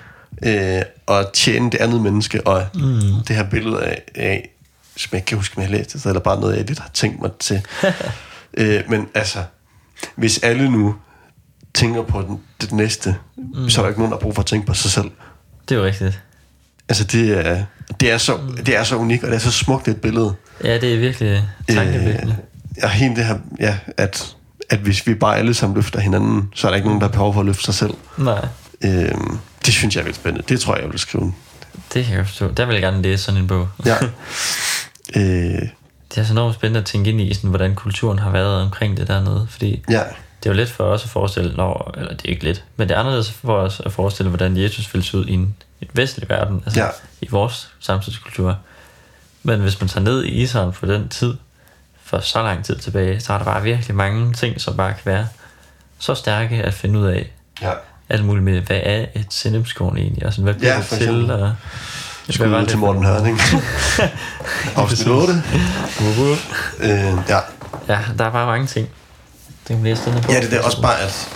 øh, 0.78 0.84
og 1.05 1.34
tjene 1.34 1.72
det 1.72 1.78
andet 1.78 2.01
menneske, 2.01 2.47
og 2.47 2.66
mm. 2.76 3.01
det 3.28 3.36
her 3.36 3.49
billede 3.49 3.84
af, 3.84 4.01
af, 4.16 4.49
som 4.97 5.10
jeg 5.12 5.18
ikke 5.18 5.26
kan 5.26 5.38
huske, 5.38 5.57
om 5.57 5.62
jeg 5.64 5.70
har 5.70 5.78
læst 5.78 5.93
det, 5.93 6.01
så 6.01 6.10
er 6.10 6.14
der 6.14 6.20
bare 6.20 6.39
noget, 6.39 6.57
jeg 6.57 6.66
lidt 6.66 6.80
har 6.80 6.89
tænkt 6.93 7.22
mig 7.22 7.32
til. 7.39 7.62
øh, 8.57 8.84
men 8.89 9.07
altså, 9.14 9.43
hvis 10.16 10.38
alle 10.43 10.70
nu 10.72 10.95
tænker 11.74 12.03
på 12.03 12.22
den, 12.22 12.39
det 12.61 12.72
næste, 12.72 13.15
mm. 13.38 13.70
så 13.70 13.82
er 13.82 13.84
der 13.84 13.89
ikke 13.89 13.99
nogen, 13.99 14.11
der 14.11 14.17
har 14.17 14.22
brug 14.22 14.36
for 14.36 14.41
at 14.41 14.45
tænke 14.45 14.67
på 14.67 14.74
sig 14.74 14.91
selv. 14.91 15.11
Det 15.70 15.76
er 15.76 15.80
jo 15.80 15.86
rigtigt. 15.86 16.22
Altså, 16.89 17.03
det 17.03 17.47
er, 17.47 17.63
det 17.99 18.11
er, 18.11 18.17
så, 18.17 18.38
det 18.65 18.78
er 18.78 18.84
så 18.84 18.95
unikt, 18.95 19.24
og 19.24 19.30
det 19.30 19.36
er 19.36 19.39
så 19.39 19.51
smukt 19.51 19.88
et 19.88 20.01
billede. 20.01 20.34
Ja, 20.63 20.78
det 20.78 20.93
er 20.93 20.97
virkelig 20.99 21.43
tankevækkende. 21.70 22.38
Øh, 22.78 22.84
og 22.84 22.89
hele 22.89 23.15
det 23.15 23.26
her, 23.26 23.38
ja, 23.59 23.78
at, 23.97 24.36
at 24.70 24.80
hvis 24.80 25.07
vi 25.07 25.13
bare 25.13 25.38
alle 25.38 25.53
sammen 25.53 25.76
løfter 25.76 25.99
hinanden, 25.99 26.49
så 26.55 26.67
er 26.67 26.72
der 26.72 26.76
ikke 26.76 26.88
nogen, 26.88 27.01
der 27.01 27.07
har 27.07 27.11
behov 27.11 27.34
for 27.34 27.39
at 27.39 27.45
løfte 27.45 27.63
sig 27.63 27.74
selv. 27.74 27.93
Nej, 28.17 28.47
Øh, 28.82 29.11
det 29.65 29.74
synes 29.74 29.95
jeg 29.95 30.01
er 30.01 30.03
vildt 30.05 30.17
spændende. 30.17 30.45
Det 30.49 30.59
tror 30.59 30.76
jeg, 30.76 30.84
jeg 30.84 30.91
vil 30.91 30.99
skrive. 30.99 31.34
det 31.93 32.05
kan 32.05 32.17
jeg 32.17 32.26
forstå. 32.26 32.51
Der 32.51 32.65
vil 32.65 32.74
jeg 32.74 32.82
gerne 32.82 33.01
læse 33.01 33.24
sådan 33.24 33.41
en 33.41 33.47
bog. 33.47 33.67
Ja. 33.86 33.95
øh, 35.15 35.61
Det 36.15 36.17
er 36.17 36.24
så 36.24 36.32
enormt 36.34 36.55
spændende 36.55 36.80
at 36.80 36.86
tænke 36.86 37.09
ind 37.09 37.22
i, 37.22 37.34
sådan, 37.34 37.49
hvordan 37.49 37.76
kulturen 37.76 38.20
har 38.20 38.32
været 38.32 38.61
omkring 38.61 38.97
det 38.97 39.07
dernede. 39.07 39.47
Fordi 39.49 39.84
ja. 39.89 40.01
Det 40.44 40.50
er 40.50 40.54
jo 40.54 40.58
let 40.58 40.70
for 40.70 40.84
os 40.84 41.04
at 41.04 41.10
forestille, 41.10 41.54
når, 41.56 41.94
eller 41.98 42.10
det 42.14 42.26
er 42.26 42.30
ikke 42.30 42.44
let, 42.46 42.64
men 42.76 42.90
det 42.90 42.96
er 42.96 43.00
anderledes 43.00 43.32
for 43.32 43.56
os 43.58 43.80
at 43.86 43.92
forestille, 43.92 44.30
hvordan 44.30 44.58
Jesus 44.58 44.94
ville 44.94 45.06
se 45.06 45.18
ud 45.18 45.26
i 45.26 45.34
en, 45.34 45.56
en 45.82 45.88
vestlig 45.94 46.30
verden, 46.30 46.62
altså 46.66 46.80
Ja. 46.80 46.88
i 47.22 47.28
vores 47.32 47.70
samtidskultur. 47.80 48.58
Men 49.44 49.60
hvis 49.60 49.82
man 49.82 49.88
tager 49.88 50.04
ned 50.04 50.24
i 50.24 50.30
Israel 50.30 50.72
på 50.72 50.86
den 50.86 51.10
tid, 51.10 51.34
for 52.04 52.20
så 52.20 52.42
lang 52.44 52.66
tid 52.66 52.76
tilbage, 52.78 53.20
så 53.20 53.34
er 53.34 53.38
der 53.38 53.46
bare 53.46 53.64
virkelig 53.64 53.96
mange 53.96 54.34
ting, 54.34 54.62
som 54.62 54.78
bare 54.78 54.94
kan 54.94 55.02
være 55.06 55.28
så 56.00 56.16
stærke 56.16 56.56
at 56.56 56.74
finde 56.74 57.00
ud 57.00 57.06
af. 57.08 57.32
ja. 57.62 57.72
Alt 58.12 58.26
muligt 58.26 58.44
med, 58.44 58.62
hvad 58.62 58.80
er 58.84 59.06
et 59.16 59.26
sennepskorn 59.30 59.98
egentlig, 59.98 60.26
og 60.26 60.34
sådan, 60.34 60.44
hvad 60.44 60.54
bliver 60.54 60.72
Ja, 60.72 60.78
det 60.78 60.86
for 60.86 60.96
til, 60.96 61.32
og 61.32 61.56
Skud 62.30 62.48
ud 62.48 62.62
til 62.66 62.72
for- 62.72 62.78
Morten 62.78 63.04
Hørning. 63.06 63.40
Afsnit 64.76 65.08
8. 65.08 65.34
Øh, 66.80 66.90
ja. 67.30 67.40
Ja, 67.88 68.00
der 68.18 68.26
er 68.26 68.32
bare 68.32 68.46
mange 68.46 68.68
ting. 68.68 68.90
Her 69.78 70.22
bog. 70.22 70.32
ja, 70.32 70.38
det 70.39 70.45
er 70.45 70.49
det 70.49 70.59
også 70.61 70.82
bare, 70.82 70.99
at 70.99 71.30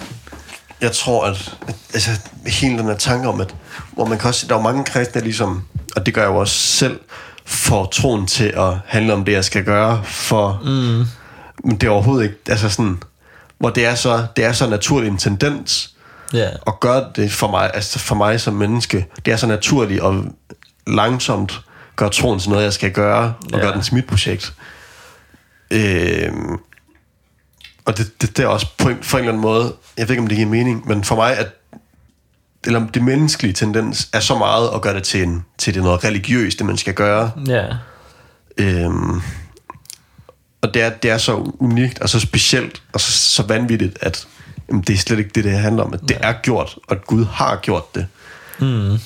jeg 0.81 0.91
tror, 0.91 1.25
at, 1.25 1.55
at 1.67 1.75
altså, 1.93 2.11
hele 2.47 2.77
den 2.77 2.85
her 2.85 2.95
tanke 2.97 3.27
om, 3.27 3.41
at 3.41 3.55
hvor 3.91 4.05
man 4.05 4.17
kan 4.17 4.27
også, 4.27 4.47
der 4.47 4.53
er 4.53 4.57
jo 4.59 4.63
mange 4.63 4.83
kristne, 4.83 5.13
der 5.13 5.25
ligesom, 5.25 5.63
og 5.95 6.05
det 6.05 6.13
gør 6.13 6.21
jeg 6.21 6.29
jo 6.29 6.35
også 6.37 6.55
selv, 6.59 6.99
får 7.45 7.85
troen 7.85 8.27
til 8.27 8.53
at 8.57 8.73
handle 8.85 9.13
om 9.13 9.25
det, 9.25 9.31
jeg 9.31 9.45
skal 9.45 9.63
gøre, 9.63 10.01
for, 10.05 10.61
mm. 10.63 11.05
men 11.69 11.77
det 11.77 11.83
er 11.87 11.89
overhovedet 11.91 12.23
ikke, 12.23 12.35
altså 12.47 12.69
sådan, 12.69 13.03
hvor 13.57 13.69
det 13.69 13.85
er 13.85 13.95
så, 13.95 14.25
det 14.35 14.45
er 14.45 14.51
så 14.51 14.69
naturlig 14.69 15.09
en 15.09 15.17
tendens, 15.17 15.89
Ja, 16.33 16.49
at 16.67 16.79
gøre 16.79 17.05
det 17.15 17.31
for 17.31 17.47
mig, 17.47 17.71
altså 17.73 17.99
for 17.99 18.15
mig 18.15 18.41
som 18.41 18.53
menneske, 18.53 19.05
det 19.25 19.33
er 19.33 19.37
så 19.37 19.47
naturligt 19.47 20.01
og 20.01 20.25
langsomt 20.87 21.61
gøre 21.95 22.09
troen 22.09 22.39
til 22.39 22.49
noget, 22.49 22.63
jeg 22.63 22.73
skal 22.73 22.91
gøre, 22.91 23.23
og 23.43 23.51
Ja. 23.51 23.57
gøre 23.57 23.73
den 23.73 23.81
til 23.81 23.93
mit 23.93 24.05
projekt. 24.07 24.53
Øhm, 25.71 26.57
og 27.85 27.97
det, 27.97 28.21
det, 28.21 28.37
det 28.37 28.43
er 28.43 28.47
også 28.47 28.67
på 28.77 28.89
en, 28.89 28.97
for 29.01 29.17
en 29.17 29.23
eller 29.23 29.31
anden 29.31 29.41
måde, 29.41 29.73
jeg 29.97 30.07
ved 30.07 30.13
ikke, 30.13 30.21
om 30.21 30.27
det 30.27 30.37
giver 30.37 30.49
mening, 30.49 30.87
men 30.87 31.03
for 31.03 31.15
mig, 31.15 31.37
at 31.37 31.47
eller 32.65 32.87
det 32.87 33.03
menneskelige 33.03 33.53
tendens 33.53 34.09
er 34.13 34.19
så 34.19 34.37
meget 34.37 34.69
at 34.75 34.81
gøre 34.81 34.93
det 34.93 35.03
til, 35.03 35.23
en, 35.23 35.45
til 35.57 35.73
det 35.73 35.83
noget 35.83 36.03
religiøst, 36.03 36.57
det 36.57 36.65
man 36.65 36.77
skal 36.77 36.93
gøre. 36.93 37.31
ja, 37.47 37.65
Øhm, 38.57 39.21
og 40.61 40.73
det 40.73 40.81
er, 40.81 40.89
det 40.89 41.11
er 41.11 41.17
så 41.17 41.51
unikt 41.59 41.99
og 41.99 42.09
så 42.09 42.19
specielt 42.19 42.81
og 42.93 43.01
så, 43.01 43.11
så 43.11 43.43
vanvittigt, 43.43 43.97
at 44.01 44.27
jamen, 44.69 44.81
det 44.81 44.93
er 44.93 44.97
slet 44.97 45.19
ikke 45.19 45.31
det, 45.35 45.43
det 45.43 45.51
handler 45.51 45.83
om. 45.83 45.93
At 45.93 45.99
det 46.07 46.17
er 46.19 46.33
gjort, 46.43 46.77
og 46.87 46.95
at 46.95 47.05
Gud 47.05 47.25
har 47.25 47.59
gjort 47.61 47.95
det. 47.95 48.07
mm. 48.59 48.99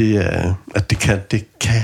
Det 0.00 0.16
er, 0.16 0.54
at 0.74 0.90
det 0.90 0.98
kan, 0.98 1.20
det 1.30 1.58
kan, 1.60 1.82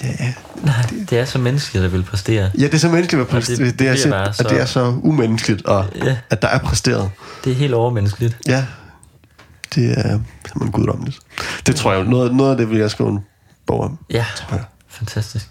det 0.00 0.16
er, 0.18 0.32
Nej, 0.64 0.74
det 1.10 1.18
er 1.18 1.24
så 1.24 1.38
menneskeligt 1.38 1.84
at 1.84 1.92
vil 1.92 2.02
præstere. 2.02 2.50
ja, 2.58 2.64
det 2.64 2.74
er 2.74 2.78
så 2.78 2.88
menneskeligt, 2.88 3.28
at 3.28 3.34
Og 3.34 3.40
det 3.42 3.58
det, 3.58 3.78
det, 3.78 3.88
er, 3.88 3.96
så, 3.96 4.28
så- 4.32 4.48
det 4.48 4.60
er 4.60 4.64
så 4.64 4.94
umenneskeligt, 5.02 5.66
og 5.66 5.86
Ja. 6.04 6.16
at 6.30 6.42
der 6.42 6.48
er 6.48 6.58
præsteret. 6.58 7.10
Det 7.44 7.52
er 7.52 7.56
helt 7.56 7.74
overmenneskeligt. 7.74 8.36
Ja, 8.46 8.64
det 9.74 9.98
er 9.98 10.02
simpelthen 10.46 10.72
guddommeligt. 10.72 11.18
Det 11.66 11.76
tror 11.76 11.92
jeg, 11.92 12.04
noget, 12.04 12.34
noget 12.34 12.50
af 12.50 12.56
det 12.56 12.70
vil 12.70 12.78
jeg 12.78 12.90
skrive 12.90 13.08
en 13.10 13.18
bog 13.66 13.80
om. 13.80 13.98
Ja, 14.10 14.24
Tror 14.36 14.56
jeg. 14.56 14.64
fantastisk. 14.88 15.48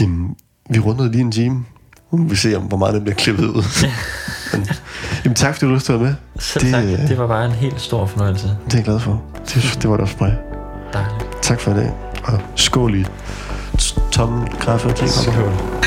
Jamen, 0.00 0.36
vi 0.70 0.78
rundede 0.78 1.10
lige 1.12 1.20
en 1.20 1.32
time. 1.32 1.64
Nu 2.12 2.18
må 2.18 2.28
vi 2.28 2.36
se, 2.36 2.56
om 2.56 2.62
hvor 2.62 2.76
meget 2.78 2.94
det 2.94 3.02
bliver 3.02 3.16
klippet 3.16 3.44
ud. 3.44 3.62
Men, 4.52 4.68
jamen, 5.24 5.34
tak 5.36 5.54
fordi 5.54 5.66
du 5.66 5.74
lyst 5.74 5.86
til 5.86 5.92
at 5.92 6.00
være 6.00 6.08
med. 6.08 6.14
Selv 6.38 6.64
Det, 6.64 6.72
tak, 6.72 6.84
øh, 6.84 7.08
det 7.08 7.18
var 7.18 7.26
bare 7.26 7.44
en 7.44 7.50
helt 7.52 7.80
stor 7.80 8.06
fornøjelse. 8.06 8.56
Det 8.64 8.72
er 8.74 8.78
jeg 8.78 8.84
glad 8.84 9.00
for. 9.00 9.22
Det, 9.54 9.78
det 9.82 9.90
var 9.90 9.96
det 9.96 10.02
også 10.02 10.16
mig. 10.20 10.38
Dejligt. 10.92 11.42
Tak 11.42 11.60
for 11.60 11.72
dag. 11.72 11.92
Og 12.24 12.40
skål 12.56 12.94
i 12.94 13.04
tomme 14.12 14.46
kaffe 14.60 14.88
og 14.88 14.96
te. 14.96 15.08
Skål. 15.08 15.79